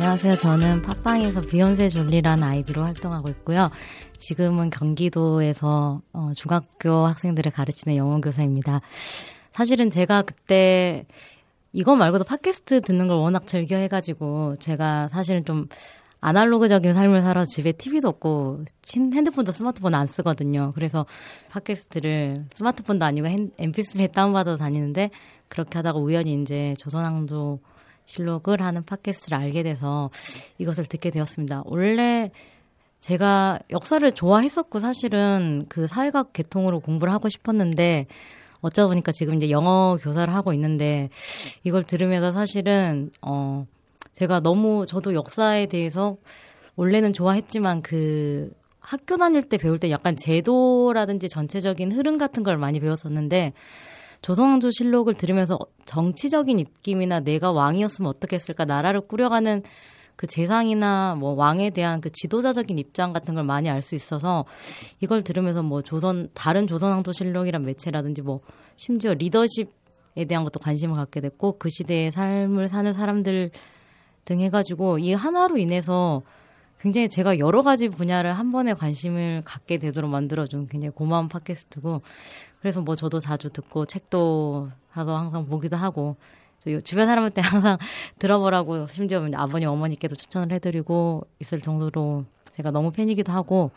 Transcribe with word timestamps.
안녕하세요. 0.00 0.36
저는 0.36 0.80
팟빵에서 0.80 1.42
비욘세 1.42 1.90
졸리라는 1.90 2.42
아이디로 2.42 2.82
활동하고 2.82 3.28
있고요. 3.28 3.70
지금은 4.16 4.70
경기도에서 4.70 6.00
어, 6.14 6.32
중학교 6.34 7.06
학생들을 7.06 7.52
가르치는 7.52 7.98
영어 7.98 8.18
교사입니다. 8.18 8.80
사실은 9.52 9.90
제가 9.90 10.22
그때 10.22 11.04
이거 11.74 11.96
말고도 11.96 12.24
팟캐스트 12.24 12.80
듣는 12.80 13.08
걸 13.08 13.18
워낙 13.18 13.46
즐겨 13.46 13.76
해가지고 13.76 14.56
제가 14.58 15.08
사실은 15.08 15.44
좀 15.44 15.68
아날로그적인 16.22 16.94
삶을 16.94 17.20
살아 17.20 17.44
집에 17.44 17.72
TV도 17.72 18.08
없고 18.08 18.64
핸드폰도 18.96 19.52
스마트폰 19.52 19.94
안 19.94 20.06
쓰거든요. 20.06 20.72
그래서 20.74 21.04
팟캐스트를 21.50 22.36
스마트폰도 22.54 23.04
아니고 23.04 23.28
MP3에 23.28 24.12
다운받아서 24.12 24.56
다니는데 24.56 25.10
그렇게 25.48 25.76
하다가 25.76 25.98
우연히 25.98 26.40
이제 26.40 26.74
조선왕조 26.78 27.58
실록을 28.10 28.60
하는 28.60 28.84
팟캐스트를 28.84 29.38
알게 29.38 29.62
돼서 29.62 30.10
이것을 30.58 30.86
듣게 30.86 31.10
되었습니다. 31.10 31.62
원래 31.66 32.30
제가 32.98 33.60
역사를 33.70 34.10
좋아했었고 34.10 34.78
사실은 34.78 35.64
그 35.68 35.86
사회학 35.86 36.32
계통으로 36.32 36.80
공부를 36.80 37.12
하고 37.12 37.28
싶었는데 37.28 38.06
어쩌다 38.60 38.88
보니까 38.88 39.12
지금 39.12 39.36
이제 39.36 39.48
영어 39.50 39.96
교사를 40.02 40.32
하고 40.34 40.52
있는데 40.52 41.08
이걸 41.64 41.84
들으면서 41.84 42.32
사실은 42.32 43.10
어 43.22 43.66
제가 44.14 44.40
너무 44.40 44.84
저도 44.86 45.14
역사에 45.14 45.66
대해서 45.66 46.16
원래는 46.76 47.12
좋아했지만 47.12 47.80
그 47.80 48.52
학교 48.80 49.16
다닐 49.16 49.42
때 49.42 49.56
배울 49.56 49.78
때 49.78 49.90
약간 49.90 50.16
제도라든지 50.16 51.28
전체적인 51.28 51.92
흐름 51.92 52.18
같은 52.18 52.42
걸 52.42 52.58
많이 52.58 52.80
배웠었는데 52.80 53.52
조선왕조 54.22 54.70
실록을 54.70 55.14
들으면서 55.14 55.58
정치적인 55.86 56.58
입김이나 56.58 57.20
내가 57.20 57.52
왕이었으면 57.52 58.08
어떻게 58.08 58.36
했을까 58.36 58.64
나라를 58.64 59.02
꾸려가는 59.02 59.62
그 60.16 60.26
재상이나 60.26 61.14
뭐 61.14 61.32
왕에 61.32 61.70
대한 61.70 62.02
그 62.02 62.10
지도자적인 62.12 62.76
입장 62.76 63.14
같은 63.14 63.34
걸 63.34 63.44
많이 63.44 63.70
알 63.70 63.80
수 63.80 63.94
있어서 63.94 64.44
이걸 65.00 65.22
들으면서 65.22 65.62
뭐 65.62 65.80
조선 65.80 66.28
다른 66.34 66.66
조선왕조 66.66 67.12
실록이란 67.12 67.64
매체라든지 67.64 68.20
뭐 68.20 68.40
심지어 68.76 69.14
리더십에 69.14 70.26
대한 70.28 70.44
것도 70.44 70.60
관심을 70.60 70.96
갖게 70.96 71.22
됐고 71.22 71.56
그 71.58 71.70
시대의 71.70 72.10
삶을 72.10 72.68
사는 72.68 72.92
사람들 72.92 73.50
등 74.26 74.40
해가지고 74.40 74.98
이 74.98 75.14
하나로 75.14 75.56
인해서 75.56 76.22
굉장히 76.80 77.08
제가 77.08 77.38
여러 77.38 77.62
가지 77.62 77.88
분야를 77.88 78.32
한 78.32 78.52
번에 78.52 78.72
관심을 78.72 79.42
갖게 79.44 79.78
되도록 79.78 80.10
만들어준 80.10 80.68
굉장히 80.68 80.92
고마운 80.94 81.28
팟캐스트고 81.28 82.00
그래서 82.60 82.80
뭐 82.80 82.94
저도 82.94 83.20
자주 83.20 83.50
듣고 83.50 83.84
책도 83.84 84.70
사서 84.92 85.16
항상 85.16 85.46
보기도 85.46 85.76
하고 85.76 86.16
주변 86.84 87.06
사람한테 87.06 87.40
항상 87.44 87.78
들어보라고 88.18 88.86
심지어 88.86 89.26
아버님 89.34 89.68
어머니께도 89.68 90.14
추천을 90.14 90.52
해드리고 90.52 91.26
있을 91.40 91.60
정도로 91.60 92.24
제가 92.56 92.70
너무 92.70 92.90
팬이기도 92.92 93.32
하고 93.32 93.70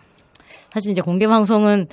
사실 0.72 0.92
이제 0.92 1.02
공개 1.02 1.28
방송은 1.28 1.88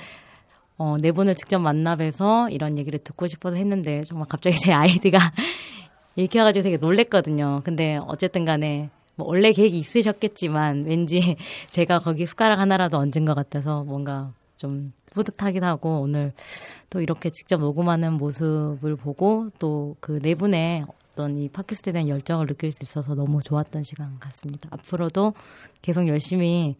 어, 0.77 0.95
네 0.99 1.11
분을 1.11 1.35
직접 1.35 1.59
만나 1.59 1.95
뵈서 1.95 2.49
이런 2.49 2.77
얘기를 2.77 2.97
듣고 2.99 3.27
싶어서 3.27 3.55
했는데 3.55 4.03
정말 4.05 4.27
갑자기 4.27 4.57
제 4.57 4.71
아이디가 4.73 5.19
읽혀가지고 6.15 6.63
되게 6.63 6.77
놀랬거든요. 6.77 7.61
근데 7.63 7.99
어쨌든 8.07 8.45
간에 8.45 8.89
뭐 9.21 9.27
원래 9.27 9.51
계획이 9.51 9.77
있으셨겠지만 9.77 10.85
왠지 10.85 11.35
제가 11.69 11.99
거기 11.99 12.25
숟가락 12.25 12.59
하나라도 12.59 12.97
얹은 12.97 13.25
것 13.25 13.35
같아서 13.35 13.83
뭔가 13.83 14.33
좀 14.57 14.93
뿌듯하기도 15.13 15.65
하고 15.65 16.01
오늘 16.01 16.33
또 16.89 17.01
이렇게 17.01 17.29
직접 17.29 17.59
녹음하는 17.59 18.13
모습을 18.13 18.95
보고 18.95 19.49
또 19.59 19.95
그 19.99 20.19
네 20.21 20.33
분의 20.35 20.85
어떤 21.11 21.37
이 21.37 21.49
팟캐스트에 21.49 21.93
대한 21.93 22.07
열정을 22.07 22.47
느낄 22.47 22.71
수 22.71 22.79
있어서 22.81 23.13
너무 23.15 23.41
좋았던 23.43 23.83
시간 23.83 24.17
같습니다. 24.19 24.69
앞으로도 24.71 25.33
계속 25.81 26.07
열심히 26.07 26.75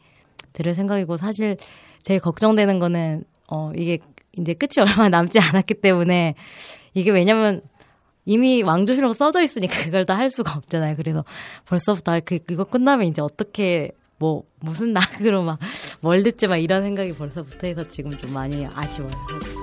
들을 0.53 0.73
생각이고 0.73 1.17
사실 1.17 1.57
제일 2.01 2.19
걱정되는 2.21 2.79
거는 2.79 3.23
어 3.47 3.71
이게 3.75 3.99
이제 4.37 4.53
끝이 4.53 4.79
얼마 4.79 5.09
남지 5.09 5.37
않았기 5.39 5.75
때문에 5.75 6.35
이게 6.93 7.11
왜냐면 7.11 7.61
이미 8.31 8.63
왕조시라고 8.63 9.13
써져 9.13 9.41
있으니까 9.41 9.83
그걸 9.83 10.05
다 10.05 10.15
할 10.21 10.29
수가 10.29 10.53
없잖아요. 10.57 10.95
그래서 10.97 11.25
벌써부터 11.65 12.19
그 12.23 12.39
이거 12.49 12.63
끝나면 12.63 13.07
이제 13.07 13.21
어떻게 13.21 13.91
뭐 14.19 14.43
무슨 14.59 14.93
낙으로 14.93 15.43
막뭘 16.03 16.23
듣지 16.23 16.47
막 16.47 16.57
이런 16.57 16.83
생각이 16.83 17.13
벌써부터 17.15 17.65
해서 17.67 17.87
지금 17.87 18.11
좀 18.17 18.33
많이 18.33 18.65
아쉬워요. 18.75 19.11
사실. 19.29 19.60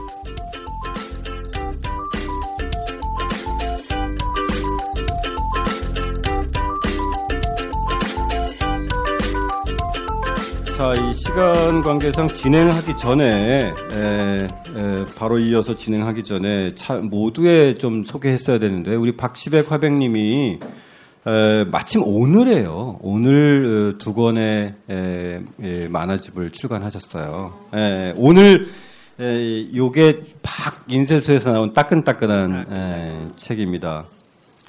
자, 10.78 10.94
이 10.94 11.12
시간 11.12 11.82
관계상 11.82 12.28
진행하기 12.28 12.94
전에 12.94 13.24
에, 13.24 14.44
에, 14.44 15.04
바로 15.18 15.36
이어서 15.40 15.74
진행하기 15.74 16.22
전에 16.22 16.72
차, 16.76 16.94
모두에 16.98 17.74
좀 17.74 18.04
소개했어야 18.04 18.60
되는데 18.60 18.94
우리 18.94 19.16
박시백 19.16 19.72
화백님이 19.72 20.60
에, 21.26 21.64
마침 21.64 22.04
오늘에요. 22.04 23.00
오늘 23.02 23.96
어, 23.96 23.98
두 23.98 24.14
권의 24.14 24.74
에, 24.88 25.42
에, 25.60 25.88
만화집을 25.88 26.52
출간하셨어요. 26.52 27.58
에, 27.74 28.14
오늘 28.16 28.68
에, 29.18 29.74
요게 29.74 30.22
박 30.42 30.84
인쇄소에서 30.86 31.50
나온 31.50 31.72
따끈따끈한 31.72 32.66
에, 32.70 33.28
책입니다. 33.34 34.06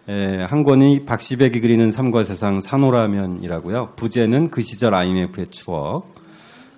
에, 0.09 0.41
한 0.41 0.63
권이 0.63 1.05
박시백이 1.05 1.61
그리는 1.61 1.91
삶과 1.91 2.23
세상 2.23 2.61
산호라면이라고요. 2.61 3.93
부제는 3.95 4.49
그 4.49 4.63
시절 4.63 4.95
IMF의 4.95 5.47
추억. 5.51 6.15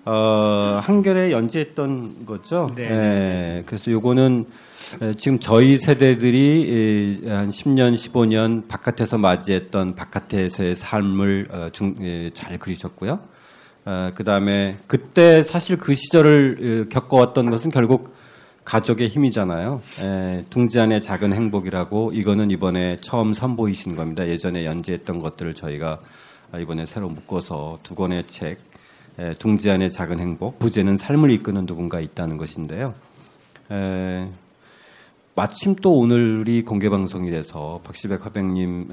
어, 0.04 0.80
한결에 0.84 1.32
연재했던 1.32 2.26
거죠. 2.26 2.70
네. 2.76 2.88
에, 2.90 3.64
그래서 3.66 3.90
요거는 3.90 4.48
지금 5.16 5.40
저희 5.40 5.78
세대들이 5.78 7.22
한 7.28 7.50
10년, 7.52 7.94
15년 7.94 8.68
바깥에서 8.68 9.18
맞이했던 9.18 9.96
바깥에서의 9.96 10.76
삶을 10.76 11.48
어, 11.52 11.70
잘 12.34 12.60
그리셨고요. 12.60 13.20
어, 13.86 14.12
그 14.14 14.26
다음에 14.26 14.78
그때 14.88 15.42
사실 15.42 15.78
그 15.78 15.96
시절을 15.96 16.90
겪어왔던 16.90 17.50
것은 17.50 17.72
결국 17.72 18.14
가족의 18.64 19.10
힘이잖아요. 19.10 19.82
에, 20.02 20.46
둥지 20.50 20.80
안의 20.80 21.02
작은 21.02 21.34
행복이라고 21.34 22.12
이거는 22.14 22.52
이번에 22.52 22.98
처음 23.02 23.34
선보이신 23.34 23.96
겁니다. 23.96 24.28
예전에 24.28 24.66
연재했던 24.66 25.20
것들을 25.20 25.56
저희가 25.56 26.00
이번에 26.60 26.86
새로 26.86 27.10
묶어서 27.10 27.80
두 27.84 27.96
권의 27.96 28.26
책, 28.28 28.60
에, 29.18 29.34
둥지 29.36 29.72
안의 29.72 29.90
작은 29.90 30.20
행복, 30.20 30.60
부제는 30.60 30.98
삶을 30.98 31.32
이끄는 31.32 31.66
누군가 31.66 32.00
있다는 32.00 32.38
것인데요. 32.38 32.94
에, 33.72 34.28
마침 35.34 35.76
또 35.76 35.98
오늘이 35.98 36.62
공개 36.62 36.90
방송이 36.90 37.32
돼서 37.32 37.80
박시백 37.86 38.26
화백님 38.26 38.90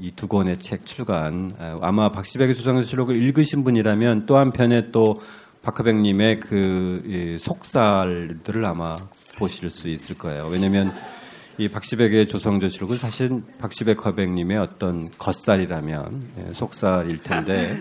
이 0.00 0.12
두 0.14 0.28
권의 0.28 0.56
책 0.58 0.86
출간 0.86 1.52
아마 1.80 2.10
박시백의 2.10 2.54
수상실록을 2.54 3.20
읽으신 3.20 3.64
분이라면 3.64 4.26
또 4.26 4.38
한편에 4.38 4.92
또 4.92 5.20
박하백님의 5.62 6.40
그 6.40 7.36
속살들을 7.40 8.64
아마 8.64 8.96
보실 9.36 9.68
수 9.70 9.88
있을 9.88 10.16
거예요. 10.16 10.46
왜냐하면 10.50 10.94
이 11.58 11.68
박시백의 11.68 12.26
조성조실록은 12.28 12.96
사실 12.96 13.30
박시백 13.58 14.06
화백님의 14.06 14.56
어떤 14.56 15.10
겉살이라면 15.18 16.22
예, 16.38 16.52
속살일 16.54 17.18
텐데 17.18 17.78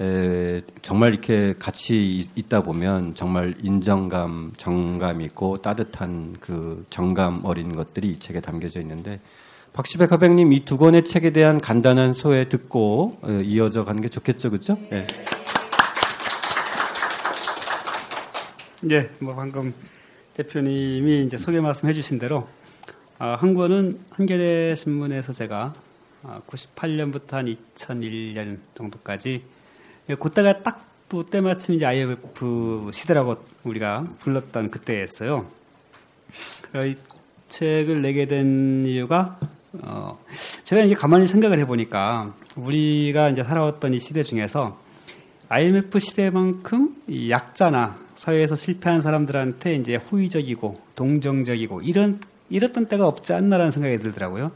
에, 0.00 0.60
정말 0.82 1.12
이렇게 1.12 1.54
같이 1.56 2.28
있다 2.34 2.62
보면 2.62 3.14
정말 3.14 3.54
인정감, 3.62 4.52
정감 4.56 5.22
있고 5.22 5.62
따뜻한 5.62 6.36
그 6.40 6.84
정감 6.90 7.44
어린 7.44 7.72
것들이 7.76 8.08
이 8.08 8.18
책에 8.18 8.40
담겨져 8.40 8.80
있는데 8.80 9.20
박시백 9.72 10.10
화백님 10.10 10.52
이 10.52 10.64
두 10.64 10.76
권의 10.76 11.04
책에 11.04 11.30
대한 11.30 11.60
간단한 11.60 12.12
소회 12.12 12.48
듣고 12.48 13.18
어, 13.22 13.30
이어져 13.30 13.84
가는 13.84 14.00
게 14.02 14.08
좋겠죠, 14.08 14.50
그렇죠? 14.50 14.78
네. 14.90 15.06
예, 18.90 19.10
뭐 19.20 19.34
방금 19.34 19.74
대표님이 20.34 21.24
이제 21.24 21.38
소개 21.38 21.60
말씀해 21.60 21.92
주신 21.92 22.18
대로 22.18 22.48
아, 23.18 23.36
한 23.36 23.54
권은 23.54 23.98
한겨레 24.10 24.74
신문에서 24.74 25.32
제가 25.32 25.72
98년부터 26.46 27.34
아, 27.34 27.36
한 27.38 27.46
2001년 27.46 28.58
정도까지 28.74 29.42
예, 30.08 30.14
그때가 30.14 30.62
딱 30.62 30.96
또 31.08 31.24
때마침 31.24 31.76
이제 31.76 31.86
IMF 31.86 32.90
시대라고 32.92 33.36
우리가 33.62 34.06
불렀던 34.18 34.70
그때였어요. 34.70 35.46
어, 36.74 36.84
이 36.84 36.96
책을 37.48 38.02
내게 38.02 38.26
된 38.26 38.84
이유가 38.84 39.38
어, 39.72 40.18
제가 40.64 40.82
이제 40.82 40.96
가만히 40.96 41.28
생각을 41.28 41.60
해보니까 41.60 42.34
우리가 42.56 43.28
이제 43.28 43.44
살아왔던 43.44 43.94
이 43.94 44.00
시대 44.00 44.24
중에서 44.24 44.80
IMF 45.48 46.00
시대만큼 46.00 47.02
이 47.06 47.30
약자나 47.30 47.96
사회에서 48.16 48.56
실패한 48.56 49.00
사람들한테 49.00 49.74
이제 49.76 49.96
호의적이고 49.96 50.80
동정적이고 50.94 51.82
이런 51.82 52.20
이랬던 52.50 52.86
때가 52.86 53.06
없지 53.06 53.32
않나라는 53.32 53.70
생각이 53.70 53.98
들더라고요. 53.98 54.52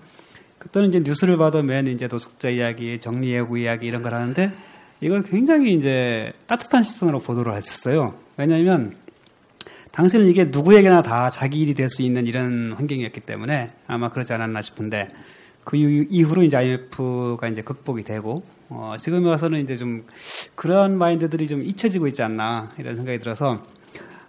그때는 0.59 0.89
이제 0.89 1.01
뉴스를 1.01 1.37
봐도 1.37 1.63
맨 1.63 1.87
이제 1.87 2.07
노숙자 2.07 2.51
이야기, 2.51 2.99
정리해고 3.01 3.57
이야기 3.57 3.87
이런 3.87 4.03
걸 4.03 4.15
하는데 4.15 4.53
이걸 5.01 5.23
굉장히 5.23 5.75
이제 5.75 6.33
따뜻한 6.47 6.83
시선으로 6.83 7.21
보도를 7.21 7.55
했었어요. 7.57 8.15
왜냐하면 8.37 8.97
당시는 9.93 10.29
이게 10.29 10.45
누구에게나 10.45 11.03
다 11.03 11.31
자기 11.31 11.61
일이 11.61 11.75
될 11.75 11.89
수 11.89 12.03
있는 12.03 12.27
이런 12.27 12.73
환경이었기 12.75 13.21
때문에 13.21 13.73
아마 13.87 14.11
그러지 14.11 14.33
않았나 14.33 14.63
싶은데 14.63 15.09
그 15.65 15.77
이후로 15.77 16.43
이제 16.43 16.57
IMF가 16.57 17.49
이제 17.49 17.63
극복이 17.63 18.05
되고 18.05 18.45
어, 18.71 18.95
지금 18.99 19.27
와서는 19.27 19.61
이제 19.61 19.77
좀 19.77 20.07
그런 20.55 20.97
마인드들이 20.97 21.49
좀 21.49 21.63
잊혀지고 21.63 22.07
있지 22.07 22.23
않나 22.23 22.71
이런 22.79 22.97
생각이 22.97 23.19
들어서 23.19 23.65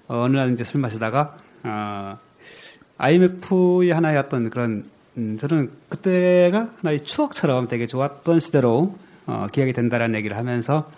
어, 0.08 0.18
어느 0.24 0.36
날 0.36 0.52
이제 0.52 0.64
술 0.64 0.82
마시다가 0.82 1.38
어, 1.64 2.18
IMF의 2.98 3.92
하나의 3.92 4.18
어떤 4.18 4.50
그런 4.50 4.86
음, 5.18 5.38
저는 5.38 5.72
그때가 5.90 6.72
하나의 6.82 7.02
추억처럼 7.02 7.68
되게 7.68 7.86
좋았던 7.86 8.40
시대로 8.40 8.98
어, 9.28 9.48
기억이 9.52 9.74
된다라는 9.74 10.16
얘기를 10.16 10.36
하면서 10.38 10.90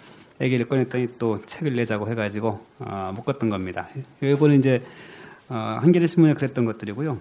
얘기를 0.42 0.68
꺼냈더니 0.68 1.18
또 1.20 1.42
책을 1.46 1.76
내자고 1.76 2.10
해가지고 2.10 2.66
어, 2.80 3.12
묶었던 3.16 3.50
겁니다. 3.50 3.90
이거는 4.22 4.60
이제 4.60 4.84
어, 5.50 5.80
한겨레 5.82 6.08
신문에 6.08 6.34
그랬던 6.34 6.66
것들이고요. 6.66 7.20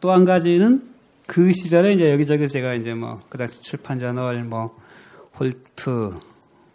또 0.00 0.12
한 0.12 0.24
가지는 0.24 0.82
그 1.26 1.52
시절에 1.52 1.92
이제 1.92 2.12
여기저기 2.12 2.48
제가 2.48 2.74
이제 2.74 2.94
뭐 2.94 3.20
그 3.28 3.38
당시 3.38 3.60
출판 3.60 3.98
저널 3.98 4.42
뭐 4.44 4.76
홀트 5.38 6.14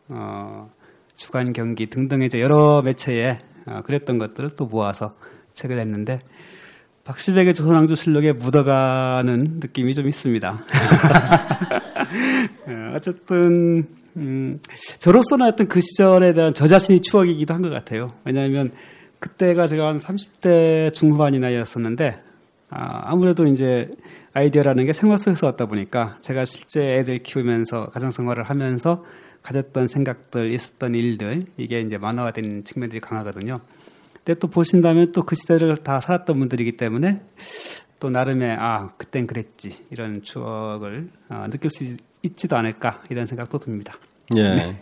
어, 0.10 0.70
주간 1.16 1.54
경기 1.54 1.90
등등의 1.90 2.30
여러 2.36 2.82
매체에 2.84 3.40
어, 3.66 3.82
그랬던 3.84 4.18
것들을 4.18 4.52
또 4.56 4.66
모아서 4.66 5.16
책을 5.54 5.76
냈는데 5.78 6.20
박시백의 7.04 7.54
조선왕조 7.54 7.96
실록에 7.96 8.34
묻어가는 8.34 9.60
느낌이 9.62 9.94
좀 9.94 10.08
있습니다. 10.08 10.50
어, 12.68 12.92
어쨌든 12.96 13.88
음, 14.18 14.60
저로서는 15.00 15.44
하여튼 15.44 15.68
그 15.68 15.80
시절에 15.80 16.34
대한 16.34 16.54
저 16.54 16.68
자신이 16.68 17.02
추억이기도 17.02 17.54
한 17.54 17.62
것 17.62 17.70
같아요. 17.70 18.14
왜냐하면 18.26 18.72
그때가 19.20 19.68
제가 19.68 19.88
한 19.88 19.98
30대 19.98 20.94
중후반이 20.94 21.40
나이였었는데 21.40 22.22
아, 22.70 23.02
아무래도 23.06 23.46
이제 23.48 23.90
아이디어라는 24.38 24.86
게 24.86 24.94
생활 24.94 25.18
속에서 25.18 25.48
왔다 25.48 25.66
보니까 25.66 26.20
제가 26.22 26.46
실제 26.46 26.98
애들 26.98 27.18
키우면서 27.24 27.88
가정 27.88 28.12
생활을 28.12 28.44
하면서 28.44 29.04
가졌던 29.42 29.88
생각들, 29.88 30.54
있었던 30.54 30.94
일들 30.94 31.48
이게 31.58 31.82
이제 31.82 31.98
만화화된 31.98 32.64
측면들이 32.64 33.00
강하거든요. 33.02 33.60
근데 34.24 34.38
또 34.38 34.48
보신다면 34.48 35.12
또 35.12 35.24
그 35.24 35.34
시대를 35.36 35.78
다 35.78 36.00
살았던 36.00 36.38
분들이기 36.38 36.78
때문에 36.78 37.20
또 38.00 38.12
나름의 38.12 38.58
아 38.60 38.92
그땐 38.98 39.26
그랬지 39.26 39.86
이런 39.90 40.22
추억을 40.22 41.10
어, 41.30 41.48
느낄 41.50 41.72
수 41.72 41.84
있지도 42.22 42.58
않을까 42.58 43.02
이런 43.10 43.26
생각도 43.26 43.58
듭니다. 43.58 43.96
예. 44.36 44.44
네. 44.44 44.82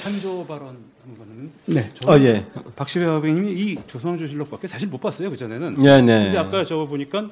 찬조 0.00 0.46
발언 0.46 0.68
한 0.68 1.18
거는 1.18 1.50
네. 1.66 1.92
어, 2.06 2.18
예. 2.20 2.46
박시배 2.74 3.04
화백님이 3.04 3.52
이 3.52 3.76
조선왕조 3.86 4.26
실록밖에 4.28 4.66
사실 4.66 4.88
못 4.88 4.98
봤어요 4.98 5.28
그 5.30 5.36
전에는. 5.36 5.76
예, 5.82 6.00
네. 6.00 6.24
근데 6.24 6.38
아까 6.38 6.64
저거 6.64 6.86
보니까 6.86 7.28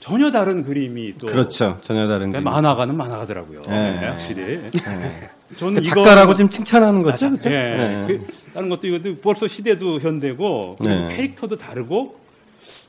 전혀 0.00 0.30
다른 0.30 0.62
그림이 0.62 1.14
또 1.18 1.26
그렇죠. 1.26 1.78
전혀 1.80 2.06
다른 2.06 2.30
그러니까 2.30 2.50
만화가는 2.50 2.96
만화가더라고요. 2.96 3.62
네. 3.68 4.00
네, 4.00 4.06
확실히. 4.06 4.70
네. 4.70 5.30
저는 5.58 5.82
작가라고 5.82 6.34
지금 6.34 6.50
칭찬하는 6.50 7.02
거죠. 7.02 7.28
그렇죠? 7.28 7.48
네. 7.48 8.04
그, 8.06 8.26
다른 8.52 8.68
것도 8.68 8.86
이것도 8.86 9.16
벌써 9.16 9.46
시대도 9.46 10.00
현대고 10.00 10.78
네. 10.80 11.06
캐릭터도 11.08 11.56
다르고 11.56 12.26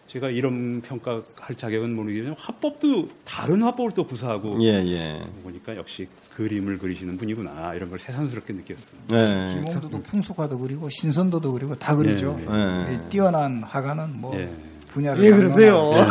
제가 0.07 0.29
이런 0.29 0.81
평가할 0.81 1.55
자격은 1.55 1.93
모르겠지만 1.93 2.35
화법도 2.39 3.09
다른 3.25 3.61
화법을 3.61 3.91
또 3.91 4.07
구사하고 4.07 4.57
예, 4.61 4.83
예. 4.87 5.21
보니까 5.43 5.75
역시 5.75 6.07
그림을 6.33 6.77
그리시는 6.77 7.17
분이구나 7.17 7.73
이런 7.75 7.89
걸 7.89 7.99
새삼스럽게 7.99 8.53
느꼈어요. 8.53 8.99
네. 9.09 9.53
김홍도도 9.53 10.01
풍속화도 10.03 10.59
그리고 10.59 10.89
신선도도 10.89 11.51
그리고 11.51 11.75
다 11.75 11.93
그리죠. 11.95 12.39
네. 12.39 12.77
네. 12.85 13.09
뛰어난 13.09 13.61
화가는 13.63 14.19
뭐 14.19 14.33
예. 14.39 14.49
분야를 14.87 15.23
예, 15.23 15.31
그러세요. 15.31 15.91
네. 15.93 16.01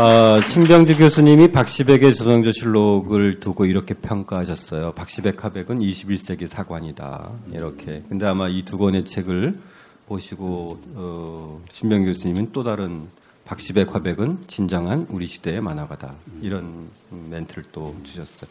어, 0.00 0.40
신병주 0.42 0.98
교수님이 0.98 1.52
박시백의 1.52 2.14
조선조실록을 2.14 3.40
두고 3.40 3.64
이렇게 3.64 3.94
평가하셨어요. 3.94 4.92
박시백 4.92 5.42
화백은 5.42 5.78
21세기 5.78 6.46
사관이다. 6.46 7.30
이렇게. 7.52 8.02
근데 8.08 8.26
아마 8.26 8.48
이 8.48 8.62
두 8.62 8.76
권의 8.76 9.04
책을 9.04 9.58
보시고 10.06 10.78
어, 10.94 11.60
신병 11.70 12.04
교수님은 12.04 12.50
또 12.52 12.62
다른 12.62 13.06
박시백 13.46 13.94
화백은 13.94 14.40
진정한 14.48 15.06
우리 15.08 15.24
시대의 15.26 15.62
만화가다. 15.62 16.14
이런 16.42 16.88
멘트를 17.30 17.64
또 17.72 17.94
주셨어요. 18.02 18.50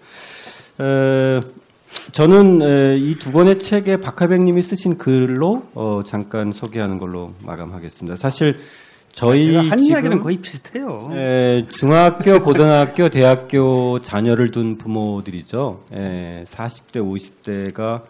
에, 0.82 1.42
저는 2.12 3.00
이 3.00 3.16
두 3.20 3.32
권의 3.32 3.60
책에 3.60 3.98
박하백님이 3.98 4.62
쓰신 4.62 4.98
글로 4.98 5.64
어, 5.74 6.02
잠깐 6.06 6.52
소개하는 6.52 6.98
걸로 6.98 7.34
마감하겠습니다. 7.44 8.16
사실 8.18 8.60
저희 9.12 9.56
한 9.56 9.80
이야기는 9.80 10.20
거의 10.20 10.38
비슷해요. 10.38 11.10
에, 11.14 11.66
중학교, 11.70 12.42
고등학교, 12.42 13.08
대학교 13.10 14.00
자녀를 14.02 14.52
둔 14.52 14.78
부모들이죠. 14.78 15.86
에, 15.94 16.44
40대, 16.48 16.96
50대가 16.98 18.02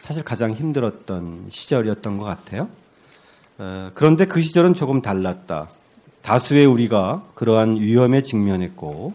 사실 0.00 0.22
가장 0.22 0.52
힘들었던 0.52 1.46
시절이었던 1.48 2.16
것 2.18 2.24
같아요. 2.24 2.68
에, 3.60 3.90
그런데 3.94 4.24
그 4.26 4.40
시절은 4.40 4.72
조금 4.74 5.02
달랐다. 5.02 5.68
다수의 6.22 6.64
우리가 6.64 7.24
그러한 7.34 7.76
위험에 7.76 8.22
직면했고 8.22 9.12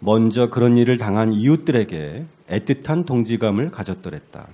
먼저 0.00 0.50
그런 0.50 0.76
일을 0.76 0.98
당한 0.98 1.32
이웃들에게 1.32 2.24
애틋한 2.50 3.06
동지감을 3.06 3.70
가졌더랬다. 3.70 4.46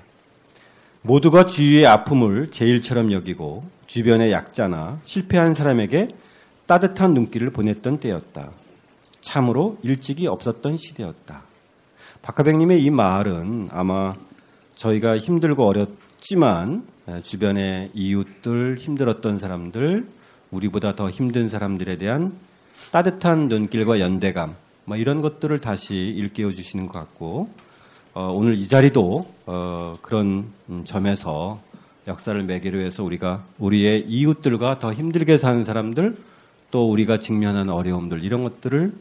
모두가 1.02 1.46
주위의 1.46 1.86
아픔을 1.86 2.50
제일처럼 2.50 3.12
여기고 3.12 3.64
주변의 3.86 4.32
약자나 4.32 5.00
실패한 5.04 5.54
사람에게 5.54 6.08
따뜻한 6.66 7.14
눈길을 7.14 7.50
보냈던 7.50 7.98
때였다. 7.98 8.50
참으로 9.20 9.78
일찍이 9.82 10.26
없었던 10.26 10.76
시대였다. 10.76 11.42
박하백님의 12.22 12.82
이 12.82 12.90
말은 12.90 13.68
아마 13.70 14.14
저희가 14.76 15.18
힘들고 15.18 15.66
어렵지만 15.66 16.86
주변의 17.22 17.90
이웃들, 17.92 18.78
힘들었던 18.78 19.38
사람들, 19.38 20.06
우리보다 20.50 20.94
더 20.94 21.10
힘든 21.10 21.48
사람들에 21.48 21.98
대한 21.98 22.34
따뜻한 22.92 23.48
눈길과 23.48 24.00
연대감, 24.00 24.54
뭐 24.84 24.96
이런 24.96 25.20
것들을 25.20 25.60
다시 25.60 25.96
일깨워 25.96 26.52
주시는 26.52 26.86
것 26.86 26.98
같고, 26.98 27.50
어, 28.14 28.30
오늘 28.32 28.56
이 28.56 28.68
자리도 28.68 29.26
어, 29.46 29.96
그런 30.00 30.46
점에서 30.84 31.60
역사를 32.06 32.40
매개로 32.40 32.78
해서 32.80 33.02
우리가 33.02 33.42
우리의 33.58 34.04
이웃들과 34.06 34.78
더 34.78 34.92
힘들게 34.92 35.36
사는 35.36 35.64
사람들 35.64 36.16
또 36.70 36.90
우리가 36.92 37.18
직면하는 37.18 37.72
어려움들 37.72 38.22
이런 38.22 38.44
것들을 38.44 38.92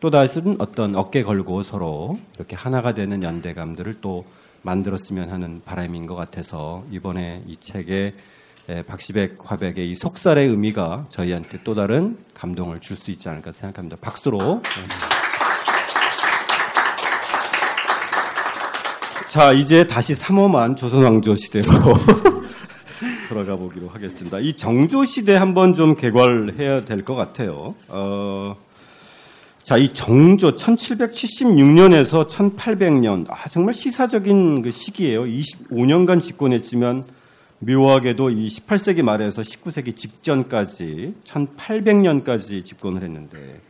또 0.00 0.10
다시는 0.10 0.56
어떤 0.60 0.96
어깨 0.96 1.22
걸고 1.22 1.62
서로 1.62 2.18
이렇게 2.36 2.56
하나가 2.56 2.94
되는 2.94 3.22
연대감들을 3.22 3.96
또 4.00 4.24
만들었으면 4.62 5.30
하는 5.30 5.60
바람인 5.64 6.06
것 6.06 6.14
같아서 6.14 6.84
이번에 6.90 7.42
이 7.46 7.58
책에 7.58 8.14
박시백 8.86 9.38
화백의 9.40 9.90
이 9.90 9.94
속살의 9.94 10.48
의미가 10.48 11.06
저희한테 11.10 11.60
또 11.64 11.74
다른 11.74 12.16
감동을 12.32 12.80
줄 12.80 12.96
수 12.96 13.10
있지 13.10 13.28
않을까 13.28 13.52
생각합니다. 13.52 13.96
박수로. 14.00 14.62
자, 19.34 19.50
이제 19.52 19.84
다시 19.84 20.14
삼엄한 20.14 20.76
조선왕조 20.76 21.34
시대로 21.34 21.64
돌아가 23.28 23.56
보기로 23.56 23.88
하겠습니다. 23.88 24.38
이 24.38 24.54
정조 24.56 25.06
시대 25.06 25.34
한번 25.34 25.74
좀 25.74 25.96
개괄해야 25.96 26.84
될 26.84 27.02
것 27.02 27.16
같아요. 27.16 27.74
어, 27.88 28.54
자, 29.64 29.76
이 29.76 29.92
정조 29.92 30.54
1776년에서 30.54 32.28
1800년, 32.28 33.26
아, 33.28 33.48
정말 33.48 33.74
시사적인 33.74 34.62
그 34.62 34.70
시기예요. 34.70 35.24
25년간 35.24 36.22
집권했지만 36.22 37.02
묘하게도 37.58 38.30
이 38.30 38.46
18세기 38.46 39.02
말에서 39.02 39.42
19세기 39.42 39.96
직전까지 39.96 41.12
1800년까지 41.24 42.64
집권을 42.64 43.02
했는데 43.02 43.60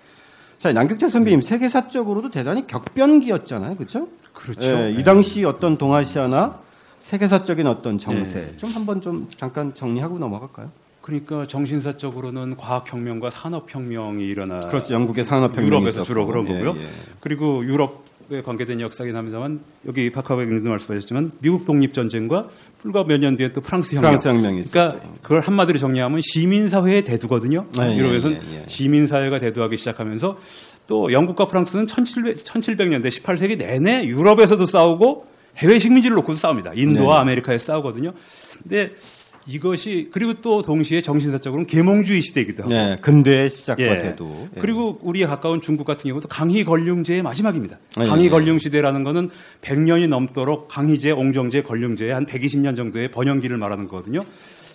자, 0.59 0.71
남경태 0.75 1.09
선배님 1.09 1.41
세계사적으로도 1.41 2.31
대단히 2.31 2.67
격변기였잖아요. 2.67 3.77
그렇죠? 3.77 4.09
그렇죠. 4.35 4.77
예, 4.77 4.91
이 4.99 5.03
당시 5.03 5.45
어떤 5.45 5.79
동아시아나 5.79 6.59
세계사적인 7.01 7.67
어떤 7.67 7.99
정세 7.99 8.41
네. 8.41 8.57
좀 8.57 8.71
한번 8.71 9.01
좀 9.01 9.27
잠깐 9.37 9.75
정리하고 9.75 10.19
넘어갈까요? 10.19 10.71
그러니까 11.01 11.47
정신사적으로는 11.47 12.57
과학혁명과 12.57 13.29
산업혁명이 13.31 14.25
일어나 14.25 14.61
그렇죠. 14.61 14.95
영국의 14.95 15.25
산업혁명이 15.25 15.67
유럽에서 15.67 16.03
주로 16.03 16.27
그런 16.27 16.47
거고요. 16.47 16.75
예, 16.79 16.83
예. 16.83 16.87
그리고 17.21 17.65
유럽 17.65 18.05
에 18.33 18.41
관계된 18.41 18.81
역사긴 18.81 19.15
합니다만 19.15 19.61
여기 19.87 20.11
박하백님도 20.11 20.71
말씀하셨지만 20.71 21.33
미국 21.41 21.67
독립 21.67 21.93
전쟁과 21.93 22.49
불과 22.81 23.05
몇 23.05 23.19
년 23.21 23.37
뒤에 23.37 23.53
또 23.53 23.61
프랑스 23.61 23.95
혁명. 23.95 24.13
프랑스 24.13 24.29
혁명이 24.29 24.63
그러니까 24.71 24.99
그걸 25.21 25.41
한마디로 25.41 25.79
정리하면 25.79 26.23
시민 26.23 26.71
사회의 26.71 27.05
대두거든요. 27.05 27.67
네, 27.77 27.95
유럽에서는 27.99 28.41
예, 28.51 28.55
예, 28.55 28.61
예. 28.63 28.65
시민 28.67 29.07
사회가 29.07 29.41
대두하기 29.41 29.77
시작하면서 29.77 30.39
또 30.87 31.13
영국과 31.13 31.47
프랑스는 31.47 31.87
1700, 31.87 32.45
1700년대 32.45 33.09
18세기 33.09 33.57
내내 33.59 34.05
유럽에서도 34.05 34.65
싸우고 34.67 35.27
해외 35.57 35.79
식민지를 35.79 36.17
놓고도 36.17 36.37
싸웁니다. 36.37 36.73
인도와 36.75 37.17
네. 37.17 37.21
아메리카에 37.21 37.59
싸우거든요. 37.59 38.13
근데 38.63 38.91
이것이 39.47 40.09
그리고 40.11 40.35
또 40.41 40.63
동시에 40.63 41.03
정신사적으로는 41.03 41.67
계몽주의 41.67 42.23
시대이기도 42.23 42.65
하고. 42.65 42.75
네, 42.75 42.97
근대의 43.01 43.51
시작과 43.51 43.83
예. 43.83 43.99
대도. 43.99 44.49
예. 44.57 44.61
그리고 44.61 44.99
우리에 45.03 45.27
가까운 45.27 45.61
중국 45.61 45.85
같은 45.85 46.09
경우도 46.09 46.29
강희 46.29 46.65
권륭제의 46.65 47.23
마지막입니다. 47.23 47.79
네. 47.99 48.05
강희 48.05 48.31
권륭 48.31 48.59
시대라는 48.59 49.05
것은 49.05 49.31
100년이 49.61 50.09
넘도록 50.09 50.69
강희제, 50.69 51.11
옹정제, 51.11 51.63
권륭제 51.63 52.11
한 52.11 52.25
120년 52.25 52.77
정도의 52.77 53.11
번영기를 53.11 53.59
말하는 53.59 53.87
거거든요. 53.87 54.25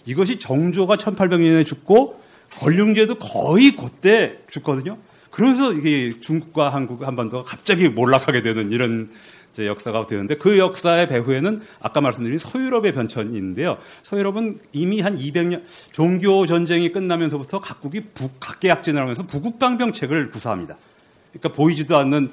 이것이 0.06 0.38
정조가 0.38 0.98
1800년에 0.98 1.66
죽고 1.66 2.20
권륭제도 2.60 3.16
거의 3.16 3.72
그때 3.72 4.38
죽거든요. 4.50 4.98
그러면서 5.32 5.74
이게 5.74 6.10
중국과 6.20 6.70
한국 6.70 7.06
한반도가 7.06 7.44
갑자기 7.44 7.88
몰락하게 7.88 8.42
되는 8.42 8.72
이런 8.72 9.10
제 9.54 9.66
역사가 9.66 10.08
되는데 10.08 10.36
그 10.36 10.58
역사의 10.58 11.08
배후에는 11.08 11.62
아까 11.82 12.02
말씀드린 12.02 12.38
서유럽의 12.38 12.94
변천이 12.94 13.36
있는데요. 13.36 13.78
서유럽은 14.04 14.60
이미 14.74 15.02
한 15.02 15.18
200년 15.18 15.64
종교 15.92 16.46
전쟁이 16.46 16.92
끝나면서부터 16.92 17.60
각국이 17.60 18.02
북, 18.14 18.40
각계약진을 18.40 19.02
하면서 19.02 19.24
부국강병책을 19.24 20.30
구사합니다. 20.30 20.78
그러니까 21.32 21.50
보이지도 21.50 21.98
않는 21.98 22.30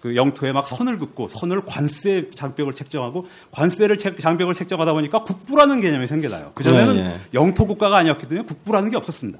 그 0.00 0.16
영토에 0.16 0.52
막 0.52 0.66
선을 0.66 0.98
긋고 0.98 1.28
선을 1.28 1.62
관세 1.66 2.30
장벽을 2.34 2.74
책정하고 2.74 3.26
관세를 3.50 3.98
책, 3.98 4.18
장벽을 4.18 4.54
책정하다 4.54 4.94
보니까 4.94 5.24
국부라는 5.24 5.80
개념이 5.80 6.06
생겨나요. 6.06 6.52
그전에는 6.54 6.96
네, 6.96 7.02
네. 7.02 7.20
영토 7.34 7.66
국가가 7.66 7.98
아니었기 7.98 8.26
때문에 8.26 8.46
국부라는 8.46 8.90
게 8.90 8.96
없었습니다. 8.96 9.38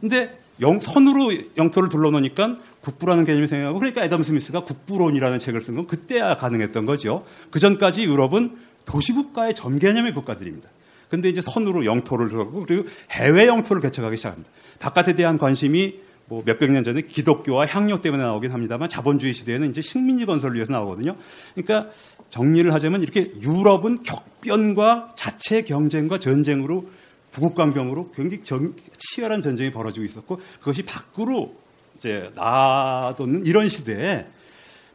근데 0.00 0.38
영, 0.60 0.80
선으로 0.80 1.32
영토를 1.56 1.88
둘러놓으니까 1.88 2.56
국부라는 2.80 3.24
개념이 3.24 3.46
생겨나고 3.46 3.78
그러니까 3.78 4.02
에덤 4.04 4.22
스미스가 4.22 4.64
국부론이라는 4.64 5.38
책을 5.38 5.62
쓴 5.62 5.76
건 5.76 5.86
그때야 5.86 6.36
가능했던 6.36 6.84
거죠. 6.84 7.24
그 7.50 7.60
전까지 7.60 8.04
유럽은 8.04 8.56
도시국가의 8.84 9.54
전 9.54 9.78
개념의 9.78 10.14
국가들입니다. 10.14 10.68
근데 11.10 11.28
이제 11.28 11.40
선으로 11.40 11.84
영토를 11.84 12.28
두고 12.28 12.64
그리고 12.66 12.88
해외 13.10 13.46
영토를 13.46 13.80
개척하기 13.82 14.16
시작합니다. 14.16 14.50
바깥에 14.78 15.14
대한 15.14 15.38
관심이 15.38 16.00
뭐 16.26 16.42
몇백 16.44 16.70
년 16.70 16.84
전에 16.84 17.00
기독교와 17.02 17.66
향료 17.66 18.00
때문에 18.00 18.22
나오긴 18.22 18.50
합니다만 18.52 18.90
자본주의 18.90 19.32
시대에는 19.32 19.70
이제 19.70 19.80
식민지 19.80 20.26
건설을 20.26 20.56
위해서 20.56 20.72
나오거든요. 20.72 21.16
그러니까 21.54 21.90
정리를 22.28 22.72
하자면 22.74 23.02
이렇게 23.02 23.32
유럽은 23.40 24.02
격변과 24.02 25.14
자체 25.16 25.62
경쟁과 25.62 26.18
전쟁으로 26.18 26.84
부국강경으로 27.32 28.10
굉장히 28.12 28.42
전, 28.44 28.74
치열한 28.96 29.42
전쟁이 29.42 29.70
벌어지고 29.70 30.04
있었고 30.04 30.40
그것이 30.58 30.82
밖으로 30.82 31.56
이제 31.96 32.30
놔뒀는 32.34 33.44
이런 33.44 33.68
시대에 33.68 34.26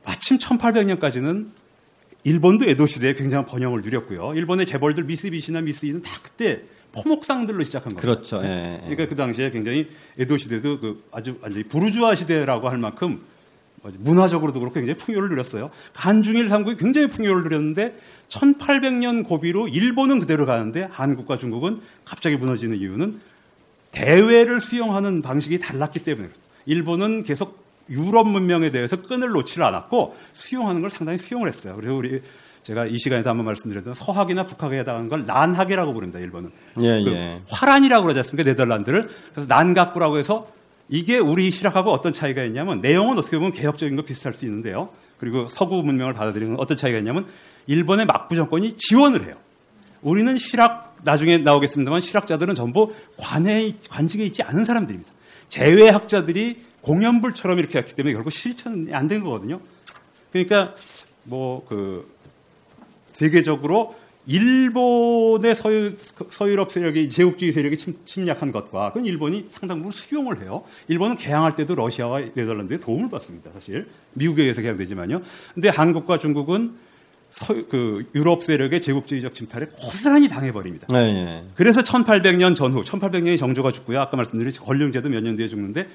마침 0.04 0.38
1800년까지는 0.38 1.50
일본도 2.24 2.66
에도 2.66 2.86
시대에 2.86 3.14
굉장한 3.14 3.46
번영을 3.46 3.82
누렸고요. 3.82 4.34
일본의 4.36 4.66
재벌들 4.66 5.04
미쓰비시나 5.04 5.62
미쓰이는 5.62 6.02
다 6.02 6.12
그때 6.22 6.62
포목상들로 6.94 7.64
시작한 7.64 7.94
거죠. 7.94 8.02
그렇죠. 8.02 8.42
예, 8.44 8.76
예. 8.76 8.80
그러니까 8.82 9.08
그 9.08 9.16
당시에 9.16 9.50
굉장히 9.52 9.90
에도 10.18 10.38
시대도 10.38 10.80
그 10.80 11.04
아주 11.12 11.38
완전히 11.42 11.66
부르주아 11.66 12.16
시대라고 12.16 12.70
할 12.70 12.78
만큼 12.78 13.24
문화적으로도 14.00 14.60
그렇고 14.60 14.76
굉장히 14.76 14.98
풍요를 14.98 15.30
누렸어요. 15.30 15.70
한중일 15.94 16.50
삼국이 16.50 16.78
굉장히 16.78 17.08
풍요를 17.08 17.44
누렸는데 17.44 17.98
1800년 18.30 19.26
고비로 19.26 19.68
일본은 19.68 20.20
그대로 20.20 20.46
가는데 20.46 20.88
한국과 20.92 21.38
중국은 21.38 21.82
갑자기 22.06 22.38
무너지는 22.38 22.78
이유는 22.78 23.20
대외를 23.92 24.60
수용하는 24.60 25.22
방식이 25.22 25.60
달랐기 25.60 26.00
때문에 26.00 26.30
일본은 26.66 27.24
계속 27.24 27.64
유럽 27.90 28.28
문명에 28.28 28.72
대해서 28.72 28.96
끈을 28.96 29.30
놓지를 29.30 29.66
않았고 29.66 30.16
수용하는 30.32 30.82
걸 30.82 30.90
상당히 30.90 31.18
수용을 31.18 31.48
했어요. 31.48 31.76
그래서 31.76 31.94
우리 31.94 32.22
제가 32.64 32.86
이 32.86 32.98
시간에도 32.98 33.30
한번 33.30 33.46
말씀드렸던 33.46 33.94
서학이나 33.94 34.46
북학에 34.46 34.80
해당하는 34.80 35.10
걸 35.10 35.26
난학이라고 35.26 35.94
부릅니다. 35.94 36.20
일본은. 36.20 36.52
예, 36.82 37.04
그 37.04 37.12
예. 37.12 37.42
화란이라고 37.50 38.04
그러지 38.04 38.20
않습니까? 38.20 38.50
네덜란드를. 38.50 39.06
그래서 39.34 39.48
난각구라고 39.48 40.18
해서 40.18 40.48
이게 40.90 41.18
우리 41.18 41.50
실학하고 41.50 41.92
어떤 41.92 42.14
차이가 42.14 42.44
있냐면 42.44 42.82
내용은 42.82 43.18
어떻게 43.18 43.38
보면 43.38 43.52
개혁적인 43.52 43.96
거 43.96 44.04
비슷할 44.04 44.34
수 44.34 44.46
있는데요. 44.46 44.90
그리고 45.18 45.48
서구 45.48 45.82
문명을 45.84 46.14
받아들이는 46.14 46.60
어떤 46.60 46.76
차이가 46.78 46.98
있냐면 46.98 47.26
일본의 47.68 48.06
막부 48.06 48.36
정권이 48.36 48.74
지원을 48.78 49.26
해요. 49.26 49.36
우리는 50.02 50.38
실학 50.38 50.98
나중에 51.04 51.38
나오겠습니다만 51.38 52.02
실학자들은 52.02 52.56
전부 52.56 52.94
관에 53.18 53.74
관직에 53.90 54.26
있지 54.26 54.44
않은 54.44 54.66
사람들입니다. 54.66 55.12
재외학자들이 55.50 56.62
공연불처럼 56.82 57.60
이렇게 57.60 57.80
했기 57.80 57.94
때문에 57.96 58.14
결국 58.14 58.32
실천이 58.32 58.94
안 58.94 59.08
된 59.08 59.24
거거든요. 59.24 59.60
그러니까 60.32 60.74
뭐 61.24 61.64
그 61.68 62.12
세계적으로 63.14 63.96
일본의 64.26 65.56
서유, 65.56 65.94
서유럽 66.30 66.72
세력이 66.72 67.10
제국주의 67.10 67.52
세력이 67.52 67.78
침, 68.06 68.26
략한 68.26 68.52
것과 68.52 68.94
그건 68.94 69.06
일본이 69.06 69.46
상당 69.50 69.78
부분 69.80 69.92
수용을 69.92 70.42
해요. 70.42 70.62
일본은 70.88 71.18
개항할 71.18 71.56
때도 71.56 71.76
러시아와 71.76 72.22
네덜란드의 72.34 72.80
도움을 72.80 73.10
받습니다. 73.10 73.52
사실 73.54 73.86
미국에 74.14 74.44
의해서 74.44 74.62
개항되지만요. 74.62 75.22
근데 75.54 75.70
한국과 75.70 76.18
중국은 76.18 76.74
서, 77.30 77.54
그 77.68 78.06
유럽 78.16 78.44
세력의 78.44 78.82
제국주의적 78.82 79.34
침탈에 79.34 79.66
고스란히 79.76 80.30
당해버립니다. 80.30 80.88
네, 80.92 81.12
네. 81.12 81.44
그래서 81.56 81.82
1800년 81.82 82.56
전후, 82.56 82.84
1800년이 82.84 83.38
정조가 83.40 83.72
죽고요. 83.72 84.00
아까 84.00 84.16
말씀드린 84.16 84.52
권룡제도 84.54 85.10
몇 85.10 85.22
년 85.24 85.36
뒤에 85.36 85.48
죽는데 85.48 85.88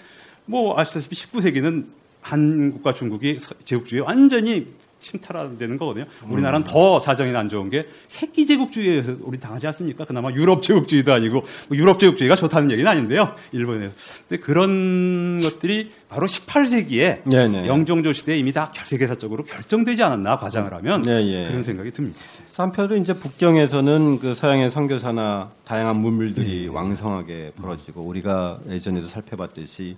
뭐 0.47 0.79
아시다시피 0.79 1.15
19세기는 1.17 1.87
한국과 2.21 2.93
중국이 2.93 3.39
제국주의 3.65 4.03
완전히 4.03 4.67
침탈되는 5.01 5.79
거거든요. 5.79 6.05
우리나라는 6.29 6.65
더 6.65 6.99
사정이 6.99 7.35
안 7.37 7.49
좋은 7.49 7.71
게 7.71 7.87
새끼 8.09 8.47
제국주의에 8.47 9.03
서 9.03 9.15
우리 9.21 9.39
당하지 9.39 9.67
않습니까? 9.69 10.05
그나마 10.05 10.31
유럽 10.33 10.63
제국주의도 10.63 11.13
아니고 11.13 11.43
뭐 11.69 11.77
유럽 11.77 11.99
제국주의가 11.99 12.37
좋다는 12.37 12.71
얘기는 12.71 12.91
아닌데요. 12.91 13.35
일본에서. 13.53 13.95
근데 14.29 14.43
그런 14.43 15.41
것들이 15.41 15.91
바로 16.09 16.27
18세기에 16.27 17.29
네네. 17.31 17.67
영종조 17.67 18.13
시대에 18.13 18.37
이미 18.39 18.53
다 18.53 18.73
세계사적으로 18.73 19.45
결정되지 19.45 20.03
않았나 20.03 20.37
과장을 20.39 20.73
하면 20.73 21.03
네네. 21.03 21.49
그런 21.49 21.63
생각이 21.63 21.91
듭니다. 21.91 22.21
한편으로 22.57 22.97
이제 22.97 23.13
북경에서는 23.13 24.19
그 24.19 24.35
서양의 24.35 24.71
선교사나 24.71 25.51
다양한 25.65 26.01
문물들이 26.01 26.69
음. 26.69 26.75
왕성하게 26.75 27.53
벌어지고 27.57 28.03
우리가 28.03 28.59
예전에도 28.69 29.07
살펴봤듯이 29.07 29.97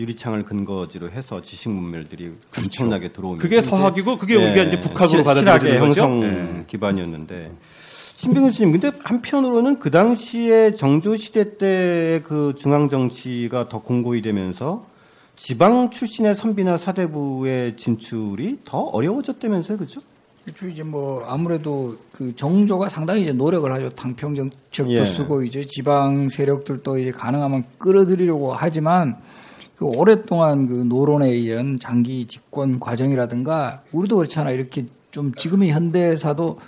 유리창을 0.00 0.44
근거지로 0.44 1.10
해서 1.10 1.40
지식 1.42 1.70
문물들이 1.70 2.32
그렇죠. 2.50 2.66
엄청나게 2.66 3.12
들어오면 3.12 3.38
그게 3.38 3.60
서학이고 3.60 4.18
그게 4.18 4.36
네. 4.36 4.46
우리가 4.46 4.62
이제 4.64 4.80
북학으로 4.80 5.22
받아들여지는 5.22 5.78
형성 5.78 6.20
네. 6.20 6.64
기반이었는데 6.66 7.52
신병 8.14 8.44
교수님 8.44 8.72
근데 8.72 8.90
한편으로는 9.02 9.78
그 9.78 9.90
당시에 9.90 10.74
정조 10.74 11.16
시대 11.16 11.56
때 11.58 12.20
그 12.24 12.54
중앙 12.56 12.88
정치가 12.88 13.68
더 13.68 13.80
공고히 13.80 14.22
되면서 14.22 14.86
지방 15.36 15.90
출신의 15.90 16.34
선비나 16.34 16.76
사대부의 16.76 17.76
진출이 17.76 18.58
더 18.64 18.78
어려워졌다면서요, 18.78 19.78
그렇죠? 19.78 20.00
그렇죠. 20.44 20.68
이제 20.68 20.82
뭐 20.82 21.24
아무래도 21.26 21.96
그 22.12 22.34
정조가 22.36 22.88
상당히 22.88 23.22
이제 23.22 23.32
노력을 23.32 23.70
하죠. 23.72 23.88
당평 23.90 24.34
정책도 24.34 24.92
예. 24.92 25.04
쓰고 25.04 25.42
이제 25.42 25.64
지방 25.66 26.28
세력들도 26.28 26.98
이제 26.98 27.10
가능하면 27.10 27.64
끌어들이려고 27.78 28.52
하지만 28.52 29.16
그 29.80 29.86
오랫동안 29.86 30.66
그 30.66 30.74
노론에 30.74 31.28
의한 31.28 31.78
장기 31.80 32.26
집권 32.26 32.78
과정이라든가 32.78 33.80
우리도 33.92 34.18
그렇잖아. 34.18 34.50
이렇게 34.50 34.84
좀 35.10 35.32
지금의 35.32 35.70
현대사도 35.70 36.58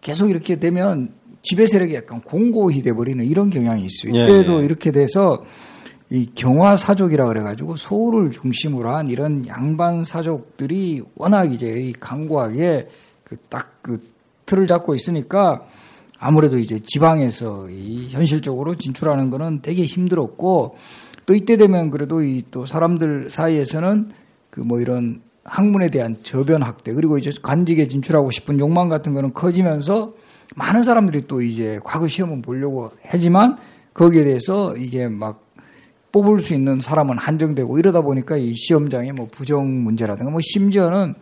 계속 0.00 0.30
이렇게 0.30 0.58
되면 0.58 1.12
지배 1.42 1.64
세력이 1.66 1.94
약간 1.94 2.20
공고히 2.20 2.82
돼버리는 2.82 3.24
이런 3.24 3.50
경향이 3.50 3.86
있어요. 3.86 4.16
예, 4.16 4.24
이때도 4.24 4.54
예, 4.54 4.60
예. 4.62 4.64
이렇게 4.64 4.90
돼서 4.90 5.44
이 6.10 6.28
경화사족이라 6.34 7.28
그래가지고 7.28 7.76
소울을 7.76 8.32
중심으로 8.32 8.96
한 8.96 9.06
이런 9.06 9.46
양반 9.46 10.02
사족들이 10.02 11.02
워낙 11.14 11.52
이제 11.52 11.92
강고하게 12.00 12.88
그 13.22 13.36
딱그 13.48 13.68
그 13.82 14.10
틀을 14.44 14.66
잡고 14.66 14.96
있으니까 14.96 15.64
아무래도 16.18 16.58
이제 16.58 16.80
지방에서 16.80 17.70
이 17.70 18.08
현실적으로 18.10 18.74
진출하는 18.74 19.30
거는 19.30 19.62
되게 19.62 19.84
힘들었고 19.84 20.74
또 21.26 21.34
이때 21.34 21.56
되면 21.56 21.90
그래도 21.90 22.22
이 22.22 22.44
또 22.50 22.66
사람들 22.66 23.30
사이에서는 23.30 24.10
그 24.50 24.60
뭐 24.62 24.80
이런 24.80 25.20
학문에 25.44 25.88
대한 25.88 26.16
저변 26.22 26.62
학대 26.62 26.92
그리고 26.92 27.18
이제 27.18 27.30
관직에 27.42 27.86
진출하고 27.88 28.30
싶은 28.30 28.58
욕망 28.58 28.88
같은 28.88 29.12
거는 29.14 29.32
커지면서 29.34 30.14
많은 30.56 30.82
사람들이 30.82 31.26
또 31.28 31.42
이제 31.42 31.78
과거 31.84 32.08
시험은 32.08 32.42
보려고 32.42 32.90
하지만 33.04 33.56
거기에 33.94 34.24
대해서 34.24 34.74
이게 34.76 35.08
막 35.08 35.44
뽑을 36.12 36.40
수 36.40 36.54
있는 36.54 36.80
사람은 36.80 37.18
한정되고 37.18 37.78
이러다 37.78 38.00
보니까 38.00 38.36
이 38.36 38.54
시험장에 38.54 39.12
뭐 39.12 39.28
부정 39.30 39.84
문제라든가 39.84 40.30
뭐 40.30 40.40
심지어는 40.42 41.14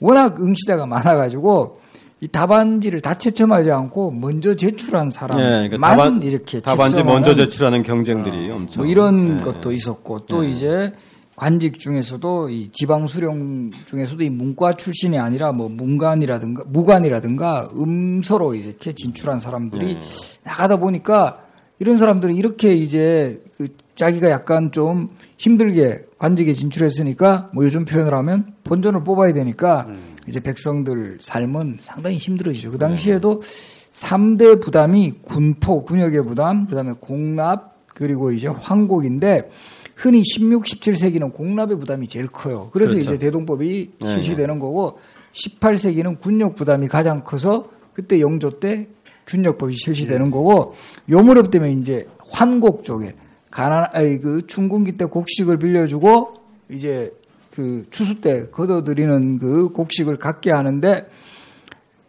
워낙 0.00 0.40
응시자가 0.40 0.86
많아가지고 0.86 1.76
이 2.22 2.28
답안지를 2.28 3.00
다 3.00 3.14
채점하지 3.14 3.70
않고 3.70 4.10
먼저 4.10 4.54
제출한 4.54 5.08
사람만 5.08 5.46
예, 5.46 5.68
그러니까 5.68 5.88
답안, 5.88 6.22
이렇게 6.22 6.60
답안지 6.60 7.02
먼저 7.02 7.34
제출하는 7.34 7.82
경쟁들이 7.82 8.50
엄청. 8.50 8.82
뭐 8.82 8.90
이런 8.90 9.40
예. 9.40 9.44
것도 9.44 9.72
있었고 9.72 10.26
또 10.26 10.44
이제 10.44 10.92
관직 11.34 11.78
중에서도 11.78 12.50
이 12.50 12.68
지방 12.72 13.06
수령 13.06 13.70
중에서도 13.86 14.22
이 14.22 14.28
문과 14.28 14.74
출신이 14.74 15.18
아니라 15.18 15.52
뭐 15.52 15.70
문관이라든가 15.70 16.64
무관이라든가 16.66 17.70
음서로 17.74 18.54
이렇게 18.54 18.92
진출한 18.92 19.38
사람들이 19.38 19.96
나가다 20.44 20.76
보니까 20.76 21.40
이런 21.80 21.96
사람들은 21.96 22.36
이렇게 22.36 22.72
이제 22.72 23.42
그 23.56 23.68
자기가 23.96 24.30
약간 24.30 24.70
좀 24.70 25.08
힘들게 25.36 26.04
관직에 26.18 26.52
진출했으니까 26.52 27.50
뭐 27.52 27.64
요즘 27.64 27.84
표현을 27.84 28.14
하면 28.14 28.54
본전을 28.64 29.02
뽑아야 29.02 29.32
되니까 29.32 29.88
이제 30.28 30.40
백성들 30.40 31.18
삶은 31.20 31.78
상당히 31.80 32.16
힘들어지죠. 32.18 32.70
그 32.70 32.78
당시에도 32.78 33.42
삼대 33.90 34.60
부담이 34.60 35.14
군포, 35.22 35.84
군역의 35.84 36.24
부담, 36.24 36.66
그 36.66 36.74
다음에 36.74 36.92
공납, 37.00 37.86
그리고 37.86 38.30
이제 38.30 38.46
황곡인데 38.46 39.50
흔히 39.96 40.22
16, 40.22 40.64
17세기는 40.64 41.32
공납의 41.32 41.78
부담이 41.78 42.08
제일 42.08 42.28
커요. 42.28 42.70
그래서 42.72 42.92
그렇죠. 42.92 43.10
이제 43.10 43.18
대동법이 43.18 43.92
네, 44.00 44.08
실시되는 44.08 44.58
거고 44.58 44.98
18세기는 45.32 46.18
군역 46.18 46.56
부담이 46.56 46.88
가장 46.88 47.24
커서 47.24 47.68
그때 47.92 48.20
영조 48.20 48.60
때 48.60 48.88
군역법이 49.30 49.76
실시되는 49.76 50.30
거고 50.30 50.74
요 51.10 51.20
무렵 51.20 51.50
때문에 51.50 51.72
이제 51.72 52.06
환곡 52.30 52.84
쪽에 52.84 53.14
가난 53.50 53.86
아니 53.92 54.20
그 54.20 54.46
춘군기 54.46 54.96
때 54.96 55.04
곡식을 55.04 55.58
빌려주고 55.58 56.34
이제 56.70 57.12
그 57.54 57.86
추수 57.90 58.20
때 58.20 58.48
걷어들이는 58.50 59.38
그 59.38 59.68
곡식을 59.70 60.16
갖게 60.16 60.50
하는데 60.50 61.08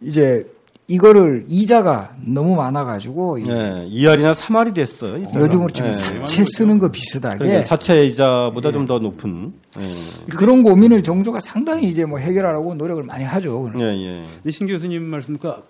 이제 0.00 0.46
이거를 0.88 1.44
이자가 1.48 2.14
너무 2.24 2.54
많아가지고 2.56 3.40
예, 3.46 3.88
2알이나 3.90 4.34
3알이 4.34 4.74
됐어요. 4.74 5.16
이자가. 5.18 5.40
요즘으로 5.40 5.70
지금 5.70 5.88
예. 5.88 5.92
사채 5.92 6.44
쓰는 6.44 6.78
거 6.78 6.90
비슷하게 6.90 7.38
그러니까 7.38 7.62
사채 7.62 8.04
이자보다 8.06 8.72
좀더 8.72 8.98
높은. 8.98 9.52
예. 9.78 9.90
그런 10.36 10.62
고민을 10.62 11.02
정조가 11.02 11.40
상당히 11.40 11.88
이제 11.88 12.04
뭐 12.04 12.18
해결하라고 12.18 12.74
노력을 12.74 13.02
많이 13.04 13.24
하죠. 13.24 13.72
예, 13.78 13.84
예. 13.84 14.24
근데 14.36 14.50
신 14.50 14.66
교수님 14.66 15.02
말씀과 15.04 15.62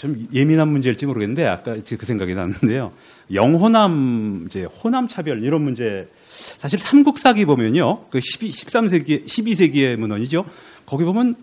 좀 0.00 0.26
예민한 0.32 0.68
문제일지 0.68 1.04
모르겠는데 1.04 1.46
아까 1.46 1.76
그 1.86 2.06
생각이 2.06 2.34
났는데요. 2.34 2.90
영호남 3.34 4.44
이제 4.46 4.64
호남 4.64 5.08
차별 5.08 5.44
이런 5.44 5.60
문제 5.60 6.08
사실 6.56 6.78
삼국사기 6.78 7.44
보면요. 7.44 8.06
그 8.08 8.18
12, 8.18 8.50
13세기 8.50 9.26
12세기의 9.26 9.96
문헌이죠. 9.96 10.46
거기 10.86 11.04
보면 11.04 11.34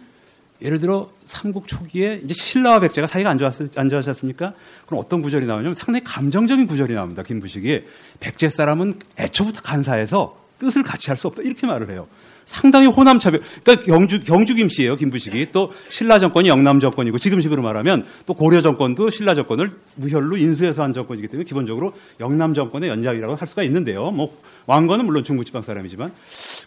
예를 0.64 0.80
들어 0.80 1.12
삼국 1.28 1.68
초기에 1.68 2.22
이제 2.24 2.34
신라와 2.34 2.80
백제가 2.80 3.06
사이가 3.06 3.30
안 3.30 3.38
좋았 3.38 3.54
안 3.76 3.90
좋았습니까? 3.90 4.54
그럼 4.88 5.02
어떤 5.06 5.22
구절이 5.22 5.46
나오냐면 5.46 5.76
상당히 5.76 6.04
감정적인 6.04 6.66
구절이 6.66 6.96
나옵니다. 6.96 7.22
김부식이 7.22 7.84
백제 8.20 8.50
사람은 8.50 8.98
애초부터 9.20 9.62
간사해서 9.62 10.36
뜻을 10.58 10.82
같이 10.82 11.12
할 11.12 11.18
수 11.18 11.28
없다 11.28 11.44
이렇게 11.44 11.68
말을 11.68 11.92
해요. 11.92 12.08
상당히 12.48 12.88
호남 12.88 13.20
차별. 13.20 13.42
그러니까 13.64 13.86
경주 13.86 14.20
경주 14.22 14.56
김씨예요 14.56 14.96
김부식이 14.96 15.50
또 15.52 15.72
신라 15.90 16.18
정권이 16.18 16.48
영남 16.48 16.80
정권이고 16.80 17.20
지금식으로 17.20 17.62
말하면 17.62 18.06
또 18.26 18.34
고려 18.34 18.62
정권도 18.62 19.10
신라 19.10 19.36
정권을 19.36 19.72
무혈로 19.96 20.38
인수해서 20.38 20.82
한 20.82 20.94
정권이기 20.94 21.28
때문에 21.28 21.46
기본적으로 21.46 21.92
영남 22.20 22.54
정권의 22.54 22.90
연장이라고 22.90 23.36
할 23.36 23.48
수가 23.48 23.64
있는데요. 23.64 24.10
뭐 24.12 24.36
왕건은 24.66 25.06
물론 25.06 25.24
중부지방 25.24 25.62
사람이지만 25.62 26.12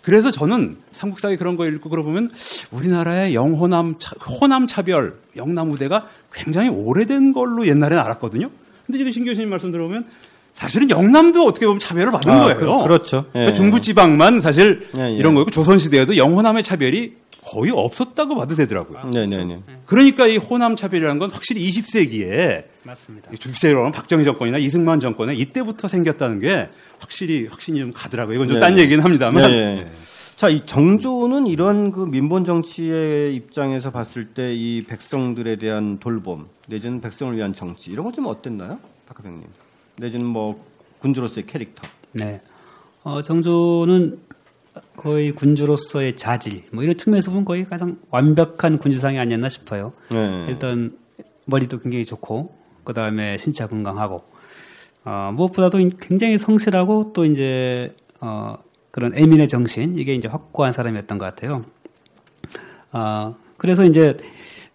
그래서 0.03 0.31
저는 0.31 0.77
삼국사에 0.93 1.37
그런 1.37 1.57
거 1.57 1.67
읽고 1.67 1.89
그러보면 1.89 2.31
우리나라의 2.71 3.35
영호남 3.35 3.97
차, 3.99 4.15
호남 4.21 4.67
차별 4.67 5.19
영남 5.37 5.71
우대가 5.71 6.09
굉장히 6.33 6.69
오래된 6.69 7.33
걸로 7.33 7.67
옛날에는 7.67 8.03
알았거든요. 8.05 8.51
근데 8.87 8.99
지금 8.99 9.13
신 9.13 9.25
교수님 9.25 9.49
말씀 9.49 9.71
들어보면 9.71 10.05
사실은 10.61 10.91
영남도 10.91 11.43
어떻게 11.47 11.65
보면 11.65 11.81
차별을 11.81 12.13
받은 12.13 12.31
아, 12.31 12.41
거예요. 12.45 12.59
그- 12.59 12.83
그렇죠. 12.83 13.25
예. 13.29 13.33
그러니까 13.33 13.55
중부지방만 13.55 14.43
사실 14.43 14.87
예, 14.99 15.05
예. 15.05 15.11
이런 15.13 15.35
거고 15.35 15.51
조선시대에도 15.51 16.19
영호남의 16.19 16.63
차별이 16.63 17.15
거의 17.43 17.73
없었다고 17.75 18.37
봐도 18.37 18.55
되더라고요. 18.55 19.01
네, 19.11 19.27
네, 19.27 19.43
네. 19.43 19.63
그러니까 19.87 20.27
이 20.27 20.37
호남 20.37 20.77
차별이라는 20.77 21.19
건 21.19 21.31
확실히 21.31 21.67
20세기에 21.71 22.65
맞습니다. 22.83 23.31
주세로는 23.39 23.91
박정희 23.93 24.23
정권이나 24.25 24.59
이승만 24.59 25.01
정권에 25.01 25.33
이때부터 25.35 25.89
생겼다는 25.89 26.41
게 26.41 26.69
확실히 26.99 27.47
확신이 27.47 27.81
좀 27.81 27.93
가더라고요. 27.95 28.35
이건 28.35 28.49
좀 28.49 28.55
네. 28.57 28.61
딴 28.61 28.77
얘기는 28.79 29.03
합니다만. 29.03 29.51
네, 29.51 29.75
네. 29.77 29.87
자, 30.37 30.51
이 30.51 30.61
정조는 30.67 31.47
이런 31.47 31.91
그 31.91 32.01
민본 32.05 32.45
정치의 32.45 33.35
입장에서 33.35 33.91
봤을 33.91 34.27
때 34.27 34.53
이 34.55 34.85
백성들에 34.87 35.57
대한 35.57 35.99
돌봄, 36.01 36.49
내지는 36.69 37.01
백성을 37.01 37.35
위한 37.35 37.55
정치 37.55 37.91
이런 37.91 38.05
거좀 38.05 38.27
어땠나요, 38.27 38.79
박하병님? 39.09 39.45
내지는 40.01 40.25
뭐 40.27 40.65
군주로서의 41.01 41.47
캐릭터. 41.47 41.83
네. 42.13 42.41
어, 43.03 43.23
정조는 43.23 44.19
거의 44.97 45.33
군주로서의 45.33 46.17
자질, 46.17 46.65
뭐 46.73 46.83
이런 46.83 46.97
측면에서 46.97 47.31
보면 47.31 47.45
거의 47.45 47.65
가장 47.65 47.99
완벽한 48.11 48.79
군주상이 48.79 49.19
아니었나 49.19 49.49
싶어요. 49.49 49.93
네. 50.11 50.47
일단 50.49 50.97
머리도 51.45 51.79
굉장히 51.81 52.05
좋고, 52.05 52.55
그 52.85 52.95
다음에 52.95 53.37
신체 53.39 53.67
건강하고, 53.67 54.25
어, 55.05 55.33
무엇보다도 55.35 55.79
굉장히 56.01 56.39
성실하고 56.39 57.13
또 57.13 57.25
이제 57.25 57.95
어, 58.21 58.57
그런 58.91 59.17
애민의 59.17 59.49
정신 59.49 59.99
이게 59.99 60.15
이제 60.15 60.29
확고한 60.29 60.73
사람이었던 60.73 61.19
것 61.19 61.25
같아요. 61.25 61.65
어, 62.93 63.35
그래서 63.57 63.85
이제 63.85 64.17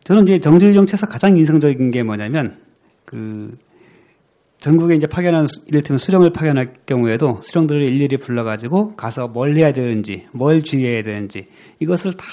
저는 0.03 0.23
이제 0.23 0.39
정조의 0.39 0.73
정치에서 0.73 1.07
가장 1.07 1.37
인상적인 1.37 1.91
게 1.91 2.01
뭐냐면 2.03 2.57
그 3.05 3.55
전국에 4.65 4.95
이제 4.95 5.05
파견한 5.05 5.45
수- 5.45 5.61
이를테면 5.67 5.99
수령을 5.99 6.31
파견할 6.31 6.73
경우에도 6.87 7.37
수령들을 7.43 7.83
일일이 7.83 8.17
불러가지고 8.17 8.95
가서 8.95 9.27
뭘 9.27 9.55
해야 9.55 9.71
되는지, 9.71 10.25
뭘 10.31 10.63
주의해야 10.63 11.03
되는지 11.03 11.45
이것을 11.79 12.13
다 12.13 12.23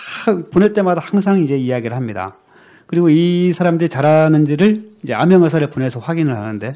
보낼 0.51 0.73
때마다 0.73 1.03
항상 1.05 1.43
이제 1.43 1.59
이야기를 1.59 1.95
합니다. 1.95 2.39
그리고 2.87 3.11
이 3.11 3.53
사람들이 3.53 3.91
잘하는지를 3.91 4.93
이제 5.03 5.13
암행의사를 5.13 5.69
보내서 5.69 6.01
확인을 6.01 6.35
하는데 6.35 6.73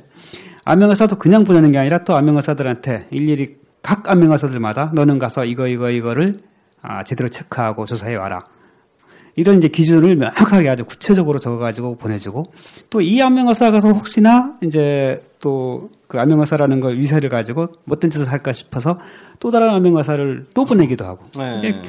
암행의사도 0.67 1.17
그냥 1.17 1.45
보내는 1.45 1.73
게 1.73 1.79
아니라 1.79 2.05
또 2.05 2.15
암행의사들한테 2.17 3.07
일일이 3.11 3.57
각 3.83 4.11
암행의사들마다 4.11 4.93
너는 4.95 5.19
가서 5.19 5.47
이거 5.47 5.69
이거 5.69 5.89
이거를 5.89 6.35
아, 6.83 7.03
제대로 7.03 7.31
체크하고 7.31 7.87
조사해 7.87 8.15
와라. 8.17 8.45
이런 9.39 9.57
이제 9.59 9.69
기준을 9.69 10.17
명확하게 10.17 10.69
아주 10.69 10.85
구체적으로 10.85 11.39
적어가지고 11.39 11.97
보내주고 11.97 12.45
또이 12.91 13.21
안면가사 13.23 13.71
가서 13.71 13.91
혹시나 13.91 14.57
이제 14.63 15.23
또그 15.47 16.19
안면가사라는 16.19 16.81
걸 16.81 16.99
위세를 16.99 17.29
가지고 17.29 17.69
못된 17.85 18.11
짓을 18.11 18.33
할까 18.33 18.53
싶어서 18.53 18.99
또 19.39 19.51
다른 19.51 19.71
안면가사를 19.71 20.47
또 20.55 20.65
보내기도 20.65 21.05
하고 21.05 21.25
네. 21.37 21.81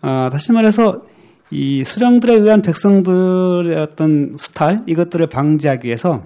어, 0.00 0.28
다시 0.30 0.52
말해서 0.52 1.02
이 1.50 1.82
수령들에 1.82 2.34
의한 2.34 2.62
백성들의 2.62 3.76
어떤 3.76 4.36
수탈 4.38 4.84
이것들을 4.86 5.26
방지하기 5.26 5.88
위해서 5.88 6.24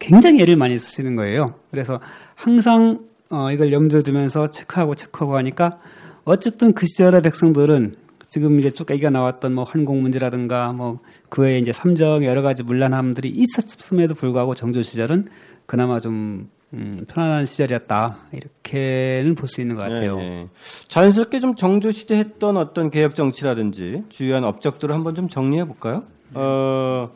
굉장히 0.00 0.40
애를 0.40 0.56
많이 0.56 0.78
쓰시는 0.78 1.16
거예요. 1.16 1.54
그래서 1.70 2.00
항상 2.34 3.00
어, 3.28 3.50
이걸 3.50 3.72
염두에 3.72 4.02
두면서 4.02 4.50
체크하고 4.50 4.94
체크하고 4.94 5.36
하니까 5.36 5.78
어쨌든 6.24 6.72
그 6.72 6.86
시절의 6.86 7.20
백성들은 7.20 7.94
지금 8.30 8.58
이제 8.58 8.70
쭉 8.70 8.90
얘기가 8.90 9.10
나왔던 9.10 9.54
뭐 9.54 9.64
환공 9.64 10.00
문제라든가 10.00 10.72
뭐 10.72 11.00
그외에 11.28 11.58
이제 11.58 11.72
삼정의 11.72 12.26
여러 12.26 12.40
가지 12.42 12.62
문란함들이 12.62 13.28
있었음에도 13.28 14.14
불구하고 14.14 14.54
정조 14.54 14.82
시절은 14.82 15.28
그나마 15.66 16.00
좀 16.00 16.50
음, 16.72 17.04
편안한 17.08 17.46
시절이었다 17.46 18.16
이렇게는 18.32 19.34
볼 19.36 19.48
수 19.48 19.60
있는 19.60 19.76
것 19.76 19.82
같아요. 19.82 20.18
예, 20.20 20.24
예. 20.24 20.48
자연스럽게 20.88 21.40
좀 21.40 21.54
정조 21.54 21.92
시대 21.92 22.16
했던 22.16 22.56
어떤 22.56 22.90
개혁 22.90 23.14
정치라든지 23.14 24.04
주요한 24.08 24.44
업적들을 24.44 24.94
한번 24.94 25.14
좀 25.14 25.28
정리해 25.28 25.64
볼까요? 25.64 26.02
어, 26.34 27.10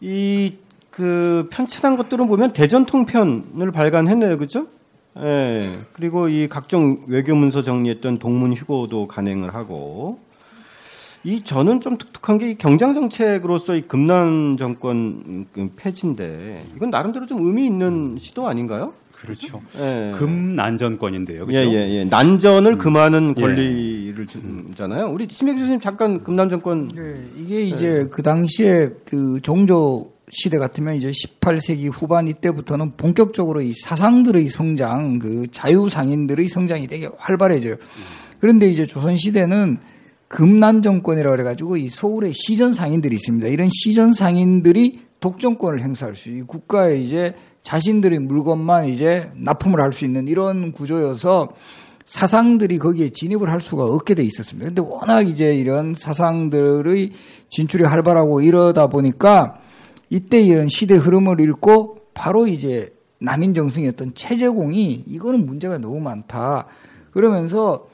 이 0.00 0.56
그 0.98 1.46
편찬한 1.52 1.96
것들은 1.96 2.26
보면 2.26 2.52
대전 2.52 2.84
통편을 2.84 3.70
발간했네요, 3.72 4.36
그죠? 4.36 4.66
예. 5.16 5.70
그리고 5.92 6.28
이 6.28 6.48
각종 6.48 7.04
외교 7.06 7.36
문서 7.36 7.62
정리했던 7.62 8.18
동문 8.18 8.52
휴고도 8.54 9.06
간행을 9.06 9.54
하고 9.54 10.18
이 11.24 11.42
저는 11.42 11.80
좀 11.80 11.98
독특한 11.98 12.38
게이 12.38 12.56
경장 12.56 12.94
정책으로서 12.94 13.74
이 13.74 13.82
금난 13.82 14.56
정권 14.58 15.46
그 15.52 15.70
폐지인데 15.76 16.64
이건 16.76 16.90
나름대로 16.90 17.26
좀 17.26 17.44
의미 17.44 17.66
있는 17.66 18.16
시도 18.18 18.46
아닌가요? 18.46 18.92
그렇죠. 19.12 19.60
예. 19.80 20.12
금난전권인데요. 20.16 21.46
그렇죠? 21.46 21.60
예, 21.60 21.74
예, 21.74 21.90
예. 21.90 22.04
난전을 22.04 22.74
음. 22.74 22.78
금하는 22.78 23.34
예. 23.36 23.40
권리를 23.40 24.26
주잖아요. 24.26 25.10
우리 25.10 25.26
심혜교 25.28 25.58
교수님 25.58 25.80
잠깐 25.80 26.22
금난 26.22 26.48
정권 26.48 26.86
네, 26.88 27.20
이게 27.36 27.62
이제 27.62 28.06
그 28.12 28.22
당시에 28.22 28.90
그 29.04 29.40
종조 29.42 30.12
시대 30.30 30.58
같으면 30.58 30.94
이제 30.96 31.10
18세기 31.10 31.90
후반 31.92 32.28
이때부터는 32.28 32.96
본격적으로 32.96 33.60
이 33.60 33.72
사상들의 33.72 34.46
성장, 34.48 35.18
그 35.18 35.46
자유상인들의 35.50 36.48
성장이 36.48 36.86
되게 36.86 37.08
활발해져요. 37.16 37.76
그런데 38.38 38.68
이제 38.68 38.86
조선 38.86 39.16
시대는 39.16 39.78
금난 40.28 40.82
정권이라고 40.82 41.34
그래가지고 41.34 41.78
이 41.78 41.88
서울에 41.88 42.32
시전 42.32 42.74
상인들이 42.74 43.16
있습니다. 43.16 43.48
이런 43.48 43.68
시전 43.70 44.12
상인들이 44.12 45.00
독점권을 45.20 45.82
행사할 45.82 46.14
수, 46.14 46.30
이 46.30 46.42
국가에 46.42 46.96
이제 46.96 47.34
자신들의 47.62 48.20
물건만 48.20 48.86
이제 48.86 49.30
납품을 49.36 49.80
할 49.80 49.92
수 49.92 50.04
있는 50.04 50.28
이런 50.28 50.72
구조여서 50.72 51.48
사상들이 52.04 52.78
거기에 52.78 53.10
진입을 53.10 53.50
할 53.50 53.60
수가 53.60 53.84
없게 53.84 54.14
돼 54.14 54.22
있었습니다. 54.22 54.68
근데 54.68 54.80
워낙 54.82 55.28
이제 55.28 55.54
이런 55.54 55.94
사상들의 55.94 57.10
진출이 57.48 57.84
활발하고 57.84 58.40
이러다 58.40 58.86
보니까 58.86 59.58
이때 60.08 60.40
이런 60.40 60.68
시대 60.68 60.94
흐름을 60.94 61.40
읽고 61.40 61.98
바로 62.14 62.46
이제 62.46 62.94
남인 63.18 63.52
정승이었던 63.52 64.14
체제공이 64.14 65.04
이거는 65.06 65.44
문제가 65.44 65.76
너무 65.78 66.00
많다. 66.00 66.66
그러면서 67.10 67.88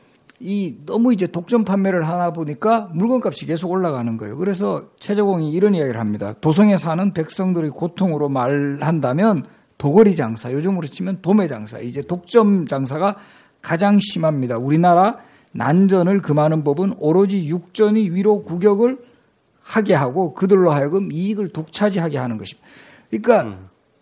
이 0.47 0.77
너무 0.85 1.15
이제 1.15 1.27
독점 1.27 1.65
판매를 1.65 2.07
하나 2.07 2.31
보니까 2.31 2.91
물건값이 2.93 3.47
계속 3.47 3.71
올라가는 3.71 4.15
거예요. 4.19 4.37
그래서 4.37 4.91
최저공이 5.01 5.51
이런 5.51 5.75
이야기를 5.75 5.99
합니다. 5.99 6.35
도성에 6.39 6.77
사는 6.77 7.15
백성들의 7.15 7.71
고통으로 7.71 8.29
말한다면 8.29 9.47
도거리 9.79 10.15
장사, 10.15 10.53
요즘으로 10.53 10.87
치면 10.87 11.23
도매 11.23 11.49
장사, 11.49 11.79
이제 11.79 12.03
독점 12.03 12.67
장사가 12.67 13.17
가장 13.63 13.99
심합니다. 13.99 14.59
우리나라 14.59 15.17
난전을 15.53 16.21
금하는 16.21 16.63
법은 16.63 16.97
오로지 16.99 17.47
육전이 17.47 18.11
위로 18.11 18.43
구격을 18.43 18.99
하게 19.63 19.95
하고 19.95 20.35
그들로 20.35 20.73
하여금 20.73 21.11
이익을 21.11 21.55
독차지하게 21.55 22.19
하는 22.19 22.37
것입니다. 22.37 22.69
그러니까 23.09 23.43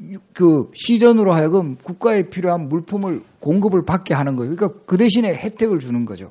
음. 0.00 0.18
그 0.34 0.72
시전으로 0.74 1.32
하여금 1.32 1.76
국가에 1.76 2.30
필요한 2.30 2.68
물품을 2.68 3.22
공급을 3.42 3.84
받게 3.84 4.14
하는 4.14 4.36
거예요. 4.36 4.54
그러니까 4.54 4.80
그 4.86 4.96
대신에 4.96 5.34
혜택을 5.34 5.80
주는 5.80 6.04
거죠. 6.04 6.30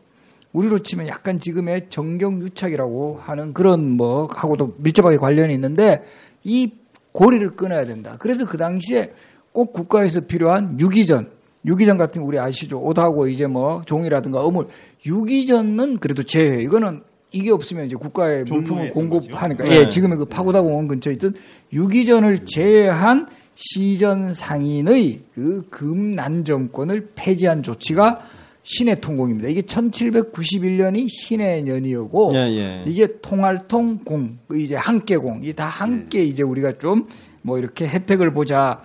우리로 0.53 0.79
치면 0.79 1.07
약간 1.07 1.39
지금의 1.39 1.87
정경유착이라고 1.89 3.19
하는 3.21 3.53
그런 3.53 3.89
뭐 3.91 4.27
하고도 4.31 4.75
밀접하게 4.77 5.17
관련이 5.17 5.53
있는데 5.53 6.03
이 6.43 6.71
고리를 7.11 7.55
끊어야 7.55 7.85
된다. 7.85 8.15
그래서 8.17 8.45
그 8.45 8.57
당시에 8.57 9.13
꼭 9.51 9.73
국가에서 9.73 10.21
필요한 10.21 10.79
유기전, 10.79 11.29
유기전 11.65 11.97
같은 11.97 12.21
거 12.21 12.27
우리 12.27 12.39
아시죠? 12.39 12.79
옷하고 12.79 13.27
이제 13.27 13.45
뭐 13.45 13.81
종이라든가 13.85 14.41
어물. 14.41 14.67
유기전은 15.05 15.97
그래도 15.97 16.23
제외. 16.23 16.63
이거는 16.63 17.01
이게 17.31 17.51
없으면 17.51 17.85
이제 17.85 17.95
국가에 17.95 18.43
물품을 18.43 18.89
공급하니까. 18.91 19.65
네. 19.65 19.79
예, 19.79 19.89
지금의 19.89 20.17
그 20.17 20.25
파고다 20.25 20.61
공원 20.61 20.87
근처에 20.87 21.13
있던 21.13 21.35
유기전을 21.73 22.45
제외한 22.45 23.27
시전 23.61 24.33
상인의 24.33 25.21
그 25.33 25.67
금난 25.69 26.43
정권을 26.43 27.11
폐지한 27.15 27.63
조치가 27.63 28.25
신의 28.63 29.01
통공입니다. 29.01 29.49
이게 29.49 29.61
1791년이 29.61 31.07
신의 31.09 31.63
년이었고 31.63 32.31
예, 32.33 32.39
예. 32.39 32.83
이게 32.85 33.07
통할통 33.21 33.99
공, 34.03 34.37
그 34.47 34.59
이제 34.59 34.75
함께공, 34.75 35.39
이게 35.43 35.53
다 35.53 35.65
함께 35.65 36.19
예. 36.19 36.23
이제 36.23 36.43
우리가 36.43 36.77
좀 36.77 37.07
뭐 37.41 37.57
이렇게 37.57 37.87
혜택을 37.87 38.31
보자. 38.31 38.81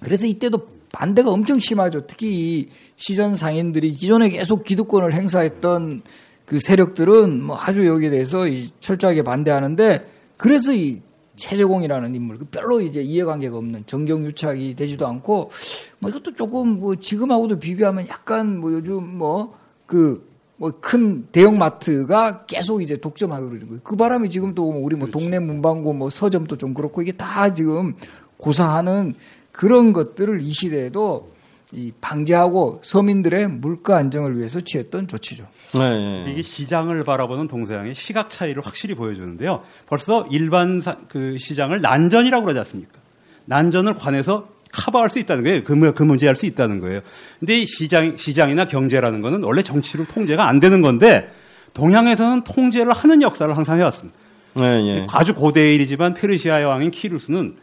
그래서 0.00 0.26
이때도 0.26 0.68
반대가 0.92 1.30
엄청 1.30 1.58
심하죠. 1.58 2.06
특히 2.06 2.68
시전 2.96 3.36
상인들이 3.36 3.94
기존에 3.94 4.28
계속 4.28 4.64
기득권을 4.64 5.12
행사했던 5.12 6.02
그 6.44 6.58
세력들은 6.58 7.42
뭐 7.42 7.56
아주 7.60 7.86
여기에 7.86 8.10
대해서 8.10 8.44
철저하게 8.80 9.22
반대하는데 9.22 10.06
그래서 10.36 10.74
이 10.74 11.00
최재공이라는 11.40 12.14
인물, 12.14 12.38
그 12.38 12.44
별로 12.44 12.80
이제 12.80 13.02
이해관계가 13.02 13.56
없는 13.56 13.84
정경유착이 13.86 14.76
되지도 14.76 15.06
않고, 15.06 15.50
뭐 15.98 16.10
이것도 16.10 16.34
조금 16.34 16.78
뭐 16.80 16.94
지금하고도 16.94 17.58
비교하면 17.58 18.06
약간 18.08 18.58
뭐 18.58 18.72
요즘 18.72 19.18
뭐 19.18 19.52
그 19.86 20.30
뭐 20.60 20.70
큰 20.82 21.24
대형마트가 21.32 22.44
계속 22.44 22.82
이제 22.82 22.98
독점하고 22.98 23.48
그러는 23.48 23.66
거예요. 23.66 23.80
그 23.82 23.96
바람에 23.96 24.28
지금 24.28 24.54
또 24.54 24.68
우리 24.68 24.94
뭐 24.94 25.06
그렇죠. 25.06 25.18
동네 25.18 25.38
문방구 25.38 25.94
뭐 25.94 26.10
서점도 26.10 26.58
좀 26.58 26.74
그렇고 26.74 27.00
이게 27.00 27.12
다 27.12 27.52
지금 27.54 27.94
고사하는 28.36 29.14
그런 29.52 29.94
것들을 29.94 30.42
이 30.42 30.50
시대에도 30.50 31.29
이 31.72 31.92
방지하고 32.00 32.80
서민들의 32.82 33.48
물가 33.48 33.96
안정을 33.96 34.36
위해서 34.36 34.60
취했던 34.60 35.06
조치죠. 35.06 35.46
네, 35.74 36.24
네. 36.24 36.32
이게 36.32 36.42
시장을 36.42 37.04
바라보는 37.04 37.46
동서양의 37.46 37.94
시각 37.94 38.28
차이를 38.28 38.64
확실히 38.64 38.94
보여주는데요. 38.94 39.62
벌써 39.86 40.26
일반 40.30 40.80
사, 40.80 40.96
그 41.08 41.38
시장을 41.38 41.80
난전이라고 41.80 42.44
그러지 42.44 42.58
않습니까? 42.58 42.98
난전을 43.44 43.94
관해서 43.94 44.48
커버할 44.72 45.08
수 45.10 45.18
있다는 45.18 45.44
거예요. 45.44 45.64
그, 45.64 45.92
그 45.92 46.02
문제할 46.02 46.34
수 46.34 46.46
있다는 46.46 46.80
거예요. 46.80 47.00
근데 47.38 47.64
시장, 47.64 48.16
시장이나 48.16 48.64
경제라는 48.64 49.20
거는 49.20 49.44
원래 49.44 49.62
정치로 49.62 50.04
통제가 50.04 50.48
안 50.48 50.60
되는 50.60 50.82
건데 50.82 51.30
동양에서는 51.74 52.42
통제를 52.44 52.92
하는 52.92 53.22
역사를 53.22 53.56
항상 53.56 53.78
해왔습니다. 53.78 54.18
네, 54.54 54.80
네. 54.80 55.06
아주 55.12 55.34
고대의 55.34 55.76
일이지만 55.76 56.14
페르시아의 56.14 56.64
왕인 56.64 56.90
키루스는 56.90 57.56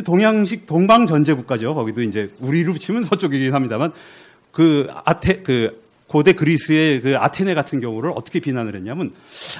동양식 0.00 0.66
동방 0.66 1.06
전제 1.06 1.34
국가죠. 1.34 1.74
거기도 1.74 2.02
이제 2.02 2.30
우리로 2.40 2.78
치면 2.78 3.04
서쪽이긴 3.04 3.54
합니다만 3.54 3.92
그 4.50 4.88
아테 5.04 5.42
그 5.42 5.82
고대 6.06 6.32
그리스의 6.32 7.00
그 7.00 7.16
아테네 7.16 7.54
같은 7.54 7.80
경우를 7.80 8.12
어떻게 8.14 8.40
비난을 8.40 8.74
했냐면 8.74 9.12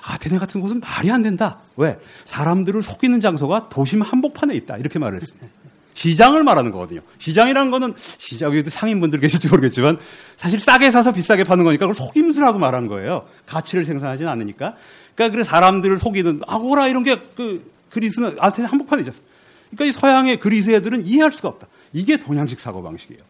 아테네 0.02 0.38
같은 0.38 0.60
곳은 0.60 0.80
말이 0.80 1.10
안 1.10 1.22
된다. 1.22 1.58
왜? 1.76 1.98
사람들을 2.24 2.82
속이는 2.82 3.20
장소가 3.20 3.68
도심 3.70 4.02
한복판에 4.02 4.54
있다. 4.56 4.76
이렇게 4.76 4.98
말을 4.98 5.20
했습니다. 5.20 5.48
시장을 5.94 6.42
말하는 6.42 6.70
거거든요. 6.70 7.00
시장이라는 7.18 7.70
거는 7.70 7.94
시장에도 7.96 8.70
상인분들 8.70 9.20
계실지 9.20 9.48
모르겠지만 9.48 9.98
사실 10.36 10.58
싸게 10.58 10.90
사서 10.90 11.12
비싸게 11.12 11.44
파는 11.44 11.64
거니까 11.64 11.86
그걸 11.86 11.94
속임수라고 11.94 12.58
말한 12.58 12.86
거예요. 12.86 13.26
가치를 13.46 13.84
생산하지는 13.84 14.30
않으니까. 14.30 14.74
그러니까 15.14 15.34
그래 15.34 15.44
사람들을 15.44 15.98
속이는 15.98 16.40
아고라 16.46 16.88
이런 16.88 17.02
게 17.02 17.18
그 17.36 17.70
그리스는 17.92 18.36
아테네 18.38 18.68
한복판에 18.68 19.02
있었어. 19.02 19.20
그러니까 19.74 19.84
이 19.86 19.92
서양의 19.92 20.40
그리스 20.40 20.70
애들은 20.70 21.06
이해할 21.06 21.32
수가 21.32 21.48
없다. 21.48 21.66
이게 21.92 22.16
동양식 22.18 22.60
사고 22.60 22.82
방식이에요. 22.82 23.20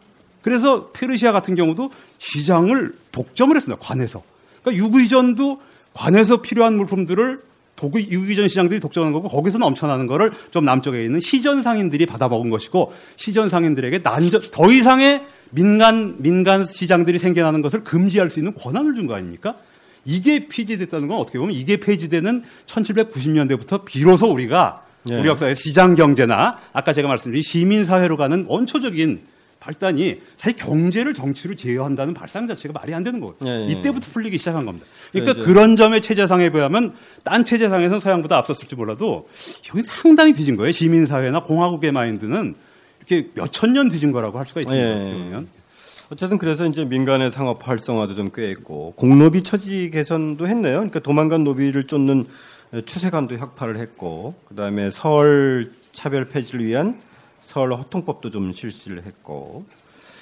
그래서 0.42 0.90
페르시아 0.92 1.32
같은 1.32 1.54
경우도 1.54 1.90
시장을 2.18 2.94
독점을 3.12 3.54
했습니다. 3.54 3.80
관에서. 3.84 4.22
그러니까 4.62 4.84
유기전도 4.84 5.60
관에서 5.94 6.42
필요한 6.42 6.76
물품들을 6.76 7.40
유기전 7.96 8.46
시장들이 8.46 8.78
독점하는 8.78 9.12
거고 9.12 9.28
거기서 9.28 9.58
넘쳐나는 9.58 10.06
거를 10.06 10.30
좀 10.52 10.64
남쪽에 10.64 11.04
있는 11.04 11.18
시전 11.18 11.62
상인들이 11.62 12.06
받아먹은 12.06 12.48
것이고 12.50 12.92
시전 13.16 13.48
상인들에게 13.48 13.98
난저 13.98 14.38
더 14.52 14.70
이상의 14.70 15.24
민간 15.50 16.14
민간 16.18 16.64
시장들이 16.64 17.18
생겨나는 17.18 17.60
것을 17.60 17.82
금지할 17.82 18.30
수 18.30 18.38
있는 18.38 18.54
권한을 18.54 18.94
준 18.94 19.06
거 19.08 19.14
아닙니까? 19.14 19.56
이게 20.04 20.46
폐지됐다는 20.48 21.08
건 21.08 21.18
어떻게 21.18 21.38
보면 21.38 21.54
이게 21.54 21.76
폐지되는 21.78 22.44
1790년대부터 22.66 23.84
비로소 23.84 24.32
우리가 24.32 24.84
예. 25.10 25.18
우리 25.18 25.28
역사의 25.28 25.56
시장 25.56 25.94
경제나 25.94 26.58
아까 26.72 26.92
제가 26.92 27.08
말씀드린 27.08 27.42
시민 27.42 27.84
사회로 27.84 28.16
가는 28.16 28.44
원초적인 28.48 29.20
발단이 29.60 30.20
사실 30.36 30.56
경제를 30.56 31.14
정치로 31.14 31.54
제어한다는 31.54 32.14
발상 32.14 32.48
자체가 32.48 32.72
말이 32.72 32.92
안 32.94 33.04
되는 33.04 33.20
거예요. 33.20 33.34
예, 33.44 33.68
예. 33.68 33.72
이때부터 33.72 34.08
풀리기 34.12 34.36
시작한 34.38 34.66
겁니다. 34.66 34.86
그러니까 35.12 35.38
예, 35.40 35.44
그런 35.44 35.76
점의 35.76 36.00
체제상에 36.00 36.50
비하면 36.50 36.94
딴 37.22 37.44
체제상에서는 37.44 38.00
서양보다 38.00 38.36
앞섰을지 38.38 38.74
몰라도 38.74 39.28
여기 39.68 39.84
상당히 39.84 40.32
뒤진 40.32 40.56
거예요. 40.56 40.72
시민 40.72 41.06
사회나 41.06 41.40
공화국의 41.44 41.92
마인드는 41.92 42.54
이렇게 43.06 43.28
몇 43.34 43.52
천 43.52 43.72
년 43.72 43.88
뒤진 43.88 44.10
거라고 44.10 44.38
할 44.38 44.46
수가 44.46 44.60
있습니다. 44.60 44.84
예. 44.84 44.94
어떻게 45.00 45.12
보면. 45.14 45.48
어쨌든 46.10 46.38
그래서 46.38 46.66
이제 46.66 46.84
민간의 46.84 47.30
상업 47.30 47.66
활성화도 47.66 48.14
좀 48.14 48.30
꽤 48.34 48.50
있고 48.50 48.92
공노비 48.96 49.42
처지 49.44 49.90
개선도 49.92 50.46
했네요. 50.48 50.74
그러니까 50.78 50.98
도망간 51.00 51.44
노비를 51.44 51.86
쫓는 51.86 52.26
추세관도 52.80 53.36
혁파를 53.36 53.76
했고 53.78 54.34
그다음에 54.48 54.90
서울 54.90 55.72
차별 55.92 56.28
폐지를 56.28 56.64
위한 56.64 56.98
서울 57.42 57.74
허통법도 57.74 58.30
좀 58.30 58.52
실시를 58.52 59.04
했고 59.04 59.64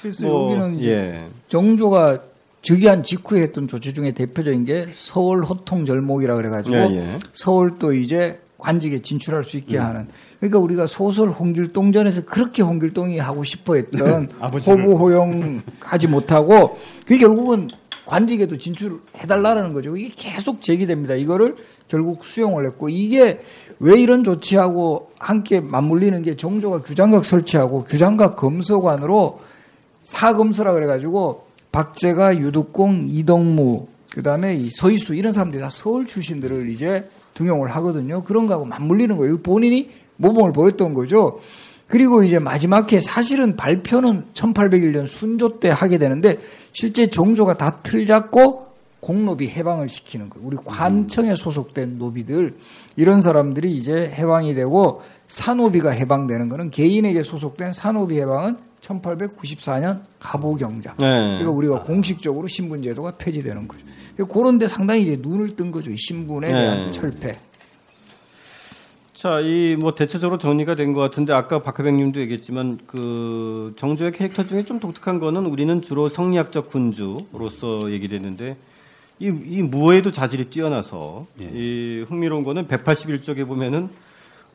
그래서 0.02 0.26
뭐, 0.26 0.52
여기는 0.52 0.78
이제 0.80 0.90
예. 0.90 1.28
정조가 1.48 2.22
즉위한 2.62 3.04
직후에 3.04 3.42
했던 3.42 3.68
조치 3.68 3.94
중에 3.94 4.12
대표적인 4.12 4.64
게 4.64 4.86
서울 4.94 5.44
호통 5.44 5.84
절목이라 5.84 6.34
그래가지고 6.34 6.76
예, 6.76 6.96
예. 6.96 7.18
서울도 7.32 7.94
이제 7.94 8.40
관직에 8.58 9.00
진출할 9.00 9.44
수 9.44 9.56
있게 9.56 9.78
음. 9.78 9.84
하는 9.84 10.08
그러니까 10.38 10.58
우리가 10.58 10.86
소설 10.86 11.30
홍길동전에서 11.30 12.22
그렇게 12.22 12.62
홍길동이 12.62 13.18
하고 13.18 13.44
싶어 13.44 13.76
했던 13.76 14.28
호부 14.40 14.96
호용하지 14.96 16.08
못하고 16.08 16.78
그게 17.06 17.18
결국은 17.18 17.68
관직에도 18.06 18.58
진출해달라는 18.58 19.72
거죠. 19.72 19.96
이게 19.96 20.12
계속 20.16 20.62
제기됩니다. 20.62 21.14
이거를 21.14 21.54
결국 21.90 22.24
수용을 22.24 22.64
했고 22.66 22.88
이게 22.88 23.40
왜 23.80 24.00
이런 24.00 24.22
조치하고 24.22 25.10
함께 25.18 25.60
맞물리는 25.60 26.22
게 26.22 26.36
정조가 26.36 26.82
규장각 26.82 27.24
설치하고 27.24 27.84
규장각 27.84 28.36
검서관으로 28.36 29.40
사검서라 30.02 30.72
그래가지고 30.72 31.46
박재가, 31.72 32.38
유득공, 32.38 33.06
이동무, 33.08 33.88
그 34.12 34.22
다음에 34.22 34.54
이 34.54 34.70
서희수 34.70 35.14
이런 35.14 35.32
사람들이 35.32 35.60
다 35.60 35.68
서울 35.70 36.06
출신들을 36.06 36.70
이제 36.70 37.08
등용을 37.34 37.68
하거든요. 37.76 38.22
그런 38.22 38.46
거하고 38.46 38.64
맞물리는 38.64 39.16
거예요. 39.16 39.38
본인이 39.38 39.90
모범을 40.16 40.52
보였던 40.52 40.94
거죠. 40.94 41.40
그리고 41.86 42.22
이제 42.22 42.38
마지막에 42.38 43.00
사실은 43.00 43.56
발표는 43.56 44.26
1801년 44.34 45.06
순조 45.08 45.58
때 45.58 45.70
하게 45.70 45.98
되는데 45.98 46.38
실제 46.72 47.08
정조가 47.08 47.56
다 47.56 47.82
틀 47.82 48.06
잡고 48.06 48.69
공노비 49.00 49.48
해방을 49.48 49.88
시키는 49.88 50.28
거예요. 50.30 50.46
우리 50.46 50.56
관청에 50.58 51.34
소속된 51.34 51.98
노비들 51.98 52.56
이런 52.96 53.20
사람들이 53.22 53.74
이제 53.74 54.12
해방이 54.14 54.54
되고 54.54 55.02
산노비가 55.26 55.90
해방되는 55.90 56.48
거는 56.48 56.70
개인에게 56.70 57.22
소속된 57.22 57.72
산노비 57.72 58.20
해방은 58.20 58.56
1894년 58.80 60.02
가보경자. 60.18 60.96
네. 60.98 61.06
그러니까 61.08 61.50
우리가 61.50 61.82
공식적으로 61.82 62.46
신분제도가 62.46 63.12
폐지되는 63.18 63.68
거죠. 63.68 63.84
그런데 64.30 64.68
상당히 64.68 65.02
이제 65.02 65.18
눈을 65.20 65.56
뜬 65.56 65.70
거죠. 65.70 65.90
이 65.90 65.96
신분에 65.96 66.48
대한 66.48 66.86
네. 66.86 66.90
철폐. 66.90 67.38
자, 69.14 69.38
이 69.40 69.76
뭐 69.78 69.94
대체적으로 69.94 70.38
정리가 70.38 70.74
된 70.76 70.94
것 70.94 71.00
같은데 71.00 71.32
아까 71.34 71.62
박하백님도 71.62 72.20
얘기했지만 72.20 72.78
그 72.86 73.74
정조의 73.76 74.12
캐릭터 74.12 74.44
중에 74.44 74.64
좀 74.64 74.80
독특한 74.80 75.18
거는 75.20 75.44
우리는 75.46 75.80
주로 75.82 76.08
성리학적 76.08 76.70
군주로서 76.70 77.90
얘기됐는데 77.92 78.56
이, 79.20 79.26
이 79.26 79.62
무어에도 79.62 80.10
자질이 80.10 80.46
뛰어나서 80.46 81.26
예. 81.42 81.50
이 81.52 82.04
흥미로운 82.08 82.42
거는 82.42 82.66
181쪽에 82.68 83.46
보면은 83.46 83.88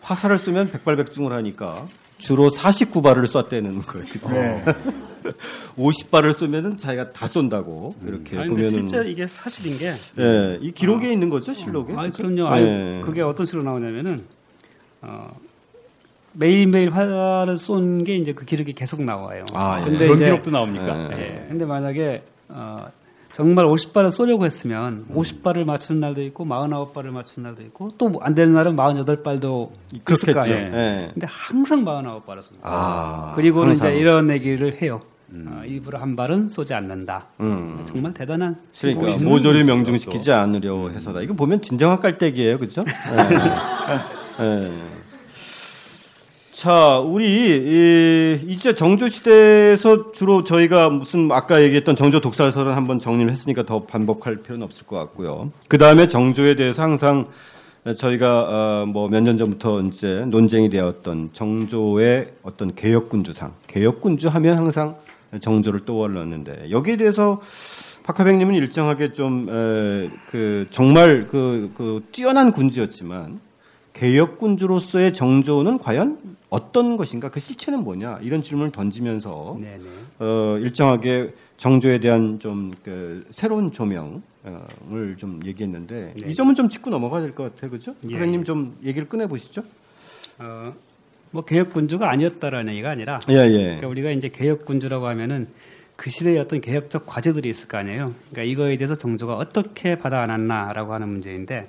화살을 0.01 0.37
쏘면 0.37 0.71
백발백중을 0.71 1.31
하니까 1.31 1.87
주로 2.17 2.49
49발을 2.49 3.27
쐈다는 3.27 3.81
거예요. 3.81 4.05
그죠? 4.11 4.29
네. 4.33 4.63
50발을 5.77 6.33
쏘면은 6.33 6.77
자기가 6.77 7.11
다 7.11 7.27
쏜다고 7.27 7.95
이렇게 8.05 8.37
아니, 8.37 8.49
근데 8.49 8.63
보면은 8.69 8.87
실제 8.87 9.09
이게 9.09 9.25
사실인 9.27 9.77
게 9.77 9.91
예, 10.19 10.59
이 10.61 10.71
기록에 10.71 11.11
있는 11.11 11.29
거죠, 11.29 11.51
실록에? 11.53 11.93
아니 11.95 12.11
그죠? 12.11 12.23
그럼요. 12.23 12.47
아니, 12.47 12.65
예. 12.65 13.01
그게 13.03 13.21
어떤 13.21 13.45
식으로 13.45 13.63
나오냐면은 13.63 14.23
어, 15.01 15.35
매일매일 16.33 16.91
화를 16.91 17.57
쏜 17.57 18.03
게 18.03 18.15
이제 18.17 18.33
그 18.33 18.45
기록이 18.45 18.73
계속 18.73 19.03
나와요. 19.03 19.45
아, 19.53 19.79
예. 19.81 19.85
근데 19.85 19.97
그런 19.99 20.15
이제 20.17 20.25
기록도 20.25 20.51
나옵니까? 20.51 21.09
예. 21.17 21.21
예. 21.21 21.45
근데 21.49 21.65
만약에 21.65 22.21
어, 22.49 22.85
정말 23.35 23.65
50발을 23.65 24.11
쏘려고 24.11 24.45
했으면 24.45 25.05
50발을 25.13 25.65
맞추는 25.65 25.99
날도 25.99 26.21
있고 26.23 26.45
49발을 26.45 27.07
맞추는 27.07 27.49
날도 27.49 27.63
있고 27.63 27.89
또 27.97 28.13
안 28.21 28.33
되는 28.33 28.53
날은 28.53 28.77
48발도 28.77 29.71
있을 29.93 30.03
그렇겠죠. 30.05 30.33
거아요 30.33 30.53
예. 30.53 31.09
근데 31.13 31.27
항상 31.29 31.83
49발을 31.83 32.39
쏩니다. 32.39 32.59
아, 32.63 33.33
그리고는 33.35 33.71
항상. 33.71 33.89
이제 33.91 33.99
이런 33.99 34.29
얘기를 34.29 34.81
해요. 34.81 35.01
어, 35.33 35.63
일부러 35.65 35.99
한 35.99 36.15
발은 36.15 36.47
쏘지 36.47 36.73
않는다. 36.73 37.25
음. 37.41 37.83
정말 37.85 38.13
대단한 38.13 38.55
그러니까 38.79 39.07
신분이죠. 39.07 39.25
모조리 39.25 39.63
명중시키지 39.65 40.31
않으려 40.31 40.87
해서다. 40.89 41.19
이거 41.19 41.33
보면 41.33 41.61
진정한 41.61 41.99
깔때기예요, 41.99 42.57
그렇죠? 42.57 42.83
자, 46.55 46.99
우리 46.99 47.25
이, 47.27 48.39
이제 48.49 48.73
정조 48.73 49.09
시대에서 49.09 50.13
주로 50.13 50.45
저희가 50.45 50.89
무슨 50.89 51.29
아까 51.33 51.61
얘기했던 51.61 51.97
정조 51.97 52.21
독살설은 52.21 52.71
한번 52.71 52.97
정리를 53.01 53.29
했으니까 53.29 53.63
더 53.63 53.83
반복할 53.83 54.37
필요는 54.37 54.63
없을 54.63 54.85
것 54.87 54.95
같고요. 54.95 55.51
그 55.67 55.77
다음에 55.77 56.07
정조에 56.07 56.55
대해서 56.55 56.81
항상 56.81 57.27
저희가 57.97 58.85
뭐 58.87 59.09
몇 59.09 59.21
년 59.21 59.37
전부터 59.37 59.81
이제 59.81 60.23
논쟁이 60.29 60.69
되었던 60.69 61.31
정조의 61.33 62.29
어떤 62.43 62.73
개혁군주상, 62.73 63.51
개혁군주 63.67 64.29
하면 64.29 64.57
항상 64.57 64.95
정조를 65.41 65.81
떠올렸는데 65.85 66.67
여기에 66.71 66.95
대해서 66.95 67.41
박하백님은 68.03 68.55
일정하게 68.55 69.11
좀 69.11 69.47
그 70.31 70.67
정말 70.69 71.27
그, 71.27 71.73
그 71.75 72.01
뛰어난 72.13 72.53
군주였지만 72.53 73.43
개혁군주로서의 73.95 75.13
정조는 75.13 75.77
과연 75.79 76.19
어떤 76.49 76.95
것인가 76.97 77.29
그 77.29 77.39
실체는 77.39 77.83
뭐냐 77.83 78.19
이런 78.21 78.41
질문을 78.41 78.71
던지면서 78.71 79.57
네네. 79.59 79.83
어, 80.19 80.57
일정하게 80.59 81.33
정조에 81.57 81.99
대한 81.99 82.39
좀 82.39 82.71
그 82.83 83.25
새로운 83.31 83.71
조명을 83.71 85.15
좀 85.17 85.39
얘기했는데 85.45 86.13
네. 86.21 86.29
이 86.29 86.35
점은 86.35 86.53
좀 86.53 86.69
짚고 86.69 86.89
넘어가야 86.89 87.21
될 87.21 87.33
것 87.33 87.55
같아요, 87.55 87.71
그렇죠? 87.71 87.95
예, 88.03 88.09
선생님 88.09 88.41
예. 88.41 88.43
좀 88.43 88.77
얘기를 88.83 89.07
꺼내 89.09 89.27
보시죠. 89.27 89.63
어, 90.39 90.73
뭐 91.31 91.43
개혁군주가 91.43 92.09
아니었다라는 92.11 92.73
얘기가 92.73 92.91
아니라 92.91 93.19
예, 93.29 93.33
예. 93.35 93.63
그러니까 93.63 93.87
우리가 93.87 94.11
이제 94.11 94.29
개혁군주라고 94.29 95.07
하면은 95.07 95.47
그 95.95 96.09
시대에 96.09 96.37
어떤 96.37 96.59
개혁적 96.61 97.05
과제들이 97.05 97.49
있을 97.49 97.67
거 97.69 97.77
아니에요. 97.77 98.13
그러니까 98.29 98.43
이거에 98.43 98.75
대해서 98.77 98.95
정조가 98.95 99.35
어떻게 99.35 99.95
받아 99.97 100.21
안았나라고 100.21 100.93
하는 100.93 101.07
문제인데 101.09 101.67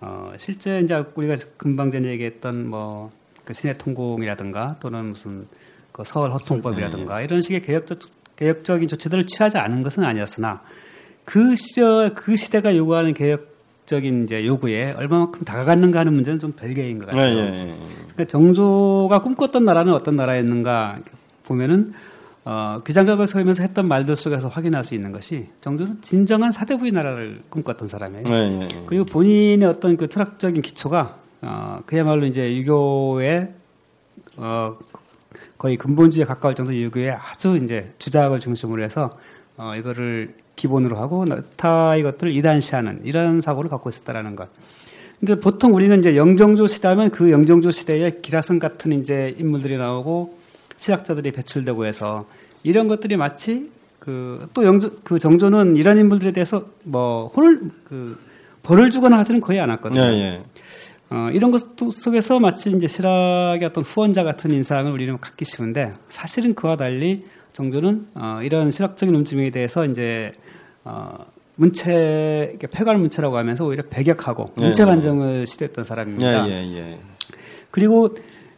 어, 0.00 0.32
실제 0.36 0.80
이제 0.80 1.04
우리가 1.14 1.36
금방 1.56 1.90
전에 1.90 2.08
얘기했던 2.08 2.68
뭐그 2.68 3.54
신의 3.54 3.78
통공이라든가 3.78 4.76
또는 4.80 5.06
무슨 5.06 5.46
그 5.92 6.02
서울 6.04 6.30
허통법이라든가 6.32 7.22
이런 7.22 7.42
식의 7.42 7.62
개혁적 7.62 7.98
개혁적인 8.36 8.88
조치들을 8.88 9.26
취하지 9.26 9.56
않은 9.56 9.82
것은 9.82 10.04
아니었으나 10.04 10.62
그 11.24 11.56
시절 11.56 12.14
그 12.14 12.36
시대가 12.36 12.76
요구하는 12.76 13.14
개혁적인 13.14 14.24
이제 14.24 14.44
요구에 14.44 14.92
얼마만큼 14.96 15.44
다가갔는가 15.44 16.00
하는 16.00 16.14
문제는 16.14 16.38
좀 16.38 16.52
별개인 16.52 16.98
것 16.98 17.06
예, 17.14 17.18
같아요. 17.18 17.38
예, 17.38 17.68
예. 17.68 17.74
그러니까 18.12 18.24
정조가 18.26 19.20
꿈꿨던 19.20 19.64
나라는 19.64 19.94
어떤 19.94 20.16
나라였는가 20.16 20.98
보면은 21.44 21.94
어, 22.48 22.80
귀장각을 22.86 23.26
서면서 23.26 23.60
했던 23.64 23.88
말들 23.88 24.14
속에서 24.14 24.46
확인할 24.46 24.84
수 24.84 24.94
있는 24.94 25.10
것이 25.10 25.48
정조는 25.60 26.00
진정한 26.00 26.52
사대부의 26.52 26.92
나라를 26.92 27.42
꿈꿨던 27.50 27.88
사람이에요. 27.88 28.24
예, 28.30 28.34
예, 28.34 28.68
예. 28.72 28.82
그리고 28.86 29.04
본인의 29.04 29.68
어떤 29.68 29.96
그 29.96 30.08
철학적인 30.08 30.62
기초가 30.62 31.16
어, 31.42 31.80
그야말로 31.86 32.24
이제 32.24 32.56
유교의 32.56 33.52
어, 34.36 34.78
거의 35.58 35.76
근본주의에 35.76 36.24
가까울 36.24 36.54
정도 36.54 36.72
유교의 36.72 37.10
아주 37.10 37.58
이제 37.60 37.92
주작을 37.98 38.38
중심으로 38.38 38.80
해서 38.80 39.10
어, 39.56 39.74
이거를 39.74 40.36
기본으로 40.54 40.98
하고 40.98 41.24
타 41.56 41.96
이것들을 41.96 42.32
이단시하는 42.32 43.00
이런 43.02 43.40
사고를 43.40 43.68
갖고 43.68 43.88
있었다라는 43.88 44.36
것. 44.36 44.48
근데 45.18 45.34
보통 45.34 45.74
우리는 45.74 45.98
이제 45.98 46.14
영정조 46.14 46.68
시대하면 46.68 47.10
그 47.10 47.32
영정조 47.32 47.72
시대에 47.72 48.20
기라성 48.22 48.60
같은 48.60 48.92
이제 48.92 49.34
인물들이 49.36 49.76
나오고 49.78 50.45
실학자들이 50.76 51.32
배출되고 51.32 51.86
해서 51.86 52.26
이런 52.62 52.88
것들이 52.88 53.16
마치 53.16 53.70
그또 53.98 54.64
영조 54.64 54.90
그 55.02 55.18
정조는 55.18 55.76
이런 55.76 55.98
인물들에 55.98 56.32
대해서 56.32 56.66
뭐 56.84 57.28
혼을 57.28 57.60
그 57.84 58.18
벌을 58.62 58.90
주거나 58.90 59.18
하지는 59.18 59.40
거의 59.40 59.60
않았거든요. 59.60 60.04
예, 60.04 60.18
예. 60.18 60.42
어, 61.10 61.30
이런 61.32 61.50
것 61.52 61.76
속에서 61.92 62.40
마치 62.40 62.70
이제 62.70 62.88
실학의 62.88 63.64
어떤 63.64 63.84
후원자 63.84 64.24
같은 64.24 64.52
인상을 64.52 64.90
우리는 64.90 65.18
갖기 65.20 65.44
쉬운데 65.44 65.94
사실은 66.08 66.54
그와 66.54 66.76
달리 66.76 67.24
정조는 67.52 68.08
어, 68.14 68.40
이런 68.42 68.70
실학적인 68.70 69.14
움직임에 69.14 69.50
대해서 69.50 69.84
이제 69.84 70.32
어, 70.84 71.16
문체 71.54 72.58
폐괄 72.70 72.98
문체라고 72.98 73.38
하면서 73.38 73.64
오히려 73.64 73.82
배격하고 73.88 74.52
네. 74.56 74.66
문체 74.66 74.84
반정을 74.84 75.46
시도했던 75.46 75.84
사람입니다. 75.84 76.48
예, 76.48 76.52
예, 76.52 76.76
예. 76.76 76.98
그리고 77.70 78.14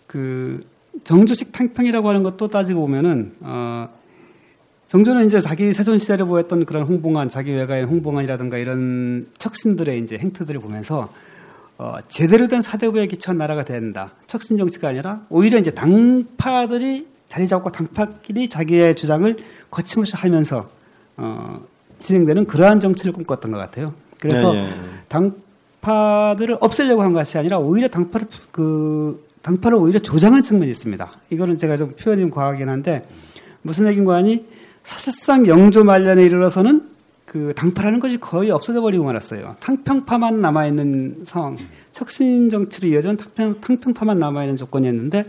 그 0.06 0.60
정조식 1.04 1.52
탕평이라고 1.52 2.08
하는 2.08 2.22
것도 2.22 2.48
따지고 2.48 2.82
보면은 2.82 3.34
어 3.40 3.88
정조는 4.86 5.26
이제 5.26 5.40
자기 5.40 5.74
세존 5.74 5.98
시대를 5.98 6.24
보였던 6.24 6.64
그런 6.64 6.84
홍봉안, 6.84 7.28
자기 7.28 7.52
외가의 7.52 7.84
홍봉안이라든가 7.84 8.56
이런 8.56 9.26
척신들의 9.36 9.98
이제 10.00 10.16
행태들을 10.16 10.60
보면서 10.60 11.12
어 11.76 11.96
제대로 12.08 12.48
된 12.48 12.62
사대부에 12.62 13.06
기초한 13.06 13.36
나라가 13.36 13.64
된다. 13.64 14.12
척신 14.26 14.56
정치가 14.56 14.88
아니라 14.88 15.20
오히려 15.28 15.58
이제 15.58 15.70
당파들이 15.70 17.06
자리 17.28 17.46
잡고 17.46 17.70
당파끼리 17.70 18.48
자기의 18.48 18.94
주장을 18.94 19.36
거침없이 19.70 20.16
하면서 20.16 20.70
어 21.18 21.60
진행되는 22.00 22.46
그러한 22.46 22.80
정치를 22.80 23.12
꿈꿨던 23.12 23.50
것 23.50 23.58
같아요. 23.58 23.92
그래서 24.18 24.54
예, 24.56 24.60
예. 24.60 24.74
당파들을 25.08 26.56
없애려고 26.60 27.02
한 27.02 27.12
것이 27.12 27.36
아니라 27.36 27.58
오히려 27.58 27.88
당파를 27.88 28.26
그 28.50 29.27
당파를 29.42 29.78
오히려 29.78 29.98
조장한 29.98 30.42
측면이 30.42 30.70
있습니다. 30.70 31.10
이거는 31.30 31.56
제가 31.56 31.76
좀 31.76 31.94
표현이 31.98 32.22
좀 32.22 32.30
과하긴 32.30 32.68
한데 32.68 33.06
무슨 33.62 33.86
얘기인가 33.86 34.14
하니 34.14 34.46
사실상 34.84 35.46
영조 35.46 35.84
말년에 35.84 36.22
이르러서는 36.24 36.88
그 37.24 37.52
당파라는 37.54 38.00
것이 38.00 38.18
거의 38.18 38.50
없어져 38.50 38.80
버리고 38.80 39.04
말았어요. 39.04 39.56
탕평파만 39.60 40.40
남아 40.40 40.66
있는 40.66 41.22
상황, 41.26 41.58
척신 41.92 42.48
정치로 42.48 42.88
이어진 42.88 43.18
탕평, 43.18 43.60
탕평파만 43.60 44.18
남아 44.18 44.44
있는 44.44 44.56
조건이었는데 44.56 45.24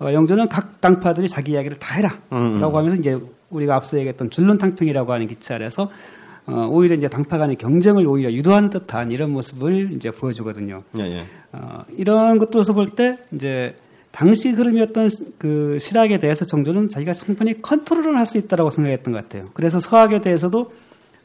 어, 0.00 0.12
영조는 0.12 0.48
각 0.48 0.80
당파들이 0.80 1.28
자기 1.28 1.52
이야기를 1.52 1.78
다 1.78 1.94
해라라고 1.94 2.18
음, 2.32 2.62
음. 2.62 2.62
하면서 2.62 2.96
이제 2.96 3.18
우리가 3.50 3.76
앞서 3.76 3.96
얘기했던 3.96 4.28
줄론 4.30 4.58
탕평이라고 4.58 5.10
하는 5.10 5.26
기체 5.26 5.54
아래서 5.54 5.90
어, 6.48 6.66
오히려 6.70 6.96
이제 6.96 7.08
당파 7.08 7.36
간의 7.38 7.56
경쟁을 7.56 8.06
오히려 8.06 8.32
유도하는 8.32 8.70
듯한 8.70 9.12
이런 9.12 9.30
모습을 9.32 9.92
이제 9.92 10.10
보여주거든요. 10.10 10.82
예, 10.98 11.02
예. 11.04 11.24
어, 11.52 11.84
이런 11.96 12.38
것들에서 12.38 12.72
볼 12.72 12.90
때 12.96 13.18
이제 13.32 13.76
당시 14.10 14.48
흐름이었던 14.50 15.10
그 15.36 15.78
실학에 15.78 16.18
대해서 16.18 16.46
정조는 16.46 16.88
자기가 16.88 17.12
충분히 17.12 17.60
컨트롤을 17.60 18.16
할 18.16 18.24
수 18.24 18.38
있다라고 18.38 18.70
생각했던 18.70 19.12
것 19.12 19.22
같아요. 19.22 19.48
그래서 19.52 19.78
서학에 19.78 20.20
대해서도 20.22 20.72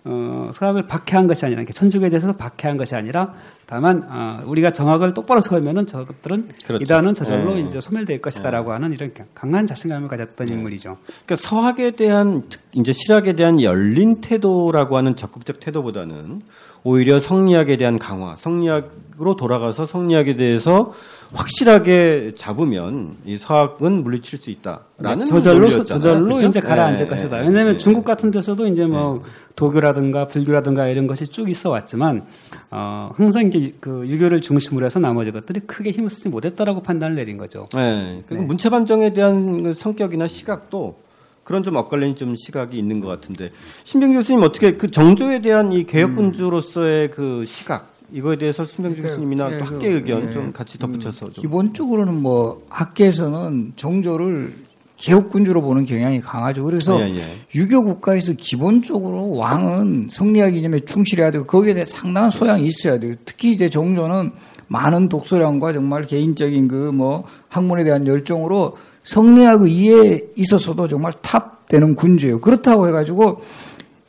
어, 0.06 0.50
서학을 0.54 0.88
박해한 0.88 1.28
것이 1.28 1.46
아니라 1.46 1.64
천주교에 1.66 2.10
대해서 2.10 2.34
박해한 2.36 2.76
것이 2.78 2.94
아니라 2.94 3.34
다만 3.66 4.04
어, 4.10 4.42
우리가 4.46 4.72
정학을 4.72 5.14
똑바로 5.14 5.40
세우면은 5.40 5.88
저것들은 5.88 6.50
그렇죠. 6.66 6.84
이단은 6.84 7.14
저절로 7.14 7.54
네. 7.56 7.62
이제 7.62 7.80
소멸될 7.80 8.22
것이다라고 8.22 8.74
하는 8.74 8.92
이런 8.92 9.12
강한 9.34 9.66
자신감을 9.66 10.10
가졌던 10.10 10.50
인물이죠. 10.50 10.98
그러니까 11.26 11.36
서학에 11.48 11.92
대한 11.92 12.44
특- 12.50 12.62
이제 12.74 12.92
실학에 12.92 13.34
대한 13.34 13.62
열린 13.62 14.20
태도라고 14.20 14.98
하는 14.98 15.16
적극적 15.16 15.62
태도보다는 15.62 16.42
오히려 16.84 17.18
성리학에 17.20 17.78
대한 17.78 17.98
강화, 17.98 18.36
성리학 18.36 18.92
으로 19.20 19.36
돌아가서 19.36 19.86
성리학에 19.86 20.36
대해서 20.36 20.94
확실하게 21.34 22.34
잡으면 22.36 23.16
이 23.26 23.38
서학은 23.38 24.04
물리칠 24.04 24.40
수 24.40 24.50
있다라는 24.50 25.26
저절로 25.26 25.60
논리였잖아요. 25.60 25.86
저절로 25.86 26.36
그죠? 26.36 26.48
이제 26.48 26.60
가라앉을 26.60 27.06
네, 27.06 27.06
것이다. 27.06 27.38
네, 27.38 27.48
왜냐하면 27.48 27.74
네. 27.74 27.78
중국 27.78 28.06
같은 28.06 28.32
데서도 28.32 28.68
이제 28.68 28.88
뭐 28.88 29.24
도교라든가 29.56 30.28
불교라든가 30.28 30.88
이런 30.88 31.06
것이 31.06 31.28
쭉 31.28 31.50
있어 31.50 31.70
왔지만 31.70 32.26
어, 32.72 33.12
항상 33.16 33.48
이제 33.48 33.74
그 33.80 34.08
유교를 34.08 34.42
중심으로 34.42 34.86
해서 34.86 35.00
나머지 35.00 35.32
것들이 35.32 35.60
크게 35.62 35.92
힘을 35.92 36.10
쓰지 36.10 36.30
못했다라고 36.30 36.82
판단을 36.82 37.16
내린 37.16 37.38
거죠. 37.38 37.68
네. 37.76 38.24
그리고 38.28 38.44
문체 38.44 38.70
반정에 38.70 39.14
대한 39.14 39.64
그 39.64 39.74
성격이나 39.76 40.28
시각도 40.28 40.98
그런 41.44 41.62
좀 41.62 41.76
엇갈린 41.76 42.16
좀 42.16 42.36
시각이 42.36 42.78
있는 42.78 43.00
것 43.00 43.08
같은데 43.08 43.52
신병 43.84 44.14
교수님 44.14 44.42
어떻게 44.42 44.74
그 44.74 44.90
정조에 44.90 45.40
대한 45.40 45.72
이 45.72 45.86
개혁군주로서의 45.86 47.12
그 47.12 47.44
시각 47.46 47.93
이거에 48.14 48.36
대해서 48.38 48.64
신병 48.64 48.96
교수님이나 48.96 49.52
예, 49.52 49.60
또 49.60 49.66
그, 49.66 49.74
학계 49.74 49.90
의견 49.90 50.28
예, 50.28 50.32
좀 50.32 50.54
같이 50.54 50.78
덧붙여서 50.78 51.32
좀. 51.32 51.42
기본적으로는 51.42 52.22
뭐 52.22 52.64
학계에서는 52.70 53.74
정조를 53.76 54.54
개혁군주로 54.98 55.62
보는 55.64 55.86
경향이 55.86 56.22
강하죠. 56.22 56.64
그래서 56.64 57.02
예, 57.02 57.16
예. 57.16 57.22
유교 57.56 57.84
국가에서 57.84 58.34
기본적으로 58.34 59.32
왕은 59.32 60.10
성리학 60.12 60.56
이념에 60.56 60.82
충실해야 60.82 61.32
되고 61.32 61.46
거기에 61.46 61.74
대해 61.74 61.86
상당한 61.86 62.30
소양이 62.30 62.68
있어야 62.68 63.00
돼요. 63.00 63.16
특히 63.26 63.52
이제 63.52 63.70
정조는 63.70 64.32
많은 64.68 65.10
독서량과 65.10 65.74
정말 65.74 66.06
개인적인 66.06 66.68
그 66.68 66.92
뭐 66.94 67.24
학문에 67.50 67.84
대한 67.84 68.06
열정으로 68.06 68.78
성리학 69.04 69.68
이해에 69.68 70.22
있어서도 70.36 70.88
정말 70.88 71.12
탑 71.22 71.68
되는 71.68 71.96
군주예요. 71.96 72.40
그렇다고 72.40 72.88
해가지고 72.88 73.42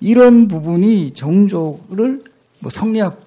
이런 0.00 0.46
부분이 0.46 1.12
정조를 1.14 2.20
뭐 2.60 2.70
성리학 2.70 3.23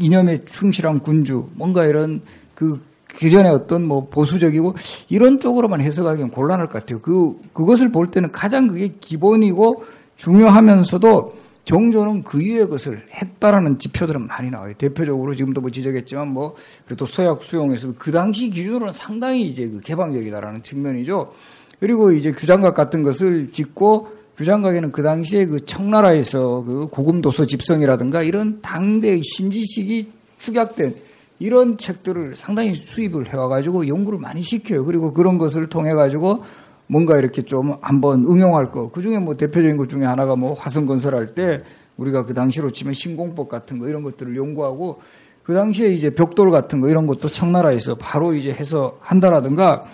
이념에 0.00 0.44
충실한 0.44 1.00
군주, 1.00 1.48
뭔가 1.54 1.86
이런 1.86 2.22
그 2.54 2.80
기존의 3.16 3.50
어떤 3.52 3.86
뭐 3.86 4.08
보수적이고 4.08 4.74
이런 5.08 5.38
쪽으로만 5.38 5.80
해석하기는 5.80 6.30
곤란할 6.30 6.68
것 6.68 6.80
같아요. 6.80 7.00
그, 7.00 7.38
그것을 7.52 7.90
볼 7.92 8.10
때는 8.10 8.32
가장 8.32 8.68
그게 8.68 8.94
기본이고 9.00 9.84
중요하면서도 10.16 11.42
정조는 11.64 12.24
그 12.24 12.42
이후의 12.42 12.68
것을 12.68 13.06
했다라는 13.12 13.78
지표들은 13.78 14.26
많이 14.26 14.50
나와요. 14.50 14.74
대표적으로 14.76 15.34
지금도 15.34 15.60
뭐 15.60 15.70
지적했지만 15.70 16.28
뭐 16.28 16.56
그래도 16.86 17.06
서약 17.06 17.42
수용에서도 17.42 17.94
그 17.98 18.10
당시 18.10 18.50
기준으로는 18.50 18.92
상당히 18.92 19.42
이제 19.42 19.68
그 19.68 19.80
개방적이다라는 19.80 20.62
측면이죠. 20.62 21.32
그리고 21.78 22.12
이제 22.12 22.32
규장각 22.32 22.74
같은 22.74 23.02
것을 23.02 23.52
짓고 23.52 24.21
규장각에는 24.36 24.92
그 24.92 25.02
당시에 25.02 25.46
그 25.46 25.64
청나라에서 25.64 26.64
그 26.64 26.86
고금도서 26.90 27.46
집성이라든가 27.46 28.22
이런 28.22 28.60
당대의 28.62 29.22
신지식이 29.22 30.10
축약된 30.38 30.94
이런 31.38 31.76
책들을 31.76 32.34
상당히 32.36 32.74
수입을 32.74 33.32
해와가지고 33.32 33.88
연구를 33.88 34.18
많이 34.18 34.42
시켜요. 34.42 34.84
그리고 34.84 35.12
그런 35.12 35.38
것을 35.38 35.68
통해가지고 35.68 36.44
뭔가 36.86 37.18
이렇게 37.18 37.42
좀 37.42 37.76
한번 37.80 38.24
응용할 38.26 38.70
거. 38.70 38.90
그 38.90 39.02
중에 39.02 39.18
뭐 39.18 39.34
대표적인 39.34 39.76
것 39.76 39.88
중에 39.88 40.04
하나가 40.04 40.36
뭐 40.36 40.54
화성 40.54 40.86
건설할 40.86 41.34
때 41.34 41.62
우리가 41.96 42.26
그 42.26 42.34
당시로 42.34 42.70
치면 42.70 42.94
신공법 42.94 43.48
같은 43.48 43.78
거 43.78 43.88
이런 43.88 44.02
것들을 44.02 44.36
연구하고 44.36 45.00
그 45.42 45.54
당시에 45.54 45.88
이제 45.88 46.10
벽돌 46.10 46.50
같은 46.50 46.80
거 46.80 46.88
이런 46.88 47.06
것도 47.06 47.28
청나라에서 47.28 47.96
바로 47.96 48.34
이제 48.34 48.52
해서 48.52 48.96
한다라든가 49.00 49.84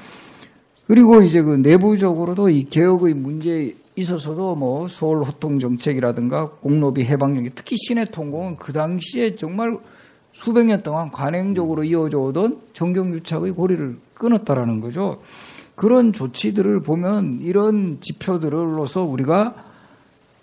그리고 0.87 1.23
이제 1.23 1.43
그 1.43 1.55
내부적으로도 1.55 2.51
이 2.51 2.65
개혁의 2.65 3.15
문제에 3.15 3.75
있어서도 4.01 4.55
뭐 4.55 4.89
서울 4.89 5.23
호통 5.23 5.59
정책이라든가 5.59 6.51
공로비 6.51 7.05
해방 7.05 7.35
정책, 7.35 7.55
특히 7.55 7.77
시내 7.77 8.05
통공은 8.05 8.57
그 8.57 8.73
당시에 8.73 9.37
정말 9.37 9.79
수백 10.33 10.67
년 10.67 10.83
동안 10.83 11.11
관행적으로 11.11 11.85
이어져 11.85 12.19
오던 12.19 12.61
정경유착의 12.73 13.53
고리를 13.53 13.99
끊었다라는 14.15 14.81
거죠. 14.81 15.21
그런 15.75 16.13
조치들을 16.13 16.83
보면 16.83 17.41
이런 17.43 17.99
지표들로서 18.01 19.03
우리가 19.03 19.55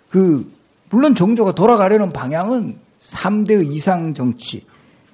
그 0.08 0.50
물론 0.90 1.14
정조가 1.14 1.54
돌아가려는 1.54 2.12
방향은 2.12 2.76
3대 3.00 3.70
이상 3.72 4.14
정치. 4.14 4.64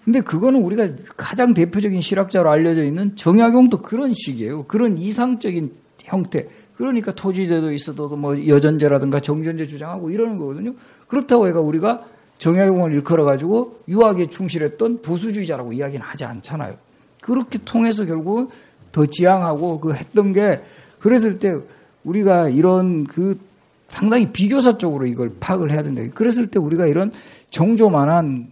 근데 0.04 0.20
그거는 0.20 0.62
우리가 0.62 0.88
가장 1.16 1.54
대표적인 1.54 2.00
실학자로 2.00 2.50
알려져 2.50 2.84
있는 2.84 3.14
정약용도 3.14 3.82
그런 3.82 4.12
식이에요. 4.14 4.64
그런 4.64 4.98
이상적인 4.98 5.72
형태. 6.02 6.48
그러니까 6.82 7.12
토지제도 7.12 7.72
있어도 7.72 8.08
뭐 8.08 8.48
여전제라든가 8.48 9.20
정전제 9.20 9.68
주장하고 9.68 10.10
이러는 10.10 10.36
거거든요. 10.36 10.74
그렇다고 11.06 11.46
해가 11.46 11.60
우리가 11.60 12.04
정약용을 12.38 12.92
일컬어 12.92 13.24
가지고 13.24 13.78
유학에 13.86 14.28
충실했던 14.28 15.00
보수주의자라고 15.00 15.74
이야기는 15.74 16.04
하지 16.04 16.24
않잖아요. 16.24 16.74
그렇게 17.20 17.60
통해서 17.64 18.04
결국 18.04 18.50
더 18.90 19.06
지향하고 19.06 19.78
그 19.78 19.94
했던 19.94 20.32
게 20.32 20.60
그랬을 20.98 21.38
때 21.38 21.56
우리가 22.02 22.48
이런 22.48 23.06
그 23.06 23.38
상당히 23.86 24.32
비교사 24.32 24.76
쪽으로 24.76 25.06
이걸 25.06 25.30
파악을 25.38 25.70
해야 25.70 25.84
된다. 25.84 26.02
그랬을 26.12 26.48
때 26.48 26.58
우리가 26.58 26.88
이런 26.88 27.12
정조만한 27.50 28.50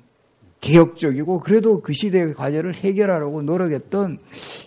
개혁적이고 0.61 1.41
그래도 1.41 1.81
그 1.81 1.93
시대의 1.93 2.35
과제를 2.35 2.77
해결하려고 2.77 3.43
노력했던 3.43 4.19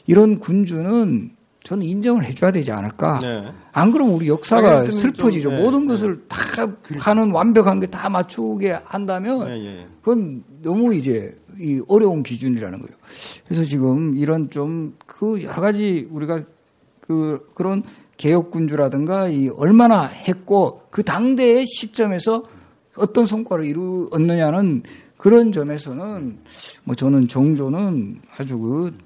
이런 0.05 0.39
군주는 0.39 1.31
저는 1.63 1.85
인정을 1.85 2.25
해줘야 2.25 2.51
되지 2.51 2.71
않을까. 2.71 3.19
네. 3.19 3.45
안 3.71 3.91
그러면 3.91 4.15
우리 4.15 4.27
역사가 4.27 4.83
슬퍼지죠. 4.91 5.49
좀, 5.49 5.55
네, 5.55 5.61
모든 5.61 5.81
네. 5.81 5.87
것을 5.87 6.23
다 6.27 6.37
하는 6.99 7.31
완벽한 7.31 7.79
게 7.79 7.87
다 7.87 8.09
맞추게 8.09 8.79
한다면 8.85 9.47
예, 9.49 9.65
예. 9.65 9.87
그건 10.01 10.43
너무 10.61 10.93
이제 10.93 11.33
이 11.59 11.81
어려운 11.87 12.23
기준이라는 12.23 12.79
거예요. 12.79 12.97
그래서 13.45 13.63
지금 13.63 14.17
이런 14.17 14.49
좀 14.49 14.93
그 15.05 15.41
여러 15.43 15.61
가지 15.61 16.07
우리가 16.11 16.43
그 16.99 17.47
그런 17.55 17.83
개혁군주라든가 18.17 19.29
이 19.29 19.47
얼마나 19.49 20.03
했고 20.03 20.81
그 20.89 21.03
당대의 21.03 21.65
시점에서 21.65 22.43
어떤 22.97 23.25
성과를 23.25 23.65
이루었느냐는 23.65 24.83
그런 25.17 25.51
점에서는 25.51 26.39
뭐 26.83 26.95
저는 26.95 27.27
정조는 27.29 28.21
아주 28.37 28.57
그 28.57 28.97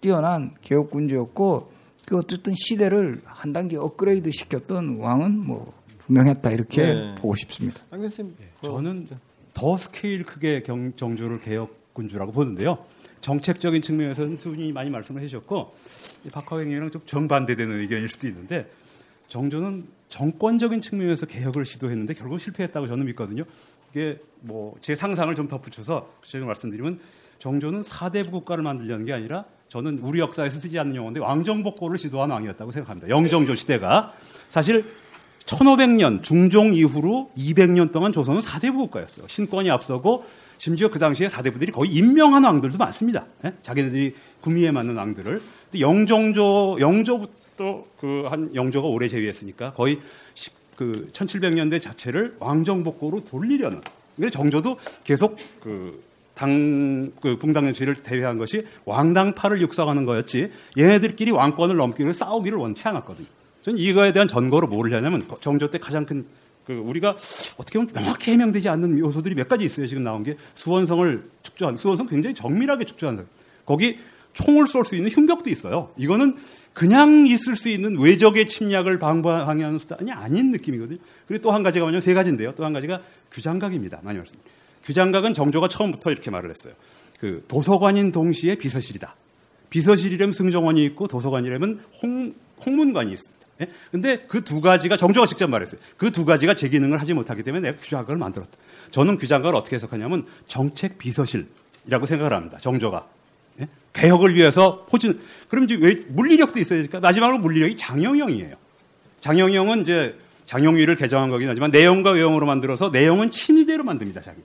뛰어난 0.00 0.52
개혁군주였고 0.60 1.71
그 2.06 2.18
어쨌든 2.18 2.52
시대를 2.54 3.22
한 3.24 3.52
단계 3.52 3.76
업그레이드 3.76 4.30
시켰던 4.30 4.98
왕은 4.98 5.38
뭐 5.38 5.72
분명했다 6.06 6.50
이렇게 6.50 6.92
네. 6.92 7.14
보고 7.16 7.34
싶습니다. 7.36 7.80
알겠습니다. 7.90 8.42
저는 8.62 9.08
더 9.54 9.76
스케일 9.76 10.24
크게 10.24 10.62
경, 10.62 10.92
정조를 10.96 11.40
개혁군주라고 11.40 12.32
보는데요. 12.32 12.84
정책적인 13.20 13.82
측면에서는 13.82 14.36
두 14.38 14.50
분이 14.50 14.72
많이 14.72 14.90
말씀을 14.90 15.22
해주셨고 15.22 15.72
이 16.26 16.28
박하경이랑 16.28 16.90
좀 16.90 17.02
정반대되는 17.06 17.78
의견일 17.80 18.08
수도 18.08 18.26
있는데 18.26 18.68
정조는 19.28 19.86
정권적인 20.08 20.82
측면에서 20.82 21.26
개혁을 21.26 21.64
시도했는데 21.64 22.14
결국 22.14 22.38
실패했다고 22.40 22.88
저는 22.88 23.06
믿거든요. 23.06 23.44
이게 23.90 24.18
뭐 24.40 24.74
제 24.80 24.94
상상을 24.96 25.32
좀 25.36 25.46
덧붙여서 25.48 26.08
구체적으로 26.20 26.48
말씀드리면 26.48 26.98
정조는 27.38 27.82
사대부 27.84 28.30
국가를 28.32 28.64
만들려는 28.64 29.04
게 29.04 29.12
아니라 29.12 29.44
저는 29.72 30.00
우리 30.02 30.20
역사에서 30.20 30.58
쓰지 30.58 30.78
않는 30.78 30.94
용어인데 30.94 31.20
왕정복고를 31.20 31.96
시도한 31.96 32.28
왕이었다고 32.28 32.72
생각합니다. 32.72 33.08
영정조 33.08 33.54
시대가 33.54 34.12
사실 34.50 34.84
1500년 35.46 36.22
중종 36.22 36.74
이후로 36.74 37.30
200년 37.38 37.90
동안 37.90 38.12
조선은 38.12 38.42
사대부 38.42 38.76
국가였어요. 38.76 39.26
신권이 39.28 39.70
앞서고 39.70 40.26
심지어 40.58 40.90
그 40.90 40.98
당시에 40.98 41.30
사대부들이 41.30 41.72
거의 41.72 41.90
임명한 41.90 42.44
왕들도 42.44 42.76
많습니다. 42.76 43.24
예? 43.46 43.54
자기네들이 43.62 44.14
구미에 44.42 44.72
맞는 44.72 44.94
왕들을. 44.94 45.40
영정조 45.80 46.76
영조부터 46.78 47.84
그 47.98 48.26
한 48.28 48.54
영조가 48.54 48.86
오래 48.86 49.08
제위했으니까 49.08 49.72
거의 49.72 50.00
10, 50.34 50.52
그 50.76 51.08
1700년대 51.14 51.80
자체를 51.80 52.36
왕정복고로 52.40 53.24
돌리려는. 53.24 53.80
그래서 54.16 54.32
정조도 54.32 54.76
계속 55.02 55.38
그 55.60 56.11
당, 56.34 57.10
그 57.20 57.36
붕당정치를 57.36 57.96
대회한 57.96 58.38
것이 58.38 58.66
왕당파를 58.84 59.60
육성하는 59.62 60.04
거였지 60.04 60.50
얘네들끼리 60.78 61.30
왕권을 61.30 61.76
넘기 61.76 62.02
위해 62.02 62.12
싸우기를 62.12 62.58
원치 62.58 62.86
않았거든요. 62.88 63.26
저는 63.62 63.78
이거에 63.78 64.12
대한 64.12 64.26
전거로 64.28 64.66
뭐를 64.66 64.92
하냐면 64.94 65.26
정조 65.40 65.70
때 65.70 65.78
가장 65.78 66.06
큰 66.06 66.26
그 66.66 66.74
우리가 66.74 67.16
어떻게 67.56 67.78
보면 67.78 67.92
명확히 67.92 68.30
해명되지 68.30 68.68
않는 68.68 68.98
요소들이 68.98 69.34
몇 69.34 69.48
가지 69.48 69.64
있어요. 69.64 69.86
지금 69.86 70.04
나온 70.04 70.22
게 70.22 70.36
수원성을 70.54 71.30
축조한 71.42 71.76
수원성 71.76 72.06
굉장히 72.06 72.34
정밀하게 72.34 72.84
축조한 72.84 73.16
성. 73.16 73.26
거기 73.64 73.98
총을 74.32 74.66
쏠 74.66 74.84
수 74.84 74.96
있는 74.96 75.10
흉벽도 75.10 75.50
있어요. 75.50 75.90
이거는 75.96 76.36
그냥 76.72 77.26
있을 77.26 77.56
수 77.56 77.68
있는 77.68 77.98
외적의 77.98 78.46
침략을 78.46 78.98
방어하는 78.98 79.78
수단이 79.78 80.10
아닌 80.10 80.50
느낌이거든요. 80.52 80.98
그리고 81.26 81.42
또 81.42 81.50
한 81.50 81.62
가지가 81.62 81.84
뭐냐면 81.84 82.00
세 82.00 82.14
가지인데요. 82.14 82.52
또 82.54 82.64
한 82.64 82.72
가지가 82.72 83.02
규장각입니다. 83.30 84.00
많이 84.02 84.18
말씀. 84.18 84.36
규장각은 84.84 85.34
정조가 85.34 85.68
처음부터 85.68 86.10
이렇게 86.10 86.30
말을 86.30 86.50
했어요. 86.50 86.74
그 87.20 87.44
도서관인 87.48 88.12
동시에 88.12 88.56
비서실이다. 88.56 89.14
비서실이라면 89.70 90.32
승정원이 90.32 90.84
있고 90.86 91.08
도서관이라면 91.08 91.84
홍, 92.02 92.34
홍문관이 92.64 93.12
있습니다. 93.12 93.46
예? 93.62 93.68
근데 93.90 94.18
그 94.18 94.42
두 94.42 94.60
가지가 94.60 94.96
정조가 94.96 95.26
직접 95.26 95.48
말했어요. 95.48 95.80
그 95.96 96.10
두 96.10 96.24
가지가 96.24 96.54
제 96.54 96.68
기능을 96.68 97.00
하지 97.00 97.14
못하기 97.14 97.42
때문에 97.42 97.70
내가 97.70 97.80
규장각을 97.82 98.16
만들었다. 98.16 98.50
저는 98.90 99.16
규장각을 99.16 99.54
어떻게 99.54 99.76
해석하냐면 99.76 100.26
정책 100.46 100.98
비서실이라고 100.98 102.06
생각을 102.06 102.32
합니다. 102.32 102.58
정조가. 102.60 103.06
예? 103.60 103.68
개혁을 103.92 104.34
위해서 104.34 104.84
포진. 104.88 105.20
그럼 105.48 105.64
이제 105.64 105.76
왜 105.80 105.94
물리력도 106.08 106.58
있어야 106.58 106.78
되니까 106.78 107.00
마지막으로 107.00 107.38
물리력이 107.38 107.76
장영영이에요. 107.76 108.56
장영영은 109.20 109.82
이제 109.82 110.18
장영위를 110.46 110.96
개정한 110.96 111.30
거긴 111.30 111.48
하지만 111.48 111.70
내용과 111.70 112.10
외형으로 112.12 112.46
만들어서 112.46 112.90
내용은 112.90 113.30
친위대로 113.30 113.84
만듭니다. 113.84 114.20
자기. 114.22 114.40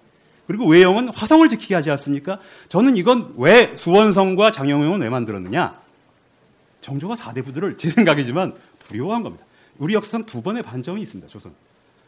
그리고 0.48 0.66
외형은 0.66 1.10
화성을 1.10 1.48
지키게 1.50 1.76
하지 1.76 1.92
않습니까? 1.92 2.40
저는 2.70 2.96
이건 2.96 3.34
왜 3.38 3.76
수원성과 3.76 4.52
장영영은 4.52 5.02
왜 5.02 5.10
만들었느냐? 5.10 5.78
정조가 6.82 7.16
4대 7.16 7.44
부들을 7.44 7.78
제 7.78 7.90
생각이지만 7.90 8.54
두려워한 8.80 9.24
겁니다. 9.24 9.46
우리 9.78 9.94
역사상 9.94 10.26
두 10.26 10.42
번의 10.42 10.64
반정이 10.64 11.02
있습니다. 11.02 11.30
조선. 11.30 11.52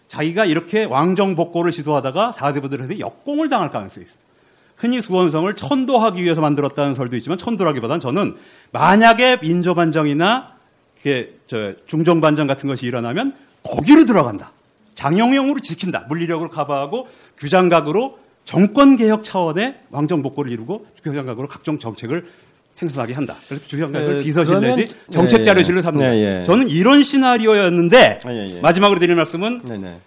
자기가 0.07 0.45
이렇게 0.45 0.85
왕정 0.85 1.35
복고를 1.35 1.71
시도하다가 1.71 2.31
4대 2.31 2.61
부들한테 2.61 2.99
역공을 2.99 3.49
당할 3.49 3.69
가능성이 3.69 4.05
있습니다. 4.05 4.29
흔히 4.77 5.01
수원성을 5.01 5.53
천도하기 5.55 6.23
위해서 6.23 6.39
만들었다는 6.39 6.95
설도 6.95 7.17
있지만 7.17 7.37
천도라기보다는 7.37 7.99
저는 7.99 8.37
만약에 8.71 9.39
민조반정이나 9.41 10.55
저 11.47 11.73
중정반정 11.85 12.47
같은 12.47 12.69
것이 12.69 12.85
일어나면 12.85 13.35
거기로 13.63 14.05
들어간다. 14.05 14.53
장영영으로 14.95 15.59
지킨다. 15.59 16.05
물리력으로 16.07 16.49
커버하고 16.49 17.09
규장각으로 17.37 18.17
정권 18.53 18.97
개혁 18.97 19.23
차원의 19.23 19.75
왕정 19.91 20.23
복고를 20.23 20.51
이루고 20.51 20.87
규장각으로 21.03 21.47
각종 21.47 21.77
정책을 21.77 22.25
생산하게 22.73 23.13
한다. 23.13 23.35
그래서 23.47 23.63
규장각을 23.67 24.15
네, 24.15 24.23
비서실 24.23 24.59
내지 24.59 24.87
정책 25.11 25.37
네, 25.39 25.43
자료실로 25.43 25.77
예. 25.77 25.81
삼는다. 25.83 26.09
네, 26.09 26.39
예. 26.39 26.43
저는 26.45 26.67
이런 26.67 27.03
시나리오였는데 27.03 28.19
아, 28.25 28.33
예, 28.33 28.55
예. 28.55 28.59
마지막으로 28.59 28.99
드릴 28.99 29.13
말씀은 29.15 29.61
네네. 29.65 29.99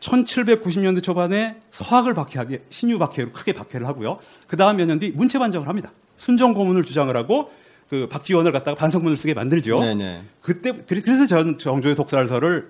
1790년대 0.00 1.02
초반에 1.02 1.56
서학을 1.70 2.12
박해하게 2.12 2.64
신유 2.68 2.98
박해로 2.98 3.32
크게 3.32 3.54
박해를 3.54 3.86
하고요. 3.86 4.18
그 4.46 4.58
다음 4.58 4.76
몇 4.76 4.84
년 4.86 4.98
뒤 4.98 5.10
문체 5.12 5.38
반정을 5.38 5.66
합니다. 5.66 5.90
순정 6.18 6.52
고문을 6.52 6.84
주장을 6.84 7.16
하고 7.16 7.50
그 7.88 8.08
박지원을 8.10 8.52
갖다가 8.52 8.74
반성문을 8.76 9.16
쓰게 9.16 9.32
만들죠. 9.32 9.78
네네. 9.80 10.20
그때 10.42 10.72
그래- 10.86 11.00
그래서 11.00 11.24
전 11.24 11.56
정조의 11.56 11.94
독살설을 11.94 12.68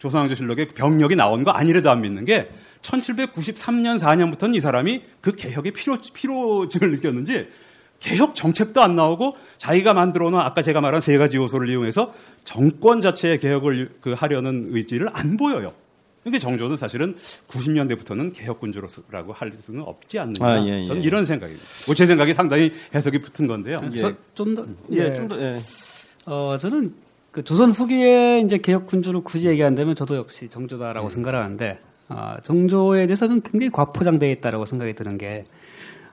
조선왕조실록에 0.00 0.68
병력이 0.74 1.14
나온 1.14 1.44
거 1.44 1.52
아니래도 1.52 1.88
안 1.92 2.00
믿는 2.00 2.24
게 2.24 2.48
1793년 2.82 3.98
4년부터는 3.98 4.56
이 4.56 4.60
사람이 4.60 5.02
그 5.20 5.34
개혁의 5.34 5.72
필요 5.72 5.98
필요증을 6.14 6.90
느꼈는지 6.92 7.48
개혁 8.00 8.34
정책도 8.34 8.80
안 8.80 8.96
나오고 8.96 9.36
자기가 9.58 9.92
만들어 9.92 10.30
놓은 10.30 10.40
아까 10.40 10.62
제가 10.62 10.80
말한 10.80 11.00
세 11.00 11.18
가지 11.18 11.36
요소를 11.36 11.68
이용해서 11.68 12.12
정권 12.44 13.00
자체의 13.00 13.38
개혁을 13.38 13.90
그 14.00 14.12
하려는 14.14 14.68
의지를 14.70 15.10
안 15.12 15.36
보여요. 15.36 15.72
그러니까 16.22 16.40
정조는 16.40 16.76
사실은 16.76 17.16
90년대부터는 17.48 18.34
개혁군주로서라고 18.34 19.32
할 19.32 19.52
수는 19.60 19.82
없지 19.82 20.18
않느냐. 20.18 20.46
아, 20.46 20.66
예, 20.66 20.80
예. 20.80 20.84
저는 20.84 21.02
이런 21.02 21.24
생각입니다. 21.24 21.64
뭐제 21.86 22.06
생각이 22.06 22.34
상당히 22.34 22.72
해석이 22.94 23.20
붙은 23.20 23.46
건데요. 23.46 23.80
예. 23.94 24.14
좀 24.34 24.54
더, 24.54 24.66
예, 24.90 25.14
좀 25.14 25.28
더, 25.28 25.40
예. 25.40 25.58
어, 26.26 26.56
저는 26.58 26.94
그 27.30 27.42
조선 27.42 27.70
후기에 27.70 28.40
이제 28.40 28.58
개혁 28.58 28.86
군주를 28.86 29.22
굳이 29.22 29.48
얘기한다면 29.48 29.94
저도 29.94 30.16
역시 30.16 30.48
정조다라고 30.48 31.08
음. 31.08 31.10
생각을 31.10 31.38
하는데, 31.38 31.78
아, 32.10 32.36
정조에 32.42 33.06
대해서는 33.06 33.40
굉장히 33.42 33.70
과포장되어 33.70 34.28
있다라고 34.32 34.66
생각이 34.66 34.94
드는 34.94 35.16
게, 35.16 35.44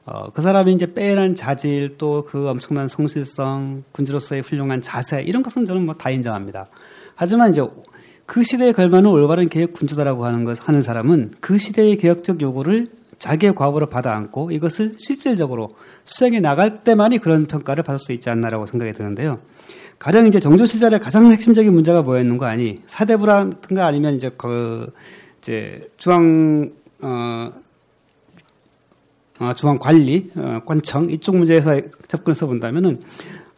어, 0.06 0.30
그 0.32 0.42
사람이 0.42 0.72
이제 0.74 0.94
빼난 0.94 1.36
자질 1.36 1.98
또 1.98 2.24
그 2.26 2.48
엄청난 2.48 2.88
성실성, 2.88 3.84
군주로서의 3.92 4.42
훌륭한 4.42 4.80
자세, 4.82 5.22
이런 5.22 5.44
것은 5.44 5.66
저는 5.66 5.86
뭐 5.86 5.96
다 5.96 6.10
인정합니다. 6.12 6.68
하지만 7.16 7.50
이제 7.50 7.62
그 8.28 8.44
시대에 8.44 8.72
걸맞는 8.74 9.10
올바른 9.10 9.50
개혁 9.50 9.74
군주다라고 9.74 10.26
하는 10.26 10.44
것, 10.44 10.68
하는 10.68 10.82
사람은 10.82 11.34
그 11.42 11.58
시대의 11.58 11.98
개혁적 11.98 12.42
요구를 12.42 12.88
자기의 13.20 13.56
과거로 13.56 13.88
받아 13.88 14.14
안고 14.16 14.52
이것을 14.52 14.96
실질적으로 15.00 15.70
수행해 16.06 16.40
나갈 16.40 16.84
때만이 16.84 17.18
그런 17.18 17.46
평가를 17.48 17.84
받을 17.84 17.98
수 17.98 18.12
있지 18.12 18.30
않나라고 18.30 18.68
생각이 18.68 18.92
드는데요. 18.92 19.40
가령 19.98 20.28
이제 20.28 20.40
정조 20.40 20.68
시절에 20.68 21.00
가장 21.00 21.32
핵심적인 21.32 21.74
문제가 21.74 22.04
뭐였는 22.04 22.38
거 22.38 22.46
아니? 22.46 22.80
사대부라든가 22.86 23.88
아니면 23.88 24.14
이제 24.14 24.30
그 24.38 24.94
이제 25.48 25.90
중앙 25.96 26.70
어, 27.00 27.50
어 29.40 29.54
중앙 29.54 29.78
관리 29.78 30.30
어, 30.36 30.60
관청 30.66 31.10
이쪽 31.10 31.38
문제에서 31.38 31.80
접근해서 32.10 32.48
본다면은 32.48 33.00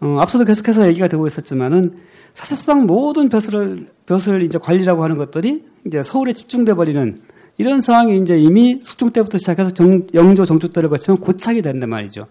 어, 0.01 0.19
앞서도 0.19 0.45
계속해서 0.45 0.87
얘기가 0.89 1.07
되고 1.07 1.25
있었지만은 1.25 1.97
사실상 2.35 2.85
모든 2.85 3.27
벼슬을 3.27 3.87
벼슬 4.05 4.43
이제 4.43 4.59
관리라고 4.59 5.03
하는 5.03 5.17
것들이 5.17 5.63
이제 5.87 6.03
서울에 6.03 6.33
집중돼 6.33 6.75
버리는 6.75 7.21
이런 7.57 7.81
상황이 7.81 8.19
이제 8.19 8.37
이미 8.37 8.79
숙종 8.83 9.09
때부터 9.09 9.39
시작해서 9.39 9.71
정, 9.71 10.05
영조 10.13 10.45
정조 10.45 10.67
때를 10.69 10.89
거치면 10.89 11.19
고착이 11.19 11.63
된단 11.63 11.89
말이죠. 11.89 12.27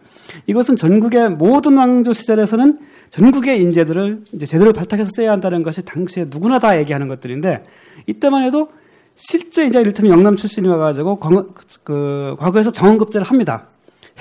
이것은 0.46 0.76
전국의 0.76 1.30
모든 1.30 1.76
왕조 1.76 2.12
시절에서는 2.12 2.78
전국의 3.10 3.60
인재들을 3.60 4.22
이제 4.34 4.46
제대로 4.46 4.72
발탁해서 4.72 5.10
써야 5.16 5.32
한다는 5.32 5.64
것이 5.64 5.84
당시에 5.84 6.26
누구나 6.30 6.60
다 6.60 6.78
얘기하는 6.78 7.08
것들인데 7.08 7.64
이때만 8.06 8.44
해도 8.44 8.70
실제 9.18 9.66
이제 9.66 9.80
이를테면 9.80 10.12
영남 10.12 10.36
출신이 10.36 10.68
와가지고 10.68 11.16
광, 11.16 11.48
그 11.82 12.36
과거에서 12.38 12.70
정원급제를 12.70 13.26
합니다. 13.26 13.66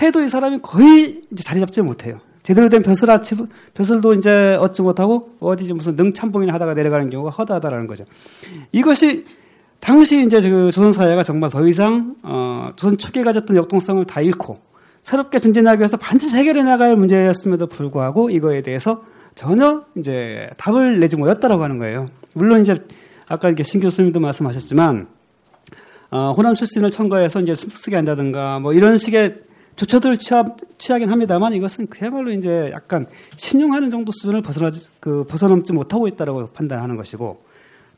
해도 0.02 0.22
이 0.22 0.28
사람이 0.28 0.60
거의 0.64 1.22
이제 1.32 1.44
자리 1.44 1.60
잡지 1.60 1.82
못해요. 1.82 2.20
제대로 2.42 2.68
된 2.68 2.82
벼슬아치도 2.82 3.48
벼슬도 3.76 4.16
이제 4.16 4.56
얻지 4.60 4.82
못하고 4.82 5.36
어디 5.40 5.72
무슨 5.74 5.96
능참봉이나 5.96 6.52
하다가 6.54 6.74
내려가는 6.74 7.10
경우가 7.12 7.30
허다하다라는 7.30 7.86
거죠. 7.86 8.06
이것이 8.72 9.26
당시 9.80 10.26
이제 10.26 10.42
그 10.42 10.72
조선 10.72 10.92
사회가 10.92 11.22
정말 11.22 11.52
더 11.52 11.68
이상 11.68 12.16
어, 12.24 12.72
조선 12.76 12.98
초기에 12.98 13.24
가졌던 13.24 13.56
역동성을 13.56 14.04
다 14.06 14.22
잃고 14.22 14.58
새롭게 15.04 15.40
전진하기 15.40 15.80
위해서 15.80 15.98
반드시 15.98 16.36
해결해 16.36 16.64
나갈 16.64 16.96
문제였음에도 16.96 17.68
불구하고 17.68 18.32
이거에 18.32 18.62
대해서 18.62 19.04
전혀 19.36 19.84
이제 19.96 20.50
답을 20.58 21.00
내지 21.00 21.16
못했다라고 21.18 21.64
하는 21.64 21.78
거예요. 21.78 22.08
물론 22.34 22.62
이제 22.62 22.76
아까 23.28 23.48
이렇게 23.48 23.64
신 23.64 23.80
교수님도 23.80 24.20
말씀하셨지만 24.20 25.08
어, 26.10 26.32
호남 26.32 26.54
출신을 26.54 26.92
첨가해서 26.92 27.42
이제 27.42 27.56
쓰게 27.56 27.96
한다든가 27.96 28.60
뭐 28.60 28.74
이런 28.74 28.98
식의 28.98 29.42
조처들을 29.76 30.18
취하, 30.18 30.44
취하 30.78 30.98
긴 30.98 31.10
합니다만 31.10 31.54
이것은 31.54 31.88
그야말로 31.88 32.32
이제 32.32 32.72
약간 32.74 33.06
신용하는 33.36 33.92
정도 33.92 34.12
수준을 34.12 34.42
벗어나지 34.42 34.88
그 35.00 35.24
벗어넘지 35.26 35.74
못하고 35.74 36.08
있다라고 36.08 36.48
판단하는 36.48 36.96
것이고 36.96 37.46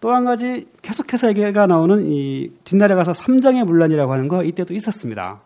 또 0.02 0.14
한 0.14 0.24
가지 0.24 0.66
계속해서 0.82 1.30
얘기가 1.30 1.68
나오는 1.68 2.06
이 2.08 2.52
뒷날에 2.64 2.96
가서 2.96 3.14
삼장의 3.14 3.66
문란이라고 3.66 4.12
하는 4.12 4.28
거 4.28 4.44
이때도 4.44 4.74
있었습니다. 4.74 5.42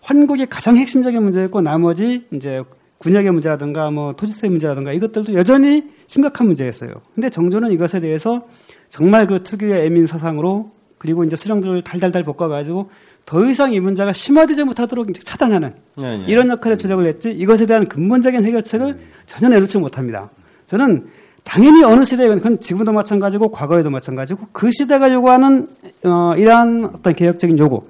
환국이 0.00 0.46
가장 0.46 0.76
핵심적인 0.76 1.22
문제였고 1.22 1.60
나머지 1.60 2.26
이제 2.32 2.62
군역의 2.98 3.30
문제라든가 3.32 3.90
뭐 3.90 4.14
토지세 4.14 4.48
문제라든가 4.48 4.92
이것들도 4.92 5.34
여전히 5.34 5.90
심각한 6.06 6.46
문제였어요. 6.46 6.90
근데 7.14 7.28
정조는 7.28 7.70
이것에 7.72 8.00
대해서 8.00 8.46
정말 8.88 9.26
그 9.26 9.42
특유의 9.42 9.86
애민 9.86 10.06
사상으로 10.06 10.70
그리고 10.98 11.24
이제 11.24 11.36
수령들을 11.36 11.82
달달달 11.82 12.22
볶아가지고 12.22 12.90
더 13.24 13.44
이상 13.46 13.72
이 13.72 13.80
문제가 13.80 14.12
심화되지 14.12 14.64
못하도록 14.64 15.10
이제 15.10 15.20
차단하는 15.20 15.74
네, 15.96 16.16
네. 16.16 16.24
이런 16.26 16.48
역할에 16.48 16.76
조력을 16.76 17.04
했지 17.04 17.30
이것에 17.30 17.66
대한 17.66 17.88
근본적인 17.88 18.44
해결책을 18.44 18.98
전혀 19.26 19.48
내놓지 19.48 19.78
못합니다. 19.78 20.30
저는 20.66 21.06
당연히 21.42 21.84
어느 21.84 22.04
시대건 22.04 22.38
그건 22.38 22.60
지금도 22.60 22.92
마찬가지고 22.92 23.50
과거에도 23.50 23.90
마찬가지고 23.90 24.46
그 24.52 24.70
시대가 24.70 25.12
요구하는 25.12 25.68
어, 26.04 26.34
이러한 26.36 26.90
어떤 26.94 27.14
개혁적인 27.14 27.58
요구 27.58 27.84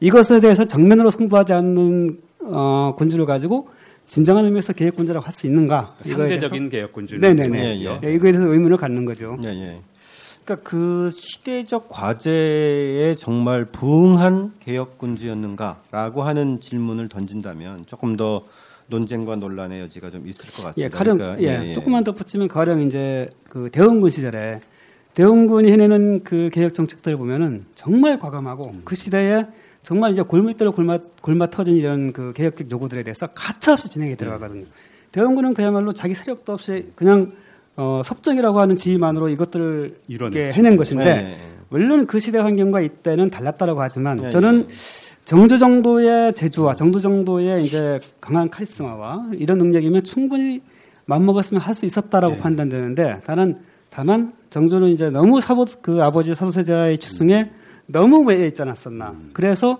이것에 0.00 0.40
대해서 0.40 0.64
정면으로 0.64 1.10
승부하지 1.10 1.52
않는 1.52 2.18
어, 2.42 2.94
군주를 2.96 3.26
가지고 3.26 3.68
진정한 4.06 4.44
의미에서 4.44 4.72
개혁군주라고 4.72 5.24
할 5.24 5.32
수 5.32 5.46
있는가? 5.46 5.94
상대적인 6.02 6.68
개혁군주를 6.68 7.20
네네네. 7.20 7.58
예, 7.58 7.84
예. 7.84 8.00
예, 8.02 8.14
이거에 8.14 8.32
대해서 8.32 8.48
의문을 8.48 8.76
갖는 8.76 9.04
거죠. 9.04 9.36
예, 9.44 9.50
예. 9.50 9.80
그러니까 10.44 10.68
그 10.68 11.10
시대적 11.12 11.88
과제에 11.88 13.14
정말 13.16 13.66
부응한 13.66 14.54
개혁군주였는가라고 14.60 16.22
하는 16.22 16.60
질문을 16.60 17.08
던진다면 17.08 17.86
조금 17.86 18.16
더 18.16 18.44
논쟁과 18.88 19.36
논란의 19.36 19.80
여지가 19.82 20.10
좀 20.10 20.26
있을 20.26 20.46
것 20.46 20.64
같습니다. 20.64 20.78
예, 20.78 20.88
가령 20.88 21.18
그러니까, 21.18 21.42
예, 21.42 21.72
조금만 21.72 22.02
더 22.02 22.12
붙이면 22.12 22.48
가령 22.48 22.80
이제 22.80 23.28
그 23.48 23.70
대원군 23.70 24.10
시절에 24.10 24.60
대원군이 25.14 25.70
해내는 25.70 26.24
그 26.24 26.50
개혁 26.52 26.74
정책들을 26.74 27.16
보면은 27.16 27.66
정말 27.74 28.18
과감하고 28.18 28.72
그 28.84 28.96
시대에 28.96 29.46
정말 29.82 30.12
이제 30.12 30.22
골물대로 30.22 30.72
골마 30.72 30.98
골마 31.22 31.48
터진 31.48 31.76
이런 31.76 32.12
그 32.12 32.32
개혁적 32.34 32.70
요구들에 32.70 33.02
대해서 33.02 33.28
가차없이 33.28 33.88
진행이 33.88 34.16
들어가거든요. 34.16 34.64
대원군은 35.12 35.54
그야말로 35.54 35.92
자기 35.92 36.14
세력도 36.14 36.52
없이 36.52 36.92
그냥 36.94 37.32
어, 37.76 38.02
섭정이라고 38.04 38.60
하는 38.60 38.76
지위만으로 38.76 39.28
이것들을 39.28 39.98
이렇게 40.08 40.52
해낸 40.52 40.76
것인데 40.76 41.04
네. 41.04 41.38
물론 41.68 42.06
그 42.06 42.18
시대 42.20 42.38
환경과 42.38 42.80
이때는 42.80 43.30
달랐다라고 43.30 43.80
하지만 43.80 44.16
네, 44.16 44.28
저는 44.28 44.68
정도 45.24 45.56
정도의 45.56 46.34
재주와 46.34 46.74
정도 46.74 47.00
정도의 47.00 47.64
이제 47.64 48.00
강한 48.20 48.50
카리스마와 48.50 49.28
이런 49.34 49.58
능력이면 49.58 50.02
충분히 50.04 50.60
맘먹었으면 51.06 51.60
할 51.60 51.74
수 51.74 51.86
있었다라고 51.86 52.36
판단되는데 52.38 53.20
다만 53.24 53.60
다만 53.90 54.32
정조는 54.50 54.88
이제 54.88 55.10
너무 55.10 55.40
사보 55.40 55.66
그 55.82 56.02
아버지 56.02 56.34
사도세자의 56.34 56.98
추승에 56.98 57.50
너무 57.86 58.22
매여 58.24 58.46
있지 58.46 58.62
않았었나. 58.62 59.14
그래서 59.32 59.78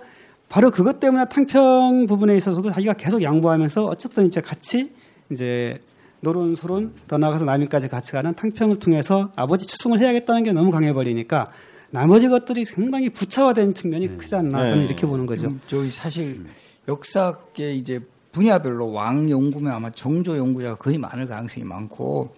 바로 0.49 0.70
그것 0.70 0.99
때문에 0.99 1.26
탕평 1.28 2.07
부분에 2.07 2.36
있어서도 2.36 2.70
자기가 2.72 2.95
계속 2.95 3.22
양보하면서 3.22 3.84
어쨌든 3.84 4.26
이제 4.26 4.41
같이 4.41 4.93
이제 5.30 5.78
노론 6.21 6.55
소론 6.55 6.93
더 7.09 7.18
나아가서 7.18 7.45
남인까지 7.45 7.89
같이 7.89 8.12
가는 8.12 8.35
탕평을 8.35 8.77
통해서 8.77 9.31
아버지 9.37 9.66
추승을 9.66 10.01
해야겠다는 10.01 10.43
게 10.43 10.53
너무 10.53 10.71
강해버리니까 10.71 11.51
나머지 11.91 12.29
것들이 12.29 12.64
상당히 12.64 13.11
부차화된 13.11 13.75
측면이 13.75 14.16
크지 14.16 14.35
않나 14.37 14.62
저는 14.62 14.79
네. 14.81 14.85
이렇게 14.85 15.07
보는 15.07 15.27
거죠. 15.27 15.51
저희 15.66 15.91
사실 15.91 16.45
역사계 16.87 17.75
이제 17.75 18.01
분야별로 18.33 18.93
왕 18.93 19.29
연구면 19.29 19.73
아마 19.73 19.91
정조 19.91 20.37
연구자가 20.37 20.77
거의 20.77 20.99
많을 20.99 21.27
가능성이 21.27 21.64
많고 21.64 22.33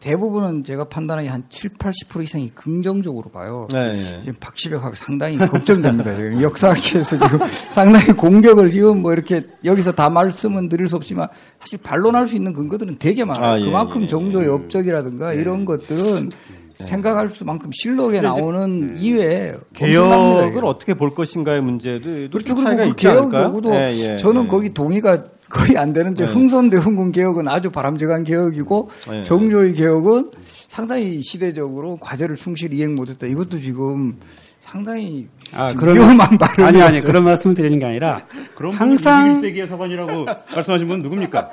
대부분은 0.00 0.64
제가 0.64 0.84
판단하기 0.84 1.28
한 1.28 1.44
7, 1.50 1.74
80% 1.74 2.22
이상이 2.22 2.50
긍정적으로 2.54 3.30
봐요. 3.30 3.68
네, 3.70 3.90
네. 3.90 4.20
지금 4.24 4.38
박시백하고 4.40 4.94
상당히 4.94 5.36
걱정됩니다. 5.36 6.14
지금 6.14 6.40
역사학계에서 6.42 7.18
지금 7.18 7.46
상당히 7.70 8.06
공격을 8.06 8.70
지금 8.70 9.02
뭐 9.02 9.12
이렇게 9.12 9.42
여기서 9.62 9.92
다 9.92 10.08
말씀은 10.08 10.70
드릴 10.70 10.88
수 10.88 10.96
없지만 10.96 11.28
사실 11.60 11.78
반론할 11.82 12.26
수 12.26 12.34
있는 12.34 12.54
근거들은 12.54 12.96
되게 12.98 13.26
많아요. 13.26 13.44
아, 13.44 13.60
예, 13.60 13.64
그만큼 13.64 14.02
예, 14.02 14.06
정조의 14.06 14.48
업적이라든가 14.48 15.34
이런 15.34 15.66
것들은 15.66 16.30
생각할 16.76 17.30
수만큼 17.30 17.70
실록에 17.70 18.22
나오는 18.22 18.96
이외에 18.96 19.52
엄청납니다, 19.78 20.40
개혁을. 20.46 20.64
어떻게 20.64 20.94
볼 20.94 21.12
것인가의 21.12 21.60
문제도 21.60 22.04
그렇죠. 22.30 22.54
그리고 22.54 22.76
그 22.76 22.94
개혁? 22.96 23.34
요구도 23.34 23.74
예, 23.74 23.90
예, 23.92 24.16
저는 24.16 24.44
예. 24.44 24.48
거기 24.48 24.70
동의가 24.72 25.24
거의 25.50 25.76
안 25.76 25.92
되는데 25.92 26.24
네. 26.24 26.32
흥선대원군 26.32 27.12
개혁은 27.12 27.48
아주 27.48 27.70
바람직한 27.70 28.24
개혁이고 28.24 28.90
네. 29.10 29.22
정조의 29.22 29.74
개혁은 29.74 30.30
상당히 30.68 31.20
시대적으로 31.20 31.98
과제를 31.98 32.36
충실히 32.36 32.78
이행 32.78 32.94
못했다. 32.94 33.26
이것도 33.26 33.60
지금 33.60 34.16
상당히 34.60 35.26
아, 35.52 35.74
그런 35.74 35.96
위험한 35.96 36.38
발언 36.38 36.68
아니 36.68 36.80
아니 36.80 37.00
그런 37.00 37.24
말씀을 37.24 37.56
드리는 37.56 37.76
게 37.80 37.86
아니라 37.86 38.20
그럼 38.54 38.72
항상 38.72 39.32
21세기의 39.32 39.66
서관이라고 39.66 40.26
말씀하신 40.54 40.86
분 40.86 41.02
누굽니까? 41.02 41.50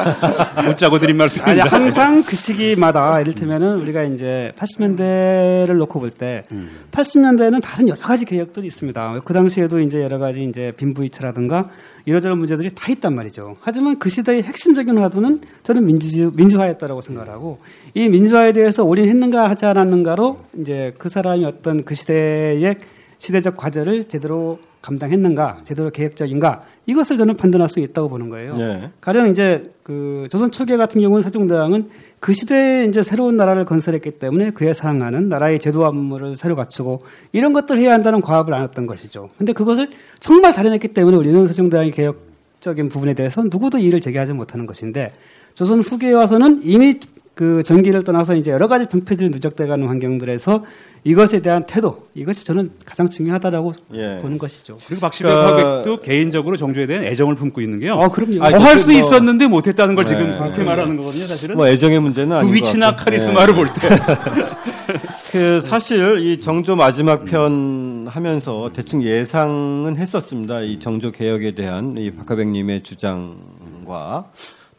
묻자고 0.64 0.98
드린 0.98 1.10
아니 1.10 1.18
말씀입니다. 1.18 1.66
항상 1.66 2.22
그 2.22 2.34
시기마다 2.34 3.20
이를테면은 3.20 3.76
우리가 3.80 4.04
이제 4.04 4.54
80년대를 4.56 5.76
놓고 5.76 6.00
볼때 6.00 6.44
80년대에는 6.92 7.60
다른 7.62 7.88
여러 7.90 8.00
가지 8.00 8.24
개혁들이 8.24 8.66
있습니다. 8.68 9.20
그 9.22 9.34
당시에도 9.34 9.80
이제 9.80 10.00
여러 10.00 10.18
가지 10.18 10.42
이제 10.42 10.72
빈부이차라든가 10.78 11.68
이러저런 12.06 12.38
문제들이 12.38 12.70
다 12.74 12.90
있단 12.90 13.14
말이죠. 13.14 13.56
하지만 13.60 13.98
그 13.98 14.08
시대의 14.08 14.44
핵심적인 14.44 14.96
화두는 14.96 15.40
저는 15.64 15.84
민주 15.84 16.32
민주화였다라고 16.34 17.02
생각하고 17.02 17.58
이 17.94 18.08
민주화에 18.08 18.52
대해서 18.52 18.84
올인했는가 18.84 19.50
하지 19.50 19.66
않았는가로 19.66 20.38
이제 20.60 20.92
그 20.98 21.08
사람이 21.08 21.44
어떤 21.44 21.84
그 21.84 21.94
시대의 21.94 22.76
시대적 23.18 23.56
과제를 23.56 24.04
제대로 24.04 24.58
감당했는가, 24.82 25.62
제대로 25.64 25.90
계획적인가 25.90 26.62
이것을 26.86 27.16
저는 27.16 27.36
판단할 27.36 27.68
수 27.68 27.80
있다고 27.80 28.08
보는 28.08 28.30
거예요. 28.30 28.54
네. 28.54 28.90
가령 29.00 29.30
이제 29.30 29.64
그 29.82 30.28
조선 30.30 30.52
초기에 30.52 30.76
같은 30.76 31.00
경우는 31.00 31.22
세종대왕은 31.22 31.90
그 32.20 32.32
시대에 32.32 32.84
이제 32.84 33.02
새로운 33.02 33.36
나라를 33.36 33.64
건설했기 33.64 34.12
때문에 34.12 34.50
그에 34.50 34.72
상응하는 34.72 35.28
나라의 35.28 35.60
제도와 35.60 35.88
업무를 35.88 36.36
새로 36.36 36.56
갖추고 36.56 37.02
이런 37.32 37.52
것들을 37.52 37.80
해야 37.80 37.92
한다는 37.92 38.20
과업을 38.20 38.54
안 38.54 38.62
했던 38.64 38.86
것이죠. 38.86 39.28
근데 39.38 39.52
그것을 39.52 39.90
정말 40.18 40.52
잘해냈기 40.52 40.88
때문에 40.88 41.16
우리는 41.16 41.46
세종대왕의 41.46 41.92
개혁적인 41.92 42.88
부분에 42.88 43.14
대해서 43.14 43.42
누구도 43.42 43.78
이의를 43.78 44.00
제기하지 44.00 44.32
못하는 44.32 44.66
것인데 44.66 45.12
조선 45.54 45.80
후기에 45.80 46.12
와서는 46.12 46.60
이미 46.62 46.98
그 47.36 47.62
전기를 47.62 48.02
떠나서 48.02 48.34
이제 48.34 48.50
여러 48.50 48.66
가지 48.66 48.86
병폐들이 48.86 49.28
누적돼가는 49.28 49.86
환경들에서 49.86 50.64
이것에 51.04 51.42
대한 51.42 51.64
태도 51.66 52.06
이것이 52.14 52.46
저는 52.46 52.70
가장 52.86 53.10
중요하다라고 53.10 53.74
예. 53.92 54.18
보는 54.22 54.38
것이죠. 54.38 54.78
그리고 54.86 55.02
박시백 55.02 55.30
그러니까- 55.30 55.68
화백도 55.68 56.00
개인적으로 56.00 56.56
정조에 56.56 56.86
대한 56.86 57.04
애정을 57.04 57.34
품고 57.34 57.60
있는 57.60 57.78
게요. 57.78 57.92
아 58.00 58.08
그럼요. 58.08 58.42
아, 58.42 58.48
더할 58.50 58.76
그때 58.76 58.78
수 58.78 58.90
뭐- 58.90 58.98
있었는데 59.00 59.48
못했다는 59.48 59.94
걸 59.94 60.06
지금 60.06 60.28
네. 60.30 60.38
그렇게 60.38 60.64
말하는 60.64 60.96
거거든요, 60.96 61.24
사실은. 61.24 61.56
뭐 61.56 61.68
애정의 61.68 62.00
문제는 62.00 62.34
아닌 62.38 62.50
그것 62.54 62.66
위치나. 62.68 62.96
카리스마를 62.96 63.52
예. 63.52 63.56
볼 63.58 63.66
때. 63.68 63.80
그 65.32 65.60
사실 65.60 66.18
이 66.20 66.40
정조 66.40 66.74
마지막 66.74 67.26
편 67.26 68.06
하면서 68.08 68.70
대충 68.72 69.02
예상은 69.02 69.96
했었습니다. 69.98 70.62
이 70.62 70.78
정조 70.80 71.12
개혁에 71.12 71.54
대한 71.54 71.96
이 71.98 72.10
박하백님의 72.12 72.82
주장과 72.82 74.30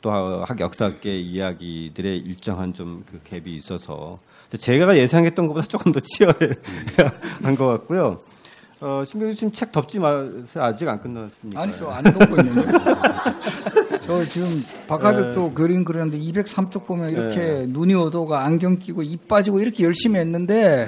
또 0.08 0.46
학 0.48 0.60
역사계 0.60 1.20
이야기들의 1.20 2.18
일정한 2.18 2.74
좀 2.74 3.04
그 3.12 3.20
갭이 3.30 3.48
있어서 3.48 4.20
제가 4.58 4.96
예상했던 4.98 5.48
것보다 5.48 5.68
조금 5.68 5.92
더 5.92 6.00
치열한 6.00 7.56
것 7.58 7.68
같고요. 7.68 8.22
어, 8.80 9.04
신병희 9.06 9.36
지금 9.36 9.52
책 9.52 9.72
덮지 9.72 10.00
마세요. 10.00 10.64
아직 10.64 10.88
안 10.88 11.02
끝났습니까? 11.02 11.62
아니 11.62 11.76
저안 11.76 12.04
덮고 12.04 12.38
있는데. 12.42 12.72
저 14.06 14.24
지금 14.24 14.48
박하백도 14.88 15.54
그림 15.54 15.84
그렸는데 15.84 16.18
203쪽 16.24 16.86
보면 16.86 17.10
이렇게 17.10 17.66
눈이 17.68 17.94
어두워가 17.96 18.46
안경 18.46 18.80
끼고 18.80 19.04
입 19.04 19.28
빠지고 19.28 19.60
이렇게 19.60 19.84
열심히 19.84 20.20
했는데 20.20 20.88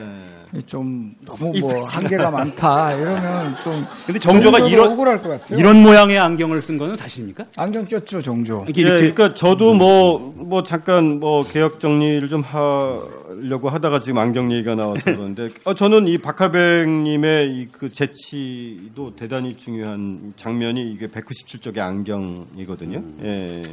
좀 0.65 1.13
너무 1.25 1.53
뭐 1.59 1.79
한계가 1.85 2.31
많다 2.31 2.93
이러면 2.95 3.55
좀 3.63 3.85
근데 4.07 4.19
정조가 4.19 4.59
이런- 4.67 4.91
억울할 4.91 5.21
것 5.21 5.29
같아요. 5.29 5.59
이런 5.59 5.83
모양의 5.83 6.17
안경을 6.17 6.59
쓴 6.61 6.77
거는 6.79 6.95
사실입니까? 6.95 7.45
안경 7.55 7.85
꼈죠 7.85 8.19
정조. 8.21 8.63
이렇게 8.67 8.81
예, 8.81 8.85
이렇게 8.85 9.13
그러니까 9.13 9.33
저도 9.35 9.75
뭐, 9.75 10.33
뭐 10.35 10.63
잠깐 10.63 11.19
뭐 11.19 11.43
개혁 11.43 11.79
정리를 11.79 12.27
좀 12.29 12.41
하려고 12.41 13.69
하다가 13.69 13.99
지금 13.99 14.17
안경 14.17 14.51
얘기가 14.51 14.73
나와서 14.73 15.01
그런데, 15.05 15.49
어, 15.65 15.75
저는 15.75 16.07
이 16.07 16.17
박하백님의 16.17 17.47
이 17.51 17.67
그 17.71 17.91
재치도 17.93 19.15
대단히 19.15 19.55
중요한 19.55 20.33
장면이 20.35 20.91
이게 20.91 21.07
197쪽의 21.07 21.77
안경이거든요. 21.79 23.03
예. 23.23 23.63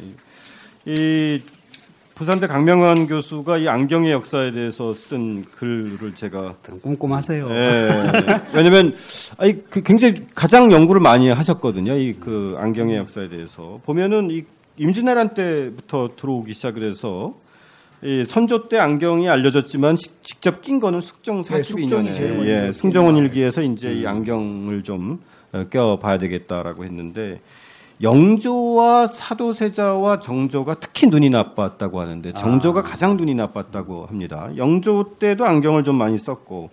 이 0.85 1.41
부산대 2.17 2.47
강명환 2.47 3.07
교수가 3.09 3.59
이 3.59 3.69
안경의 3.69 4.11
역사에 4.11 4.51
대해서 4.51 4.95
쓴 4.95 5.45
글을 5.45 6.14
제가 6.14 6.55
꼼꼼하세요. 6.83 7.47
예. 7.51 7.91
왜냐면 8.55 8.95
아니 9.37 9.62
그 9.69 9.83
굉장히 9.83 10.25
가장 10.35 10.73
연구를 10.73 10.99
많이 11.03 11.29
하셨거든요. 11.29 11.93
이 11.99 12.14
그 12.19 12.57
안경의 12.59 12.97
역사에 12.97 13.29
대해서 13.29 13.81
보면은 13.85 14.31
이 14.31 14.45
임진왜란 14.79 15.35
때부터 15.35 16.11
들어오기 16.17 16.55
시작을 16.55 16.89
해서 16.89 17.35
이 18.03 18.25
선조 18.25 18.67
때 18.69 18.79
안경이 18.79 19.29
알려졌지만 19.29 19.97
시- 19.97 20.09
직접 20.23 20.62
낀 20.62 20.81
거는 20.81 21.03
숙종 21.03 21.43
네, 21.43 21.61
숙종이 21.62 22.12
제일 22.14 22.31
42년에 22.33 22.37
먼저 22.39 22.51
예, 22.51 22.61
낀 22.62 22.73
승정원. 22.73 23.17
일기에서 23.19 23.61
이제 23.62 23.93
이 23.93 24.07
안경을 24.07 24.83
좀 24.83 25.21
어, 25.53 25.64
껴봐야 25.69 26.17
되겠다라고 26.17 26.85
했는데 26.85 27.41
영조와 28.03 29.07
사도세자와 29.07 30.20
정조가 30.20 30.74
특히 30.80 31.07
눈이 31.07 31.30
나빴다고 31.30 32.01
하는데 32.01 32.32
정조가 32.34 32.82
가장 32.82 33.16
눈이 33.16 33.34
나빴다고 33.34 34.07
합니다. 34.07 34.51
영조 34.57 35.12
때도 35.18 35.44
안경을 35.47 35.82
좀 35.84 35.97
많이 35.97 36.18
썼고 36.18 36.70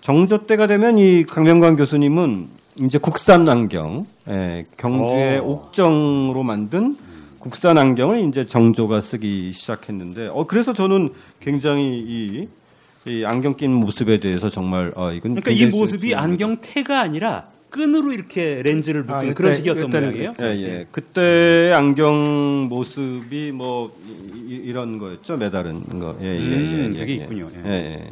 정조 0.00 0.46
때가 0.46 0.66
되면 0.66 0.98
이 0.98 1.24
강명관 1.24 1.76
교수님은 1.76 2.48
이제 2.82 2.98
국산 2.98 3.48
안경, 3.48 4.06
예, 4.28 4.66
경주의 4.76 5.38
옥정으로 5.40 6.42
만든 6.42 6.96
국산 7.38 7.78
안경을 7.78 8.28
이제 8.28 8.46
정조가 8.46 9.00
쓰기 9.00 9.52
시작했는데, 9.52 10.28
어 10.28 10.44
그래서 10.46 10.72
저는 10.72 11.12
굉장히 11.40 11.98
이, 11.98 12.48
이 13.06 13.24
안경 13.24 13.56
낀 13.56 13.72
모습에 13.72 14.20
대해서 14.20 14.50
정말 14.50 14.92
어 14.94 15.10
이건 15.12 15.36
그러니까 15.36 15.50
이 15.52 15.66
모습이 15.66 16.08
수- 16.10 16.16
안경 16.16 16.56
태가 16.60 17.00
아니라 17.00 17.46
끈으로 17.70 18.12
이렇게 18.12 18.62
렌즈를 18.64 19.02
묶는 19.02 19.18
아, 19.18 19.22
이때- 19.24 19.34
그런 19.34 19.54
식이었던 19.56 19.90
모양이에요. 19.90 20.32
예, 20.42 20.46
예. 20.46 20.86
그때 20.90 21.72
안경 21.74 22.66
모습이 22.68 23.52
뭐 23.52 23.94
이, 24.48 24.72
런 24.72 24.96
거였죠, 24.98 25.36
매달은 25.36 25.98
거. 26.00 26.16
예, 26.22 26.26
예, 26.26 26.38
음, 26.38 26.92
예, 26.94 27.00
그게 27.00 27.12
예, 27.12 27.16
있군요. 27.16 27.48
예, 27.66 27.70
예. 27.70 28.10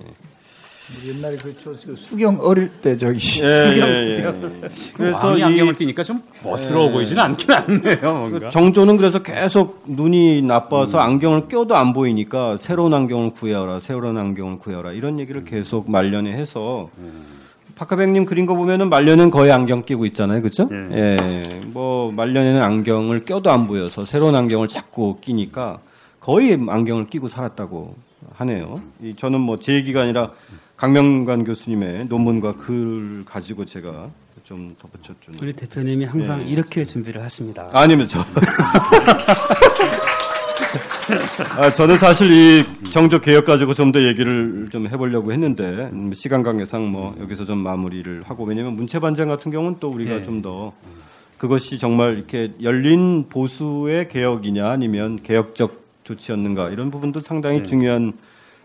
옛날에 1.09 1.37
그, 1.43 1.55
저, 1.57 1.71
그 1.87 1.97
수경 1.97 2.39
어릴 2.41 2.69
때 2.69 2.95
저기 2.97 3.41
예, 3.41 3.47
예, 3.47 4.19
예. 4.19 4.23
그래서 4.23 4.93
그래서 4.95 5.39
이 5.39 5.43
안경을 5.43 5.73
끼니까 5.75 6.03
좀 6.03 6.21
멋스러워 6.43 6.91
보이지는 6.91 7.23
않긴 7.23 7.51
않네요. 7.53 8.01
뭔가. 8.03 8.51
정조는 8.51 8.99
그래서 8.99 9.23
계속 9.23 9.83
눈이 9.87 10.43
나빠서 10.43 10.99
음. 10.99 11.03
안경을 11.03 11.49
껴도 11.49 11.75
안 11.75 11.93
보이니까 11.95 12.59
새로운 12.59 12.93
안경을 12.93 13.31
구해라, 13.31 13.81
새로운 13.81 14.19
안경을 14.19 14.59
구해라 14.59 14.93
이런 14.93 15.19
얘기를 15.21 15.45
계속 15.45 15.91
말년에 15.91 16.33
해서 16.33 16.91
박하백님 17.77 18.25
그린 18.25 18.47
거 18.47 18.55
보면은 18.55 18.89
말년은 18.89 19.31
거의 19.31 19.51
안경 19.53 19.83
끼고 19.83 20.07
있잖아요, 20.07 20.41
그렇죠? 20.41 20.69
예. 20.71 21.17
예. 21.21 21.61
뭐 21.67 22.13
말년에는 22.13 22.63
안경을 22.63 23.25
껴도 23.25 23.51
안 23.51 23.67
보여서 23.67 24.05
새로운 24.05 24.35
안경을 24.37 24.69
자꾸 24.69 25.19
끼니까 25.21 25.79
거의 26.21 26.53
안경을 26.69 27.07
끼고 27.07 27.29
살았다고 27.29 27.97
하네요. 28.35 28.81
이 29.03 29.15
저는 29.17 29.41
뭐 29.41 29.59
제 29.59 29.75
얘기가 29.75 30.03
아니라 30.03 30.31
강명관 30.77 31.45
교수님의 31.45 32.07
논문과 32.07 32.53
글 32.57 33.25
가지고 33.25 33.65
제가 33.65 34.09
좀 34.45 34.77
덧붙였죠. 34.81 35.33
우리 35.43 35.53
대표님이 35.53 36.05
항상 36.05 36.41
예. 36.43 36.45
이렇게 36.45 36.85
준비를 36.85 37.23
하십니다. 37.23 37.69
아니면 37.73 38.07
저. 38.09 38.21
아, 41.59 41.71
저는 41.71 41.99
사실 41.99 42.31
이 42.31 42.65
정조 42.91 43.21
개혁 43.21 43.45
가지고 43.45 43.75
좀 43.75 43.93
더 43.93 44.03
얘기를 44.03 44.67
좀 44.73 44.89
해보려고 44.89 45.31
했는데 45.33 45.89
음, 45.93 46.13
시간 46.15 46.43
관계상 46.43 46.87
뭐 46.91 47.15
여기서 47.21 47.45
좀 47.45 47.59
마무리를 47.59 48.23
하고 48.25 48.45
왜냐면 48.45 48.75
문체 48.75 48.99
반장 48.99 49.29
같은 49.29 49.53
경우는 49.53 49.77
또 49.79 49.89
우리가 49.91 50.15
예. 50.15 50.23
좀더 50.23 50.73
그것이 51.39 51.79
정말 51.79 52.17
이렇게 52.17 52.53
열린 52.63 53.29
보수의 53.29 54.09
개혁이냐 54.09 54.69
아니면 54.69 55.21
개혁적 55.23 55.85
조치였는가 56.05 56.71
이런 56.71 56.91
부분도 56.91 57.21
상당히 57.21 57.63
중요한 57.63 58.15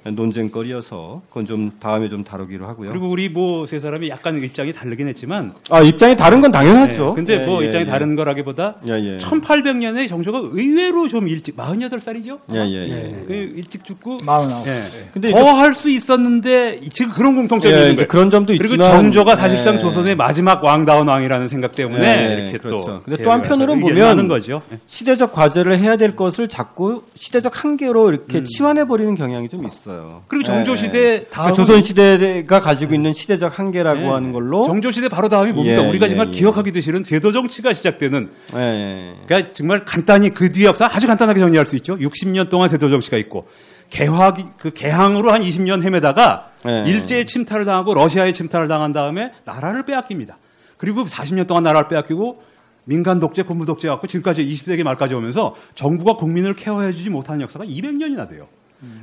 논쟁거리여서 0.06 1.22
그건 1.30 1.46
좀 1.46 1.72
다음에 1.80 2.10
좀 2.10 2.24
다루기로 2.24 2.66
하고요. 2.68 2.90
그리고 2.92 3.10
우리 3.10 3.30
뭐 3.30 3.66
세 3.66 3.78
사람이 3.80 4.10
약간 4.10 4.42
입장이 4.44 4.74
다르긴 4.74 5.08
했지만 5.10 5.54
아 5.70 5.82
입장이 5.82 6.16
다른 6.16 6.42
건 6.42 6.52
당연하죠. 6.52 7.10
네, 7.10 7.14
근데 7.16 7.42
예, 7.42 7.46
뭐 7.46 7.62
예, 7.62 7.68
입장이 7.68 7.86
예. 7.86 7.90
다른 7.90 8.16
거라기보다 8.16 8.76
예, 8.88 8.94
예. 8.94 9.18
1800년에 9.18 10.08
정조가 10.08 10.42
의외로 10.54 11.08
좀 11.08 11.28
일찍 11.28 11.56
48살이죠? 11.58 12.40
예, 12.56 12.60
예, 12.60 12.88
예. 12.90 13.24
그 13.28 13.34
일찍 13.34 13.84
죽고 13.84 14.20
마흔아홉. 14.24 14.68
예. 14.68 14.82
근데 15.14 15.32
더할 15.32 15.74
수 15.76 15.90
있었는데 15.90 16.80
지금 16.94 17.12
그런 17.14 17.36
공통점이 17.36 17.74
예, 17.74 17.80
있는 17.82 17.96
거예요. 17.96 18.08
그런 18.08 18.30
점도 18.30 18.54
그리고 18.58 18.76
있지만 18.76 18.90
정조가 18.92 19.36
사실상 19.36 19.76
예. 19.76 19.80
조선의 19.80 20.16
마지막 20.16 20.64
왕다운 20.64 21.08
왕이라는 21.08 21.48
생각 21.48 21.74
때문에 21.76 22.08
예, 22.30 22.34
이렇게 22.44 22.58
그렇죠. 22.58 22.86
또 22.86 23.02
근데 23.04 23.24
또 23.24 23.32
한편으로는 23.32 23.82
보면 23.82 24.28
거죠. 24.28 24.62
예. 24.72 24.80
시대적 24.88 25.34
과제를 25.34 25.78
해야 25.80 25.96
될 25.98 26.16
것을 26.16 26.48
자꾸 26.48 27.04
시대적 27.16 27.64
한계로 27.64 28.10
이렇게 28.10 28.44
치환해 28.44 28.86
버리는 28.86 29.14
경향이 29.16 29.50
좀 29.50 29.66
있어 29.68 29.89
요. 29.94 30.22
음. 30.22 30.26
그리고 30.28 30.44
정조 30.44 30.74
예. 30.74 30.76
시대 30.76 31.30
다음은 31.30 31.54
조선 31.54 31.82
시대가 31.82 32.60
가지고 32.60 32.94
있는 32.94 33.14
시대적 33.14 33.58
한계라고 33.58 34.02
예. 34.02 34.08
하는 34.08 34.32
걸로 34.32 34.64
정조 34.64 34.92
시대 34.92 35.10
바로 35.10 35.30
다음이 35.30 35.52
뭡니까? 35.52 35.84
예, 35.84 35.88
우리가 35.88 36.06
예, 36.06 36.10
정말 36.10 36.28
예. 36.28 36.32
기억하기도 36.32 36.82
싫은 36.82 37.04
세도 37.04 37.32
정치가 37.32 37.74
시작되는. 37.74 38.30
그러니까 39.28 39.52
정말 39.54 39.86
간단히 39.86 40.30
그 40.30 40.52
뒤의 40.52 40.68
역사 40.68 40.88
아주 40.92 41.08
간단하게 41.08 41.40
정리할 41.40 41.66
수 41.66 41.76
있죠. 41.78 41.98
60년 41.98 42.50
동안 42.50 42.70
세도 42.70 42.90
정치가 42.90 43.18
있고 43.18 43.48
개화기 43.90 44.46
그 44.58 44.72
개항으로 44.72 45.32
한 45.32 45.42
20년 45.42 45.84
헤매다가 45.84 46.52
예. 46.68 46.84
일제의 46.88 47.26
침탈을 47.26 47.66
당하고 47.66 47.94
러시아의 47.94 48.34
침탈을 48.34 48.68
당한 48.68 48.92
다음에 48.92 49.32
나라를 49.46 49.84
빼앗깁니다. 49.84 50.38
그리고 50.78 51.04
40년 51.04 51.48
동안 51.48 51.64
나라를 51.64 51.88
빼앗기고 51.88 52.50
민간 52.86 53.20
독재, 53.20 53.44
군부 53.44 53.66
독재 53.66 53.88
갖고 53.88 54.08
지금까지 54.08 54.46
20세기 54.46 54.84
말까지 54.84 55.14
오면서 55.14 55.56
정부가 55.76 56.14
국민을 56.14 56.56
케어해주지 56.56 57.10
못하는 57.12 57.42
역사가 57.42 57.66
200년이나 57.66 58.28
돼요. 58.28 58.48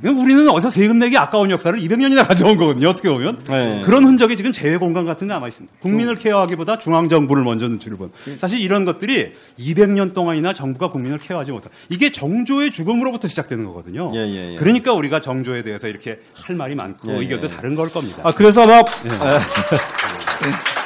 그러니까 0.01 0.23
우리는 0.23 0.49
어디서 0.49 0.69
세금 0.69 0.97
내기 0.99 1.17
아까운 1.17 1.51
역사를 1.51 1.77
200년이나 1.79 2.27
가져온 2.27 2.57
거거든요. 2.57 2.89
어떻게 2.89 3.09
보면 3.09 3.39
네. 3.47 3.83
그런 3.85 4.03
흔적이 4.05 4.35
지금 4.35 4.51
제외 4.51 4.77
공간 4.77 5.05
같은 5.05 5.27
데 5.27 5.33
남아 5.33 5.47
있습니다. 5.47 5.75
국민을 5.81 6.15
케어하기보다 6.15 6.79
중앙 6.79 7.07
정부를 7.09 7.43
먼저 7.43 7.67
눈치를 7.67 7.97
본. 7.97 8.11
사실 8.37 8.59
이런 8.59 8.85
것들이 8.85 9.33
200년 9.59 10.13
동안이나 10.13 10.53
정부가 10.53 10.89
국민을 10.89 11.19
케어하지 11.19 11.51
못한. 11.51 11.71
이게 11.89 12.11
정조의 12.11 12.71
죽음으로부터 12.71 13.27
시작되는 13.27 13.65
거거든요. 13.65 14.09
예, 14.15 14.19
예, 14.19 14.53
예. 14.53 14.55
그러니까 14.55 14.93
우리가 14.93 15.21
정조에 15.21 15.61
대해서 15.63 15.87
이렇게 15.87 16.19
할 16.33 16.55
말이 16.55 16.73
많고 16.75 17.13
예, 17.13 17.17
의견도 17.19 17.47
예. 17.47 17.51
다른 17.51 17.75
걸 17.75 17.89
겁니다. 17.89 18.21
아 18.23 18.31
그래서 18.31 18.65
막 18.65 18.85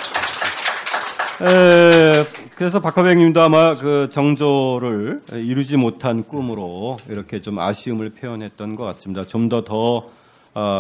에, 1.42 1.44
에, 1.44 2.24
그래서 2.56 2.80
박하백 2.80 3.18
님도 3.18 3.42
아마 3.42 3.76
그 3.76 4.10
정조를 4.12 5.24
이루지 5.32 5.78
못한 5.78 6.24
꿈으로 6.24 7.00
이렇게 7.10 7.42
좀 7.42 7.58
아쉬움을 7.58 8.12
표현했던 8.12 8.76
것 8.76 8.84
같습니다. 8.86 9.26
좀 9.26 9.50
더더 9.50 10.10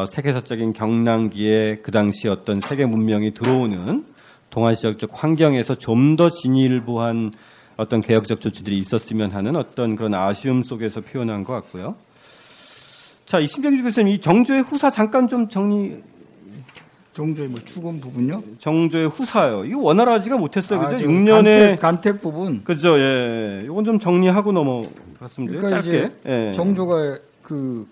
세계사적인 0.08 0.74
경랑기에 0.74 1.80
그 1.82 1.92
당시 1.92 2.28
어떤 2.28 2.62
세계 2.62 2.86
문명이 2.86 3.34
들어오는 3.34 4.06
동아시아적 4.52 5.10
환경에서 5.14 5.76
좀 5.76 6.16
더 6.16 6.30
진일보한 6.30 7.32
어떤 7.78 8.02
개혁적 8.02 8.42
조치들이 8.42 8.78
있었으면 8.78 9.32
하는 9.32 9.56
어떤 9.56 9.96
그런 9.96 10.14
아쉬움 10.14 10.62
속에서 10.62 11.02
표현한 11.02 11.44
것 11.44 11.54
같고요. 11.54 11.96
자, 13.26 13.40
이 13.40 13.48
신병주 13.48 13.82
교수님 13.82 14.14
이 14.14 14.20
정조의 14.20 14.62
후사 14.62 14.92
잠깐 14.92 15.28
좀 15.28 15.48
정리 15.48 16.04
정조의 17.14 17.50
뭐 17.50 17.60
죽은 17.64 18.00
부분요? 18.00 18.42
정조의 18.60 19.10
후사요. 19.10 19.66
이거 19.66 19.80
원활하지가 19.80 20.38
못했어요. 20.38 20.80
그죠? 20.80 20.96
아, 20.96 21.00
저 21.00 21.06
6년에 21.06 21.30
간택, 21.34 21.80
간택 21.80 22.22
부분. 22.22 22.64
그죠? 22.64 22.98
예. 22.98 23.64
이건 23.66 23.84
좀 23.84 24.00
정리하고 24.00 24.52
넘어갔습니다. 24.52 25.60
그러니까 25.60 25.82
짧게. 25.82 26.12
예. 26.26 26.52
정조가 26.54 27.18
그 27.44 27.86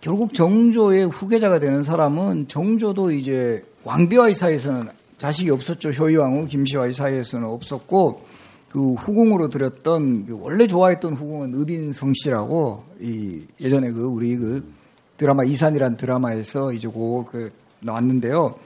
결국 0.00 0.34
정조의 0.34 1.08
후계자가 1.08 1.58
되는 1.58 1.84
사람은 1.84 2.48
정조도 2.48 3.12
이제 3.12 3.64
왕비와의 3.84 4.34
사이에서는 4.34 4.88
자식이 5.18 5.50
없었죠. 5.50 5.90
효의왕후 5.90 6.46
김씨와의 6.46 6.92
사이에서는 6.92 7.46
없었고 7.46 8.24
그 8.68 8.92
후궁으로 8.94 9.48
들였던 9.48 10.26
그 10.26 10.38
원래 10.40 10.66
좋아했던 10.66 11.14
후궁은 11.14 11.52
의빈성 11.54 12.12
씨라고 12.14 12.84
이 13.00 13.42
예전에 13.60 13.90
그 13.92 14.02
우리 14.02 14.36
그 14.36 14.70
드라마 15.16 15.44
이산이란 15.44 15.96
드라마에서 15.96 16.72
이제 16.72 16.88
그그 16.88 17.52
나왔는데요. 17.86 18.56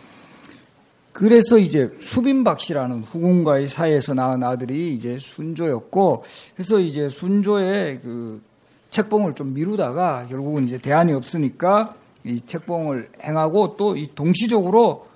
그래서 1.12 1.58
이제 1.58 1.90
수빈박 2.00 2.60
씨라는 2.60 3.02
후궁과의 3.02 3.68
사이에서 3.68 4.14
낳은 4.14 4.42
아들이 4.42 4.94
이제 4.94 5.18
순조였고 5.18 6.24
그래서 6.54 6.78
이제 6.80 7.08
순조의 7.08 8.00
그 8.02 8.42
책봉을 8.90 9.34
좀 9.34 9.54
미루다가 9.54 10.26
결국은 10.28 10.64
이제 10.66 10.78
대안이 10.78 11.12
없으니까 11.12 11.94
이 12.24 12.40
책봉을 12.46 13.10
행하고 13.22 13.76
또 13.76 13.96
이 13.96 14.10
동시적으로 14.14 15.06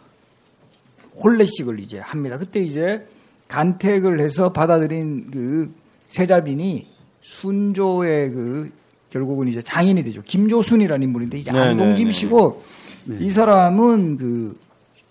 혼례식을 1.16 1.80
이제 1.80 1.98
합니다. 1.98 2.38
그때 2.38 2.60
이제 2.60 3.06
간택을 3.48 4.20
해서 4.20 4.52
받아들인 4.52 5.30
그 5.30 5.72
세자빈이 6.08 6.86
순조의 7.20 8.30
그 8.30 8.72
결국은 9.10 9.48
이제 9.48 9.62
장인이 9.62 10.02
되죠. 10.02 10.22
김조순이라는 10.22 11.02
인물인데 11.06 11.38
이제 11.38 11.50
네, 11.52 11.58
안동김 11.60 12.08
네, 12.08 12.12
씨고 12.12 12.64
이 13.20 13.30
사람은 13.30 14.16
그 14.16 14.58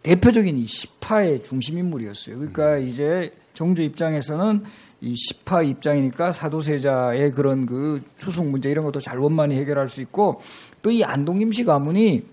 대표적인 0.01 0.57
이 0.57 0.65
시파의 0.65 1.43
중심 1.43 1.77
인물이었어요. 1.77 2.35
그러니까 2.37 2.77
이제 2.77 3.31
정조 3.53 3.83
입장에서는 3.83 4.63
이 5.01 5.15
시파 5.15 5.61
입장이니까 5.61 6.31
사도세자의 6.31 7.31
그런 7.33 7.65
그 7.65 8.01
추숙 8.17 8.47
문제 8.47 8.69
이런 8.71 8.85
것도 8.85 8.99
잘 9.01 9.19
원만히 9.19 9.55
해결할 9.57 9.89
수 9.89 10.01
있고 10.01 10.41
또 10.81 10.89
이 10.89 11.03
안동김 11.03 11.51
씨 11.51 11.63
가문이 11.63 12.23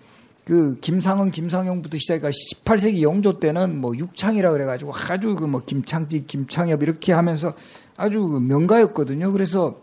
그 0.44 0.78
김상은 0.80 1.30
김상영부터 1.30 1.98
시작해가 1.98 2.30
18세기 2.30 3.02
영조 3.02 3.38
때는 3.38 3.80
뭐 3.80 3.96
육창이라 3.96 4.50
그래가지고 4.52 4.92
아주 4.94 5.36
그 5.36 5.46
뭐 5.46 5.62
김창지 5.64 6.26
김창엽 6.26 6.82
이렇게 6.82 7.12
하면서 7.12 7.54
아주 7.96 8.26
그 8.26 8.38
명가였거든요. 8.38 9.30
그래서 9.32 9.78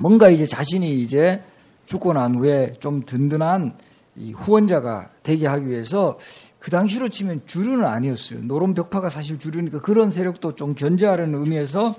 뭔가 0.00 0.30
이제 0.30 0.46
자신이 0.46 1.02
이제 1.02 1.42
죽고 1.86 2.12
난 2.12 2.36
후에 2.36 2.74
좀 2.78 3.04
든든한 3.04 3.74
이 4.16 4.32
후원자가 4.32 5.10
되게 5.22 5.46
하기 5.46 5.68
위해서 5.68 6.18
그 6.58 6.70
당시로 6.70 7.08
치면 7.08 7.42
주류는 7.46 7.84
아니었어요. 7.84 8.40
노론 8.42 8.74
벽파가 8.74 9.08
사실 9.08 9.38
주류니까 9.38 9.80
그런 9.80 10.10
세력도 10.10 10.56
좀 10.56 10.74
견제하려는 10.74 11.40
의미에서 11.40 11.94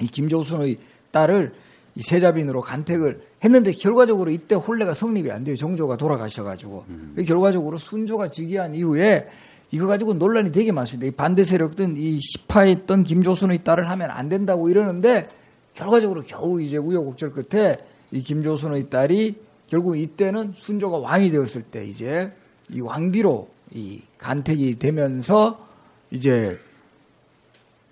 이 0.00 0.06
김조순의 0.06 0.78
딸을 1.10 1.52
이 1.94 2.02
세자빈으로 2.02 2.60
간택을 2.60 3.22
했는데 3.42 3.72
결과적으로 3.72 4.30
이때 4.30 4.54
혼례가 4.54 4.94
성립이 4.94 5.30
안 5.30 5.44
돼요. 5.44 5.56
정조가 5.56 5.96
돌아가셔가지고 5.96 6.84
결과적으로 7.26 7.78
순조가 7.78 8.30
즉위한 8.30 8.74
이후에 8.74 9.28
이거 9.70 9.86
가지고 9.86 10.14
논란이 10.14 10.52
되게 10.52 10.72
많습니다. 10.72 11.06
이 11.06 11.10
반대 11.10 11.44
세력들은 11.44 11.96
이 11.96 12.20
시파했던 12.20 13.04
김조순의 13.04 13.64
딸을 13.64 13.88
하면 13.90 14.10
안 14.10 14.28
된다고 14.28 14.70
이러는데 14.70 15.28
결과적으로 15.74 16.22
겨우 16.22 16.60
이제 16.60 16.76
우여곡절 16.76 17.32
끝에 17.32 17.78
이 18.10 18.22
김조순의 18.22 18.90
딸이 18.90 19.47
결국 19.68 19.96
이때는 19.96 20.52
순조가 20.54 20.98
왕이 20.98 21.30
되었을 21.30 21.62
때 21.62 21.84
이제 21.84 22.32
이 22.70 22.80
왕비로 22.80 23.48
이 23.72 24.02
간택이 24.18 24.78
되면서 24.78 25.66
이제 26.10 26.58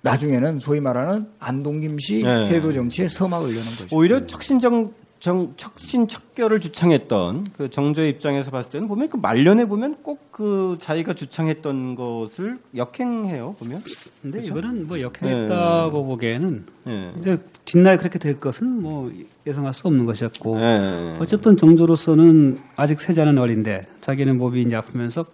나중에는 0.00 0.60
소위 0.60 0.80
말하는 0.80 1.26
안동김씨 1.38 2.22
네. 2.22 2.48
세도 2.48 2.72
정치의 2.72 3.08
서막을 3.08 3.50
여는 3.50 3.70
거죠. 3.76 3.96
오히려 3.96 4.26
척신정 4.26 4.92
정, 5.26 5.54
척신척결을 5.56 6.60
주창했던 6.60 7.48
그 7.56 7.68
정조의 7.68 8.10
입장에서 8.10 8.52
봤을 8.52 8.70
때는 8.70 8.86
보면 8.86 9.08
그 9.08 9.16
말년에 9.16 9.66
보면 9.66 10.02
꼭 10.02 10.26
그 10.36 10.76
자기가 10.80 11.14
주창했던 11.14 11.94
것을 11.94 12.58
역행해요 12.76 13.56
보면. 13.58 13.82
근데 14.20 14.42
그렇죠? 14.42 14.58
이거는 14.58 14.86
뭐 14.86 15.00
역행했다고 15.00 16.04
보기에는 16.04 16.66
예. 16.88 17.12
이제 17.18 17.38
뒷날 17.64 17.96
그렇게 17.96 18.18
될 18.18 18.38
것은 18.38 18.82
뭐 18.82 19.10
예상할 19.46 19.72
수 19.72 19.88
없는 19.88 20.04
것이었고 20.04 20.60
예. 20.60 21.16
어쨌든 21.18 21.56
정조로서는 21.56 22.58
아직 22.76 23.00
세자는 23.00 23.38
어린데 23.38 23.86
자기는 24.02 24.36
몸이 24.36 24.60
이제 24.60 24.76
아프면서 24.76 25.24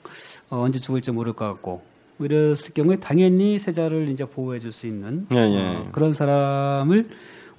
어, 0.51 0.61
언제 0.61 0.79
죽을지 0.79 1.11
모를 1.11 1.33
것 1.33 1.49
같고 1.49 1.83
뭐 2.19 2.25
이랬을 2.25 2.73
경우에 2.73 2.95
당연히 2.95 3.59
세자를 3.59 4.09
이제 4.09 4.25
보호해 4.25 4.61
줄 4.61 4.71
수 4.71 4.87
있는 4.87 5.27
예, 5.33 5.39
예. 5.39 5.77
어, 5.79 5.89
그런 5.91 6.15
사람을 6.15 7.09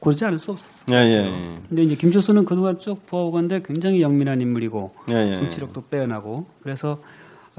고르지 0.03 0.25
않을 0.25 0.37
수 0.37 0.51
없었어요. 0.51 0.83
예, 0.91 0.95
예. 0.95 1.59
근데 1.69 1.83
이제 1.83 1.95
김조수는 1.95 2.43
그동안 2.43 2.77
쭉 2.77 3.05
보아오건데 3.05 3.61
굉장히 3.63 4.01
영민한 4.01 4.41
인물이고 4.41 4.91
예, 5.13 5.31
예. 5.31 5.35
정치력도 5.37 5.85
빼어나고 5.89 6.45
그래서 6.61 6.99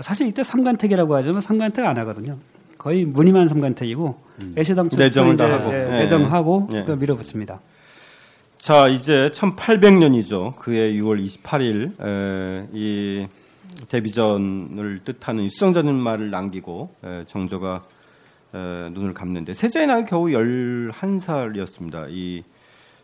사실 0.02 0.28
이때 0.28 0.42
삼관택이라고 0.42 1.14
하지만 1.14 1.40
삼관택 1.40 1.86
안 1.86 1.96
하거든요. 1.98 2.36
거의 2.76 3.06
무늬만 3.06 3.48
삼관택이고 3.48 4.18
애시당 4.58 4.90
음. 4.92 4.96
내정을 4.98 5.36
다 5.38 5.50
하고. 5.50 5.72
예, 5.72 5.86
예, 5.86 6.02
내정하고 6.02 6.68
예. 6.74 6.84
그 6.84 6.92
밀어붙입니다. 6.92 7.60
자, 8.58 8.88
이제 8.88 9.30
1800년이죠. 9.32 10.56
그해 10.56 10.92
6월 10.94 11.26
28일, 11.26 11.92
에, 12.00 12.66
이 12.74 13.26
데뷔전을 13.88 15.00
뜻하는 15.04 15.48
수정자는 15.48 15.94
말을 15.94 16.30
남기고 16.30 16.94
에, 17.04 17.24
정조가 17.26 17.84
에, 18.54 18.90
눈을 18.90 19.14
감는데 19.14 19.52
세자의 19.54 19.86
나이 19.86 20.04
겨우 20.04 20.26
11살이었습니다. 20.26 22.06
이 22.10 22.44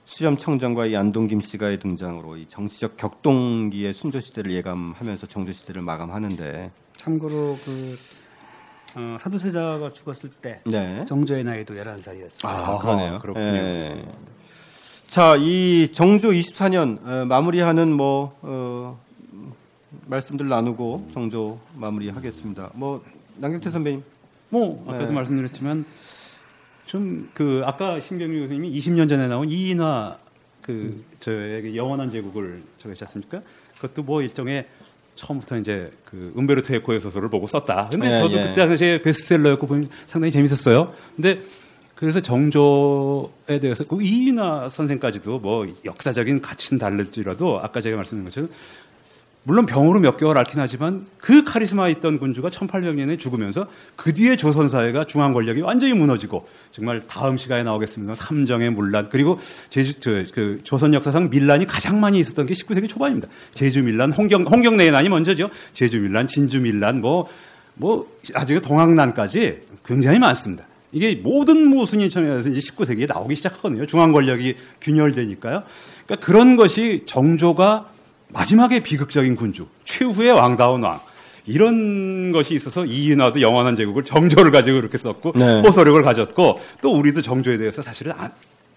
수렴 0.04 0.36
청정과 0.36 0.86
이 0.86 0.96
안동 0.96 1.26
김씨가의 1.26 1.78
등장으로 1.78 2.36
이 2.36 2.46
정치적 2.48 2.96
격동기의 2.96 3.94
순조 3.94 4.20
시대를 4.20 4.52
예감하면서 4.52 5.26
정조 5.26 5.52
시대를 5.52 5.82
마감하는데 5.82 6.70
참고로 6.96 7.58
그 7.64 7.98
어, 8.96 9.16
사도세자가 9.20 9.90
죽었을 9.92 10.30
때 10.30 10.60
네. 10.66 11.04
정조의 11.04 11.44
나이도 11.44 11.74
11살이었어요. 11.74 12.44
아, 12.44 12.78
그러네요. 12.78 13.18
그렇군요. 13.20 13.46
예. 13.46 14.04
자, 15.06 15.36
이 15.36 15.90
정조 15.92 16.30
24년 16.30 17.04
어, 17.06 17.24
마무리하는 17.24 17.92
뭐 17.92 18.36
어, 18.42 18.98
말씀들 20.06 20.48
나누고 20.48 21.10
정조 21.12 21.58
마무리하겠습니다. 21.74 22.70
뭐 22.74 23.04
남경태 23.36 23.70
선배님. 23.70 24.02
뭐 24.50 24.84
아까도 24.86 25.06
네. 25.06 25.12
말씀드렸지만 25.12 25.84
좀 26.86 27.28
그 27.34 27.62
아까 27.64 28.00
신경민 28.00 28.40
교수님이 28.42 28.76
20년 28.78 29.08
전에 29.08 29.28
나온 29.28 29.48
이인화 29.48 30.18
그 30.60 31.04
저의 31.20 31.62
그 31.62 31.76
영원한 31.76 32.10
제국을 32.10 32.62
저기 32.78 32.96
않습니까? 33.00 33.40
그것도 33.76 34.02
뭐 34.02 34.22
일종의 34.22 34.66
처음부터 35.14 35.58
이제 35.58 35.90
그 36.04 36.32
음베르토 36.36 36.74
에코의 36.76 37.00
소설을 37.00 37.28
보고 37.28 37.46
썼다. 37.46 37.88
근데 37.90 38.12
예, 38.12 38.16
저도 38.16 38.36
예. 38.36 38.42
그때 38.42 38.66
당시에 38.66 38.98
베스트셀러였고 39.02 39.66
상당히 40.06 40.30
재밌었어요. 40.30 40.92
근데 41.16 41.40
그래서 41.94 42.20
정조에 42.20 43.60
대해서 43.60 43.84
그 43.84 44.02
이인화 44.02 44.68
선생까지도 44.68 45.38
뭐 45.38 45.66
역사적인 45.84 46.40
가치는 46.40 46.78
다를지라도 46.78 47.60
아까 47.60 47.80
제가 47.80 47.96
말씀드린 47.96 48.24
것처럼 48.24 48.50
물론 49.42 49.64
병으로 49.64 50.00
몇 50.00 50.18
개월 50.18 50.36
앓긴 50.36 50.60
하지만 50.60 51.06
그 51.18 51.44
카리스마 51.44 51.88
있던 51.88 52.18
군주가 52.18 52.50
1800년에 52.50 53.18
죽으면서 53.18 53.66
그 53.96 54.12
뒤에 54.12 54.36
조선 54.36 54.68
사회가 54.68 55.04
중앙 55.04 55.32
권력이 55.32 55.62
완전히 55.62 55.94
무너지고 55.94 56.46
정말 56.70 57.06
다음 57.06 57.38
시간에 57.38 57.62
나오겠습니다. 57.62 58.14
삼정의 58.14 58.70
문란 58.70 59.08
그리고 59.08 59.38
제주 59.70 59.98
저, 59.98 60.10
그 60.34 60.60
조선 60.62 60.92
역사상 60.92 61.30
밀란이 61.30 61.66
가장 61.66 62.00
많이 62.00 62.18
있었던 62.18 62.44
게 62.44 62.52
19세기 62.52 62.88
초반입니다. 62.88 63.28
제주 63.54 63.82
밀란, 63.82 64.12
홍경 64.12 64.44
홍경래의 64.44 64.90
난이 64.90 65.08
먼저죠. 65.08 65.48
제주 65.72 66.00
밀란, 66.00 66.26
진주 66.26 66.60
밀란 66.60 67.00
뭐뭐 67.00 68.06
아주 68.34 68.60
동학난까지 68.60 69.62
굉장히 69.86 70.18
많습니다. 70.18 70.66
이게 70.92 71.14
모든 71.14 71.68
모순이 71.68 72.10
처음에서 72.10 72.48
이제 72.50 72.60
19세기에 72.60 73.08
나오기 73.08 73.36
시작하거든요. 73.36 73.86
중앙 73.86 74.12
권력이 74.12 74.56
균열되니까요. 74.82 75.62
그러니까 76.04 76.26
그런 76.26 76.56
것이 76.56 77.04
정조가 77.06 77.90
마지막에 78.32 78.80
비극적인 78.82 79.36
군주, 79.36 79.66
최후의 79.84 80.30
왕다운 80.32 80.82
왕. 80.82 81.00
이런 81.46 82.32
것이 82.32 82.54
있어서 82.54 82.84
이인화도 82.84 83.40
영원한 83.40 83.74
제국을 83.74 84.04
정조를 84.04 84.52
가지고 84.52 84.76
이렇게 84.78 84.98
썼고 84.98 85.32
네. 85.36 85.60
호소력을 85.62 86.00
가졌고 86.02 86.60
또 86.82 86.92
우리도 86.92 87.22
정조에 87.22 87.56
대해서 87.58 87.82
사실은 87.82 88.12
안- 88.16 88.30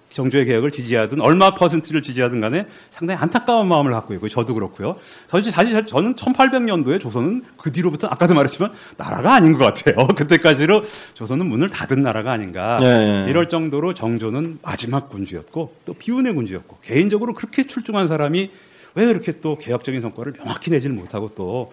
정조의 0.10 0.46
개혁을 0.46 0.70
지지하든 0.70 1.22
얼마 1.22 1.56
퍼센트를 1.56 2.04
지지하든 2.04 2.40
간에 2.40 2.68
상당히 2.92 3.20
안타까운 3.20 3.68
마음을 3.68 3.92
갖고 3.92 4.14
있고 4.14 4.30
저도 4.30 4.54
그렇고요. 4.54 4.96
사실 5.26 5.52
사실 5.52 5.86
저는 5.88 6.14
1800년도에 6.16 7.00
조선은 7.00 7.44
그 7.58 7.72
뒤로부터 7.72 8.08
아까도 8.08 8.36
말했지만 8.36 8.72
나라가 8.96 9.34
아닌 9.34 9.54
것 9.54 9.66
같아요. 9.74 10.06
그때까지로 10.16 10.84
조선은 11.16 11.48
문을 11.48 11.70
닫은 11.70 12.02
나라가 12.04 12.32
아닌가. 12.32 12.78
네. 12.80 13.26
이럴 13.28 13.50
정도로 13.50 13.96
정조는 13.96 14.60
마지막 14.62 15.10
군주였고 15.10 15.76
또 15.86 15.94
비운의 15.96 16.34
군주였고 16.36 16.78
개인적으로 16.84 17.34
그렇게 17.34 17.64
출중한 17.64 18.08
사람이 18.08 18.52
왜 18.96 19.06
이렇게 19.06 19.40
또 19.40 19.58
개혁적인 19.58 20.02
성과를 20.02 20.34
명확히 20.34 20.70
내지를 20.72 20.96
못하고 20.96 21.32
또 21.36 21.72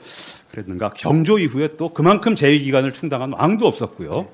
그랬는가. 0.51 0.91
경조 0.91 1.39
이후에 1.39 1.77
또 1.77 1.91
그만큼 1.93 2.35
재위 2.35 2.61
기간을 2.61 2.93
충당한 2.93 3.33
왕도 3.33 3.67
없었고요. 3.67 4.29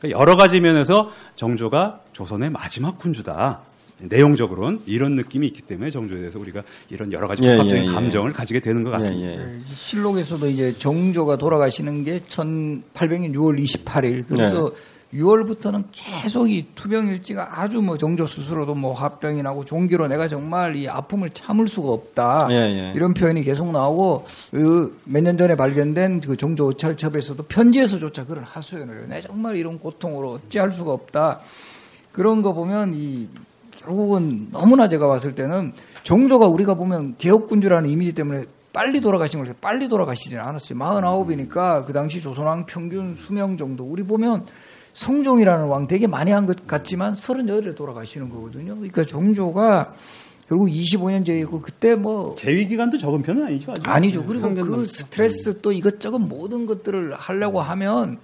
그러니까 0.00 0.20
여러 0.20 0.36
가지 0.36 0.60
면에서 0.60 1.10
정조가 1.36 2.00
조선의 2.12 2.50
마지막 2.50 2.98
군주다. 2.98 3.60
내용적으로는 3.98 4.80
이런 4.84 5.12
느낌이 5.14 5.46
있기 5.46 5.62
때문에 5.62 5.90
정조에 5.90 6.18
대해서 6.18 6.38
우리가 6.38 6.62
이런 6.90 7.12
여러 7.12 7.26
가지 7.26 7.42
예, 7.44 7.52
복합적인 7.52 7.84
예, 7.84 7.88
예. 7.88 7.90
감정을 7.90 8.32
가지게 8.32 8.60
되는 8.60 8.84
것 8.84 8.90
같습니다. 8.90 9.26
예, 9.26 9.32
예. 9.32 9.36
네, 9.38 9.60
실록에서도 9.72 10.48
이제 10.50 10.72
정조가 10.76 11.36
돌아가시는 11.36 12.04
게 12.04 12.20
1800년 12.20 13.34
6월 13.34 13.58
28일. 13.58 14.26
그래서 14.28 14.70
6월부터는 15.16 15.84
계속 15.92 16.50
이 16.50 16.66
투병일지가 16.74 17.60
아주 17.60 17.80
뭐 17.82 17.96
정조 17.98 18.26
스스로도 18.26 18.74
뭐 18.74 18.92
화병이 18.92 19.42
나고 19.42 19.64
종기로 19.64 20.06
내가 20.08 20.28
정말 20.28 20.76
이 20.76 20.88
아픔을 20.88 21.30
참을 21.30 21.68
수가 21.68 21.88
없다. 21.90 22.48
예, 22.50 22.54
예. 22.54 22.92
이런 22.94 23.14
표현이 23.14 23.42
계속 23.44 23.70
나오고 23.70 24.26
그 24.50 24.96
몇 25.04 25.22
년 25.22 25.36
전에 25.36 25.56
발견된 25.56 26.20
그 26.20 26.36
정조 26.36 26.66
오찰첩에서도 26.68 27.42
편지에서조차 27.44 28.26
그런 28.26 28.44
하소연을 28.44 28.98
해요. 28.98 29.06
내 29.08 29.20
정말 29.20 29.56
이런 29.56 29.78
고통으로 29.78 30.32
어찌할 30.32 30.70
수가 30.72 30.92
없다. 30.92 31.40
그런 32.12 32.42
거 32.42 32.52
보면 32.52 32.94
이 32.94 33.28
결국은 33.78 34.48
너무나 34.52 34.88
제가 34.88 35.06
봤을 35.06 35.34
때는 35.34 35.72
정조가 36.02 36.46
우리가 36.46 36.74
보면 36.74 37.16
개혁군주라는 37.18 37.88
이미지 37.88 38.12
때문에 38.12 38.44
빨리 38.72 39.00
돌아가신 39.00 39.42
걸 39.42 39.54
빨리 39.60 39.88
돌아가시지는 39.88 40.42
않았어요. 40.42 40.78
49이니까 40.78 41.86
그 41.86 41.92
당시 41.92 42.20
조선왕 42.20 42.66
평균 42.66 43.14
수명 43.16 43.56
정도 43.56 43.84
우리 43.84 44.02
보면 44.02 44.44
성종이라는 44.96 45.66
왕 45.66 45.86
되게 45.86 46.06
많이 46.06 46.30
한 46.30 46.46
것 46.46 46.66
같지만 46.66 47.12
38에 47.12 47.74
돌아가시는 47.76 48.30
거거든요. 48.30 48.74
그러니까 48.76 49.04
정조가 49.04 49.94
결국 50.48 50.68
25년 50.68 51.26
제이고 51.26 51.60
그때 51.60 51.94
뭐 51.96 52.36
재위 52.38 52.66
기간도 52.66 52.96
적은 52.98 53.20
편은 53.22 53.44
아니죠. 53.44 53.72
아직. 53.72 53.82
아니죠. 53.88 54.24
그리고 54.24 54.42
상견 54.46 54.64
그. 54.66 54.86
스트레스 54.86 55.60
또 55.60 55.72
이것저것 55.72 56.18
모든 56.18 56.66
것들을 56.66 57.12
하려고 57.14 57.60
하면 57.60 58.18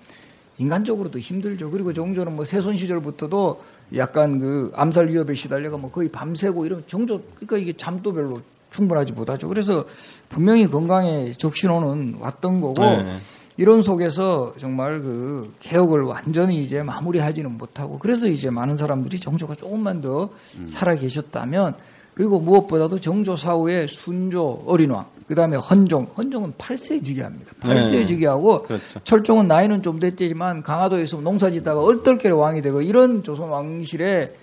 인간적으로도 0.59 1.19
힘들죠. 1.19 1.71
그리고 1.71 1.93
정조는 1.93 2.37
뭐 2.37 2.45
세손 2.45 2.77
시절부터도 2.77 3.63
약간 3.97 4.39
그 4.39 4.73
암살 4.75 5.09
위협에 5.09 5.35
시달려가 5.35 5.77
뭐 5.77 5.91
거의 5.91 6.09
밤새고 6.11 6.65
이런 6.65 6.85
정조 6.87 7.21
그러니까 7.35 7.59
이게 7.59 7.73
잠도 7.77 8.15
별로 8.15 8.37
충분하지 8.71 9.13
못하죠. 9.13 9.49
그래서 9.49 9.85
분명히 10.29 10.67
건강에 10.67 11.33
적신호는 11.33 12.17
왔던 12.21 12.61
거고 12.61 12.81
네. 12.83 13.19
이런 13.57 13.83
속에서 13.83 14.55
정말 14.59 15.01
그 15.01 15.53
개혁을 15.61 16.03
완전히 16.03 16.63
이제 16.63 16.83
마무리하지는 16.83 17.51
못하고 17.59 17.99
그래서 17.99 18.27
이제 18.27 18.51
많은 18.51 18.77
사람들이 18.77 19.21
정조가 19.21 19.57
조금만 19.57 20.01
더 20.01 20.31
살아 20.67 20.95
계셨다면 20.95 21.75
그리고 22.15 22.41
무엇보다도 22.41 23.01
정조 23.01 23.37
사후에 23.37 23.87
순조 23.87 24.65
어린왕 24.67 25.07
그다음에 25.29 25.57
헌종 25.57 26.09
헌종은 26.17 26.55
8세 26.59 27.03
즉위합니다. 27.05 27.53
8세 27.61 27.91
네. 27.91 28.07
즉위하고 28.07 28.63
그렇죠. 28.63 29.01
철종은 29.05 29.49
나이는 29.49 29.83
좀 29.83 29.99
됐지만 29.99 30.63
강화도에서 30.63 31.21
농사 31.21 31.51
짓다가 31.51 31.81
얼떨결에 31.81 32.35
왕이 32.35 32.63
되고 32.63 32.83
이런 32.83 33.23
조선 33.23 33.49
왕실에 33.49 34.35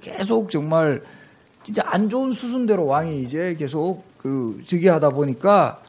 계속 0.00 0.50
정말 0.50 1.02
진짜 1.62 1.82
안 1.86 2.08
좋은 2.08 2.32
수순대로 2.32 2.86
왕이 2.86 3.22
이제 3.22 3.54
계속 3.58 4.04
그 4.18 4.60
즉위하다 4.66 5.10
보니까 5.10 5.80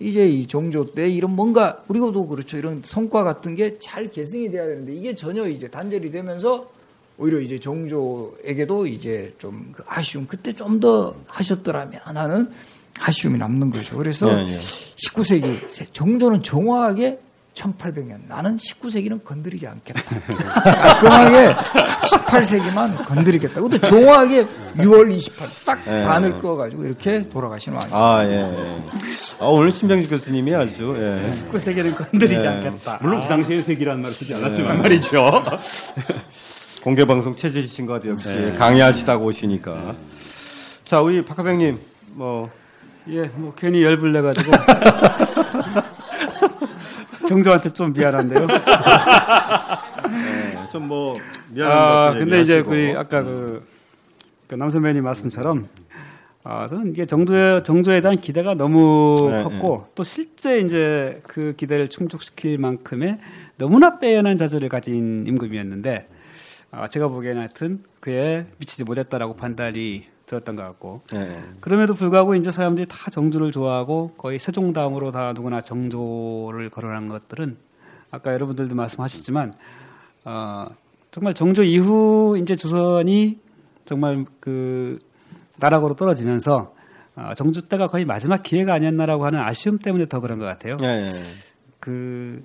이제 0.00 0.26
이 0.26 0.46
정조 0.46 0.92
때 0.92 1.08
이런 1.08 1.34
뭔가 1.36 1.82
우리도 1.88 2.26
그렇죠 2.26 2.56
이런 2.58 2.82
성과 2.84 3.22
같은 3.22 3.54
게 3.54 3.78
잘 3.78 4.10
계승이 4.10 4.50
돼야 4.50 4.66
되는데 4.66 4.92
이게 4.94 5.14
전혀 5.14 5.46
이제 5.48 5.68
단절이 5.68 6.10
되면서 6.10 6.68
오히려 7.16 7.38
이제 7.40 7.58
정조에게도 7.58 8.86
이제 8.88 9.34
좀 9.38 9.70
그 9.72 9.84
아쉬움 9.86 10.26
그때 10.26 10.52
좀 10.52 10.80
더 10.80 11.14
하셨더라면 11.26 12.00
하는 12.04 12.50
아쉬움이 12.98 13.38
남는 13.38 13.70
거죠. 13.70 13.96
그래서 13.96 14.28
예, 14.46 14.52
예. 14.54 14.58
19세기 14.96 15.92
정조는 15.92 16.42
정확하게 16.42 17.20
1800년 17.54 18.26
나는 18.28 18.56
19세기는 18.56 19.22
건드리지 19.24 19.66
않겠다. 19.66 20.02
깔끔하게 20.02 21.54
18세기만 21.54 23.06
건드리겠다. 23.06 23.54
그것도 23.54 23.78
정확하게 23.78 24.44
6월 24.76 25.16
28딱 25.16 25.78
예. 25.86 26.00
반을 26.04 26.38
꺼가지고 26.40 26.84
이렇게 26.84 27.28
돌아가시는 27.28 27.78
왕이에요. 27.80 27.96
아, 27.96 28.24
예. 28.24 28.30
예. 28.30 28.84
아, 29.38 29.46
오늘 29.46 29.72
신병지 29.72 30.08
교수님이 30.08 30.54
아주 30.54 30.94
예. 30.98 31.52
19세기는 31.52 31.96
건드리지 31.96 32.38
네. 32.38 32.48
않겠다. 32.48 32.98
물론 33.00 33.22
그 33.22 33.28
당시에 33.28 33.62
세기라는 33.62 34.02
말을 34.02 34.14
쓰지 34.14 34.34
않았지만 34.34 34.82
말이죠. 34.82 35.44
공개 36.82 37.04
방송 37.04 37.34
체질이신 37.34 37.86
것 37.86 37.94
같아요. 37.94 38.12
역시 38.12 38.52
강의하시다고 38.58 39.24
오시니까. 39.24 39.94
자, 40.84 41.00
우리 41.00 41.24
박하병님 41.24 41.78
뭐 42.12 42.50
예, 43.08 43.22
뭐 43.34 43.54
괜히 43.56 43.82
열불 43.82 44.12
내가지고 44.12 44.52
정조한테 47.26 47.72
좀 47.72 47.92
미안한데요. 47.92 48.46
네, 48.46 48.54
좀뭐 50.70 51.18
미안한 51.50 51.78
아, 51.78 52.12
것 52.12 52.18
근데 52.18 52.40
이제. 52.40 52.60
우리 52.60 52.96
아까 52.96 53.22
그, 53.22 53.66
그 54.46 54.54
남선배님 54.54 55.04
말씀처럼 55.04 55.68
아, 56.46 56.68
저는 56.68 56.90
이게 56.90 57.06
정조에, 57.06 57.62
정조에 57.62 58.02
대한 58.02 58.18
기대가 58.18 58.54
너무 58.54 59.28
네, 59.30 59.42
컸고 59.42 59.86
또 59.94 60.04
실제 60.04 60.60
이제 60.60 61.22
그 61.26 61.54
기대를 61.56 61.88
충족시킬 61.88 62.58
만큼의 62.58 63.18
너무나 63.56 63.98
빼어난 63.98 64.36
자질을 64.36 64.68
가진 64.68 65.24
임금이었는데 65.26 66.06
아, 66.70 66.88
제가 66.88 67.08
보기에는 67.08 67.40
하여튼 67.40 67.82
그에 68.00 68.46
미치지 68.58 68.84
못했다라고 68.84 69.36
판단이 69.36 70.04
들었던 70.34 70.56
것 70.56 70.62
같고 70.62 71.02
예. 71.14 71.42
그럼에도 71.60 71.94
불구하고 71.94 72.34
이제 72.34 72.50
사람들이 72.50 72.86
다 72.88 73.10
정조를 73.10 73.52
좋아하고 73.52 74.14
거의 74.16 74.38
세종 74.38 74.72
다음으로 74.72 75.12
다 75.12 75.32
누구나 75.32 75.60
정조를 75.60 76.70
거론한 76.70 77.08
것들은 77.08 77.56
아까 78.10 78.32
여러분들도 78.32 78.74
말씀하셨지만 78.74 79.54
어, 80.24 80.66
정말 81.10 81.34
정조 81.34 81.62
이후 81.62 82.36
이제 82.40 82.56
조선이 82.56 83.38
정말 83.84 84.24
그 84.40 84.98
나락으로 85.58 85.94
떨어지면서 85.94 86.74
어, 87.16 87.30
정조 87.36 87.62
때가 87.62 87.86
거의 87.86 88.04
마지막 88.04 88.42
기회가 88.42 88.74
아니었나라고 88.74 89.24
하는 89.26 89.40
아쉬움 89.40 89.78
때문에 89.78 90.06
더 90.06 90.20
그런 90.20 90.38
것 90.38 90.46
같아요. 90.46 90.76
예, 90.82 90.86
예. 90.86 91.12
그 91.78 92.42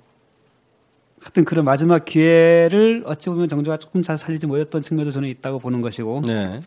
하여튼 1.20 1.44
그런 1.44 1.64
마지막 1.64 2.04
기회를 2.04 3.02
어찌 3.06 3.28
보면 3.28 3.48
정조가 3.48 3.76
조금 3.78 4.02
잘 4.02 4.16
살리지 4.16 4.46
못했던 4.46 4.80
측면도 4.80 5.12
저는 5.12 5.28
있다고 5.28 5.58
보는 5.58 5.80
것이고 5.82 6.22
네. 6.26 6.60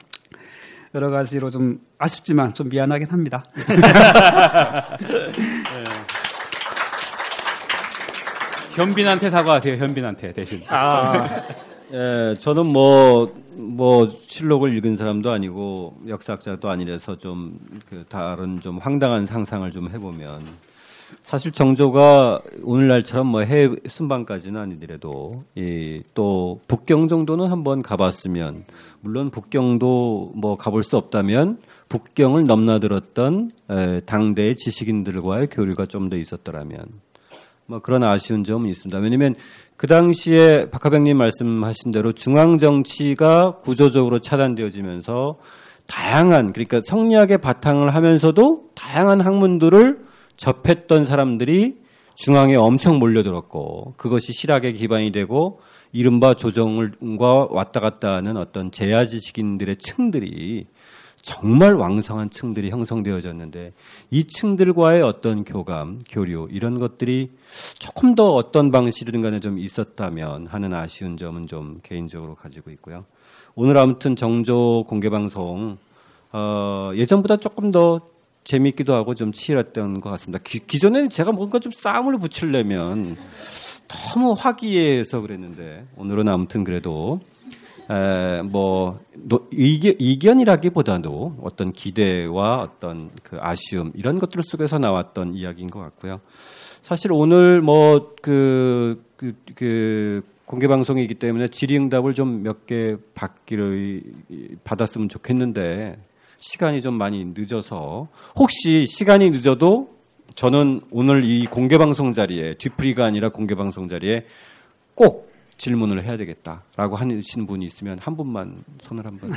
여러 0.96 1.10
가지로 1.10 1.50
좀 1.50 1.80
아쉽지만 1.98 2.54
좀 2.54 2.70
미안하긴 2.70 3.08
합니다. 3.10 3.44
현빈한테 8.76 9.30
사과하세요. 9.30 9.78
현빈한테 9.78 10.34
대신. 10.34 10.62
아, 10.68 11.42
예, 11.92 12.36
저는 12.40 12.66
뭐, 12.68 13.34
뭐, 13.56 14.08
실록을 14.24 14.76
읽은 14.76 14.98
사람도 14.98 15.32
아니고, 15.32 15.98
역사학자도 16.08 16.70
아니라서 16.70 17.16
좀, 17.16 17.60
그, 17.90 18.04
다른 18.10 18.60
좀 18.62 18.80
황당한 18.80 19.26
상상을 19.28 19.72
좀 19.72 19.90
해보면, 19.92 20.42
사실 21.24 21.52
정조가 21.52 22.42
오늘날처럼 22.64 23.28
뭐 23.28 23.42
해외 23.42 23.76
순방까지는 23.88 24.60
아니더라도, 24.60 25.44
이, 25.56 26.02
또, 26.14 26.60
북경 26.68 27.08
정도는 27.08 27.48
한번 27.48 27.82
가봤으면, 27.82 28.66
물론 29.02 29.30
북경도 29.30 30.34
뭐 30.36 30.58
가볼 30.58 30.84
수 30.84 30.98
없다면, 30.98 31.60
북경을 31.90 32.46
넘나들었던 32.46 33.52
에, 33.70 34.00
당대의 34.02 34.56
지식인들과의 34.56 35.48
교류가 35.48 35.86
좀 35.86 36.10
더 36.10 36.18
있었더라면, 36.18 36.86
뭐 37.66 37.80
그런 37.80 38.04
아쉬운 38.04 38.44
점은 38.44 38.70
있습니다. 38.70 38.98
왜냐하면 39.00 39.36
그 39.78 39.88
당시에 39.88 40.70
박하백님 40.70 41.18
말씀하신 41.18 41.92
대로 41.92 42.12
중앙 42.14 42.58
정치가 42.58 43.58
구조적으로 43.58 44.20
차단되어지면서 44.20 45.38
다양한 45.88 46.54
그러니까 46.54 46.82
성리학의 46.86 47.40
바탕을 47.40 47.94
하면서도 47.96 48.70
다양한 48.76 49.22
학문들을 49.22 50.13
접했던 50.38 51.06
사람들이 51.06 51.84
중앙에 52.16 52.56
엄청 52.56 53.00
몰려들었고 53.00 53.96
그것이 53.98 54.34
실학의 54.34 54.74
기반이 54.74 55.12
되고 55.12 55.60
이른바 55.92 56.34
조정과 56.34 57.48
왔다 57.52 57.80
갔다 57.80 58.16
하는 58.16 58.38
어떤 58.38 58.72
제야 58.72 59.06
지식인들의 59.06 59.78
층들이 59.78 60.68
정말 61.22 61.76
왕성한 61.76 62.32
층들이 62.32 62.70
형성되어졌는데 62.70 63.72
이 64.12 64.26
층들과의 64.26 65.02
어떤 65.02 65.46
교감, 65.46 66.00
교류 66.10 66.50
이런 66.52 66.80
것들이 66.80 67.32
조금 67.80 68.14
더 68.14 68.32
어떤 68.34 68.72
방식이든 68.72 69.22
간에 69.22 69.40
좀 69.40 69.58
있었다면 69.58 70.48
하는 70.48 70.74
아쉬운 70.74 71.16
점은 71.16 71.48
좀 71.48 71.80
개인적으로 71.82 72.36
가지고 72.36 72.72
있고요. 72.72 73.06
오늘 73.56 73.78
아무튼 73.78 74.18
정조 74.18 74.86
공개 74.88 75.10
방송 75.10 75.78
어, 76.34 76.92
예전보다 76.96 77.38
조금 77.38 77.72
더 77.72 78.02
재미있기도 78.44 78.94
하고 78.94 79.16
좀 79.16 79.32
치열했던 79.32 80.02
것 80.02 80.10
같습니다. 80.12 80.40
기, 80.44 80.60
기존에는 80.60 81.10
제가 81.10 81.32
뭔가 81.32 81.60
좀 81.60 81.72
싸움을 81.72 82.18
붙이려면 82.20 83.16
너무 83.88 84.34
화기애애해서 84.38 85.22
그랬는데 85.22 85.86
오늘은 85.98 86.28
아무튼 86.28 86.64
그래도 86.64 87.20
에, 87.90 88.42
뭐 88.44 89.00
노- 89.16 89.48
이견, 89.52 89.96
이견이라기보다도 90.00 91.38
어떤 91.42 91.72
기대와 91.74 92.60
어떤 92.62 93.12
그 93.24 93.38
아쉬움 93.40 93.92
이런 93.96 94.20
것들 94.20 94.42
속에서 94.44 94.78
나왔던 94.80 95.36
이야기인 95.36 95.70
것 95.70 95.80
같고요. 95.80 96.20
사실 96.82 97.12
오늘 97.14 97.62
뭐그 97.62 99.04
그, 99.18 99.34
그 99.56 100.22
공개 100.46 100.68
방송이기 100.68 101.16
때문에 101.16 101.48
질의응답을 101.48 102.14
좀 102.14 102.44
몇 102.44 102.66
개 102.66 102.96
받기를 103.16 104.04
받았으면 104.64 105.08
좋겠는데 105.10 105.98
시간이 106.44 106.82
좀 106.82 106.96
많이 106.96 107.24
늦어서 107.24 108.10
혹시 108.36 108.86
시간이 108.86 109.30
늦어도 109.30 109.96
저는 110.36 110.82
오늘 110.92 111.24
이 111.24 111.46
공개 111.46 111.78
방송 111.78 112.12
자리에 112.12 112.56
뒤풀이가 112.56 113.06
아니라 113.06 113.30
공개 113.30 113.56
방송 113.56 113.88
자리에 113.88 114.26
꼭 114.94 115.32
질문을 115.58 116.04
해야 116.04 116.18
되겠다라고 116.18 116.98
하시는 116.98 117.48
분이 117.48 117.66
있으면 117.66 117.98
한 117.98 118.18
분만 118.18 118.62
손을 118.82 119.06
한번. 119.06 119.32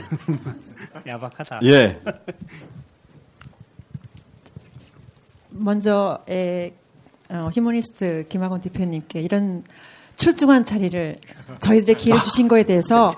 야박하다. 1.06 1.60
예. 1.62 2.00
먼저 5.50 6.24
에, 6.28 6.74
어, 7.28 7.48
휴머니스트 7.54 8.26
김학원 8.28 8.60
대표님께 8.60 9.20
이런 9.20 9.62
출중한 10.16 10.64
자리를 10.64 11.18
저희들의 11.60 11.94
기회를 12.02 12.20
주신 12.22 12.48
거에 12.48 12.64
대해서 12.64 13.12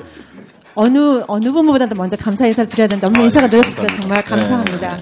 어느 0.80 1.24
어느 1.26 1.50
분보다도 1.50 1.96
먼저 1.96 2.16
감사 2.16 2.46
인사를 2.46 2.70
드려야 2.70 2.86
되는데 2.86 3.04
너무 3.08 3.24
인사가 3.24 3.48
늦었습니다. 3.48 3.96
정말 4.00 4.22
감사합니다. 4.22 4.96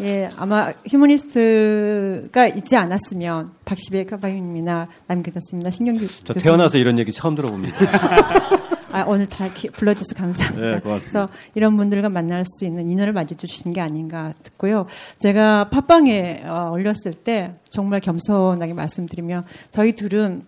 예, 0.00 0.28
아마 0.36 0.72
휴머니스트가 0.88 2.48
있지 2.48 2.76
않았으면 2.76 3.52
박시배 3.64 4.06
카바님이나 4.06 4.88
남기덕님이나 5.06 5.70
신경규 5.70 6.06
저 6.24 6.34
태어나서 6.34 6.78
이런 6.78 6.98
얘기 6.98 7.12
처음 7.12 7.36
들어봅니다. 7.36 7.76
아, 8.90 9.04
오늘 9.06 9.28
잘 9.28 9.54
기- 9.54 9.68
불러주셔서 9.68 10.14
감사합니다. 10.16 10.66
네, 10.66 10.78
고맙습니다. 10.80 10.98
그래서 10.98 11.28
이런 11.54 11.76
분들과 11.76 12.08
만날 12.08 12.44
수 12.44 12.64
있는 12.64 12.90
인연을 12.90 13.12
맞이해주신 13.12 13.72
게 13.72 13.80
아닌가 13.80 14.34
듣고요. 14.42 14.86
제가 15.20 15.68
팟빵에 15.70 16.42
어, 16.46 16.70
올렸을 16.72 17.14
때 17.24 17.54
정말 17.70 18.00
겸손하게 18.00 18.72
말씀드리면 18.72 19.44
저희 19.70 19.92
둘은 19.92 20.42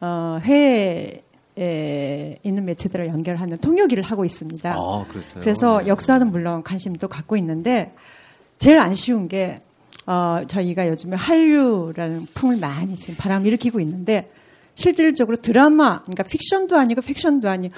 어, 0.00 0.38
해외 0.42 1.22
에 1.58 2.38
있는 2.42 2.64
매체들을 2.66 3.08
연결하는 3.08 3.56
통역 3.58 3.90
일을 3.92 4.02
하고 4.02 4.24
있습니다. 4.24 4.74
아. 4.76 5.06
그래서 5.40 5.78
네. 5.80 5.88
역사는 5.88 6.30
물론 6.30 6.62
관심도 6.62 7.08
갖고 7.08 7.36
있는데 7.38 7.94
제일 8.58 8.78
아쉬운 8.78 9.26
게 9.26 9.62
어, 10.06 10.42
저희가 10.46 10.86
요즘에 10.88 11.16
한류라는 11.16 12.26
풍을 12.34 12.58
많이 12.58 12.94
지금 12.94 13.16
바람을 13.16 13.46
일으키고 13.46 13.80
있는데 13.80 14.30
실질적으로 14.74 15.38
드라마, 15.38 16.02
그러니까 16.02 16.24
픽션도 16.24 16.76
아니고 16.76 17.00
픽션도 17.00 17.48
아니고 17.48 17.74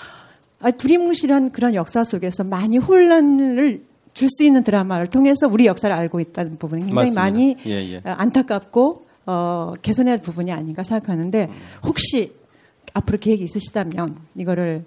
아, 0.60 0.72
두리뭉실한 0.72 1.52
그런 1.52 1.74
역사 1.74 2.02
속에서 2.02 2.42
많이 2.44 2.78
혼란을 2.78 3.82
줄 4.18 4.28
수 4.28 4.44
있는 4.44 4.64
드라마를 4.64 5.06
통해서 5.06 5.46
우리 5.46 5.66
역사를 5.66 5.94
알고 5.94 6.18
있다는 6.18 6.58
부분이 6.58 6.86
굉장히 6.86 7.12
맞습니다. 7.12 7.20
많이 7.20 7.56
예, 7.66 7.92
예. 7.92 7.96
어, 7.98 8.14
안타깝고 8.18 9.06
어, 9.26 9.74
개선해야 9.80 10.14
할 10.14 10.22
부분이 10.22 10.50
아닌가 10.50 10.82
생각하는데 10.82 11.48
혹시 11.84 12.32
앞으로 12.94 13.18
계획이 13.18 13.44
있으시다면 13.44 14.16
이거를 14.36 14.84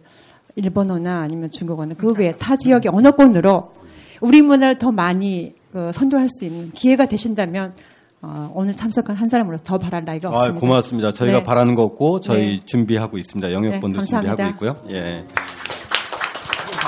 일본어나 0.56 1.22
아니면 1.22 1.52
중국어나 1.52 1.94
그 1.96 2.14
외에 2.14 2.32
타 2.34 2.56
지역의 2.56 2.92
언어권으로 2.94 3.74
우리 4.22 4.42
문화를 4.42 4.78
더 4.78 4.92
많이 4.92 5.56
어, 5.74 5.92
선도할 5.94 6.28
수 6.30 6.46
있는 6.46 6.72
기회가 6.72 7.06
되신다면 7.06 7.74
어, 8.22 8.52
오늘 8.54 8.76
참석한 8.76 9.16
한 9.16 9.30
사람으로서 9.30 9.64
더 9.64 9.78
바랄 9.78 10.06
나이가 10.06 10.30
아, 10.30 10.34
없습니다. 10.34 10.60
고맙습니다. 10.60 11.12
저희가 11.12 11.40
네. 11.40 11.44
바라는 11.44 11.74
거 11.76 11.84
없고 11.84 12.20
저희 12.20 12.58
네. 12.58 12.66
준비하고 12.66 13.18
있습니다. 13.18 13.52
영역본도 13.52 14.02
네. 14.02 14.06
준비하고 14.06 14.44
있고요. 14.50 14.76
예. 14.90 15.24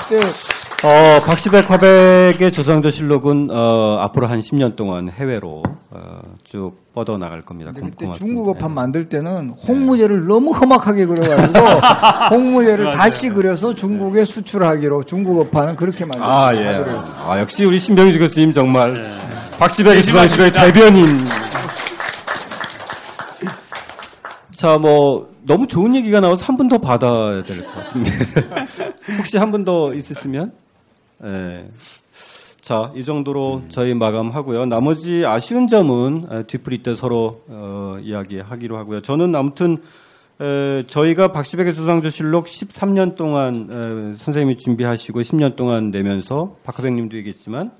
그때 0.08 0.20
어, 0.84 1.20
박시백 1.24 1.70
화백의 1.70 2.52
조상조실록은 2.52 3.48
어, 3.50 3.96
앞으로 4.02 4.26
한 4.26 4.40
10년 4.42 4.76
동안 4.76 5.08
해외로 5.10 5.62
어, 5.90 6.20
쭉 6.44 6.72
뻗어 6.92 7.16
나갈 7.16 7.40
겁니다. 7.40 7.72
고- 7.72 7.80
그때. 7.86 8.12
중국어판 8.12 8.70
예. 8.70 8.74
만들 8.74 9.08
때는 9.08 9.54
홍무제를 9.66 10.26
너무 10.26 10.52
험악하게 10.52 11.06
그려가지고 11.06 11.58
홍무제를 12.36 12.92
다시 12.92 13.30
그려서 13.30 13.74
중국에 13.74 14.26
수출하기로 14.26 15.04
중국어판은 15.04 15.76
그렇게 15.76 16.04
만들었어요. 16.04 16.34
아, 16.36 16.54
예. 16.54 16.84
아, 17.26 17.38
역시 17.40 17.64
우리 17.64 17.78
신병주 17.78 18.18
교수님 18.18 18.52
정말 18.52 18.92
박시백의 19.58 20.02
조상실록의 20.02 20.52
대변인. 20.52 21.16
자, 24.52 24.76
뭐 24.78 25.30
너무 25.46 25.66
좋은 25.66 25.94
얘기가 25.94 26.20
나와서 26.20 26.44
한 26.44 26.56
분 26.58 26.68
더 26.68 26.76
받아야 26.78 27.42
될 27.42 27.64
것 27.66 27.74
같은데. 27.74 28.10
혹시 29.18 29.38
한 29.38 29.50
분 29.50 29.64
더 29.64 29.92
있으시면? 29.94 30.52
예. 31.24 31.68
자, 32.60 32.90
이 32.94 33.04
정도로 33.04 33.62
저희 33.68 33.92
마감하고요. 33.92 34.64
나머지 34.66 35.24
아쉬운 35.26 35.66
점은 35.66 36.26
에, 36.30 36.42
뒤풀이 36.44 36.82
때 36.82 36.94
서로 36.94 37.42
어, 37.48 37.98
이야기하기로 38.02 38.76
하고요. 38.78 39.00
저는 39.00 39.34
아무튼 39.34 39.78
에, 40.40 40.84
저희가 40.86 41.28
박시백의 41.32 41.72
수상조실록 41.74 42.46
13년 42.46 43.16
동안 43.16 43.68
에, 43.70 44.16
선생님이 44.16 44.56
준비하시고 44.56 45.20
10년 45.20 45.56
동안 45.56 45.90
내면서 45.90 46.56
박하백님도 46.64 47.16
얘기했지만 47.18 47.70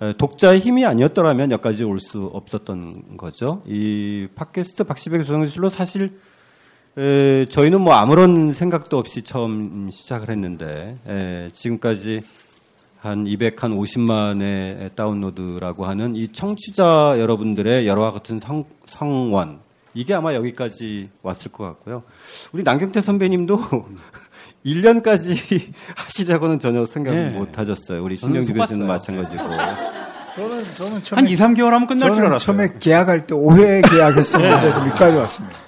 에, 0.00 0.12
독자의 0.14 0.60
힘이 0.60 0.86
아니었더라면 0.86 1.50
여기까지 1.50 1.82
올 1.84 1.98
수 1.98 2.30
없었던 2.32 3.16
거죠. 3.16 3.62
이 3.66 4.28
팟캐스트 4.36 4.84
박시백의 4.84 5.24
수상조실록 5.24 5.72
사실 5.72 6.18
에, 6.96 7.46
저희는 7.46 7.80
뭐 7.80 7.94
아무런 7.94 8.52
생각도 8.52 8.98
없이 8.98 9.22
처음 9.22 9.90
시작을 9.90 10.30
했는데 10.30 10.98
에, 11.08 11.48
지금까지 11.52 12.22
한 13.02 13.26
200, 13.26 13.60
한 13.60 13.76
50만의 13.76 14.94
다운로드라고 14.94 15.86
하는 15.86 16.14
이 16.14 16.30
청취자 16.30 17.14
여러분들의 17.18 17.84
여러와 17.88 18.12
같은 18.12 18.38
성, 18.38 18.64
성원 18.86 19.58
이게 19.92 20.14
아마 20.14 20.32
여기까지 20.34 21.10
왔을 21.20 21.50
것 21.50 21.64
같고요. 21.64 22.04
우리 22.52 22.62
남경태 22.62 23.00
선배님도 23.00 23.58
1년까지 24.64 25.72
하시려고는 25.96 26.60
전혀 26.60 26.86
생각 26.86 27.12
네. 27.16 27.30
못 27.30 27.58
하셨어요. 27.58 28.04
우리 28.04 28.16
신영주 28.16 28.54
교수는. 28.54 28.86
마찬가지고. 28.86 29.42
저는 30.36 30.64
저는 30.76 30.92
한 30.92 31.02
처음에 31.02 31.30
2, 31.30 31.34
3개월 31.34 31.70
하면 31.70 31.86
끝날 31.88 32.08
줄 32.08 32.16
저는 32.16 32.26
알았어요. 32.26 32.38
처음에 32.38 32.68
계약할 32.78 33.26
때 33.26 33.34
5회 33.34 33.90
계약했었는데 33.90 34.68
여기까지 34.70 35.16
왔습니다. 35.16 35.58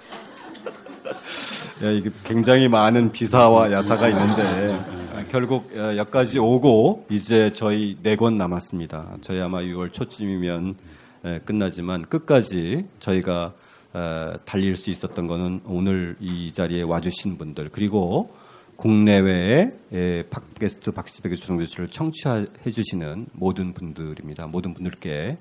야, 1.83 1.91
이게 1.91 2.11
굉장히 2.23 2.69
많은 2.69 3.11
비사와 3.11 3.73
야사가 3.73 4.09
있는데 4.11 4.81
아, 5.15 5.25
결국 5.29 5.71
어, 5.77 5.97
여기까지 5.97 6.39
오고 6.39 7.07
이제 7.11 7.51
저희 7.53 7.97
네 8.03 8.15
권 8.17 8.37
남았습니다. 8.37 9.17
저희 9.23 9.41
아마 9.41 9.59
6월 9.61 9.93
초쯤이면 9.93 10.77
에, 11.25 11.39
끝나지만 11.41 12.03
끝까지 12.07 12.87
저희가 13.01 13.53
어, 13.93 14.35
달릴 14.45 14.77
수 14.77 14.91
있었던 14.91 15.27
거는 15.27 15.63
오늘 15.65 16.17
이 16.21 16.53
자리에 16.53 16.83
와주신 16.83 17.39
분들 17.39 17.71
그리고 17.73 18.35
국내외에 18.77 19.73
에, 19.93 20.23
팟캐스트 20.31 20.93
박시백의 20.93 21.37
주성교수를 21.39 21.89
청취해 21.89 22.47
주시는 22.73 23.27
모든 23.33 23.73
분들입니다. 23.75 24.47
모든 24.47 24.75
분들께 24.75 25.39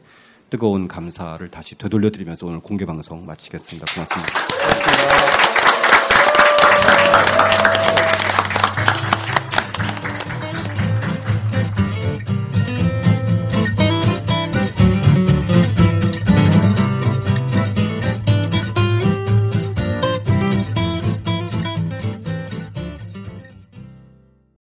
뜨거운 0.50 0.88
감사를 0.88 1.48
다시 1.50 1.76
되돌려드리면서 1.78 2.46
오늘 2.48 2.60
공개 2.60 2.86
방송 2.86 3.26
마치겠습니다. 3.26 3.92
고맙습니다. 3.94 5.63
Thank 7.14 7.58
you. 7.58 7.63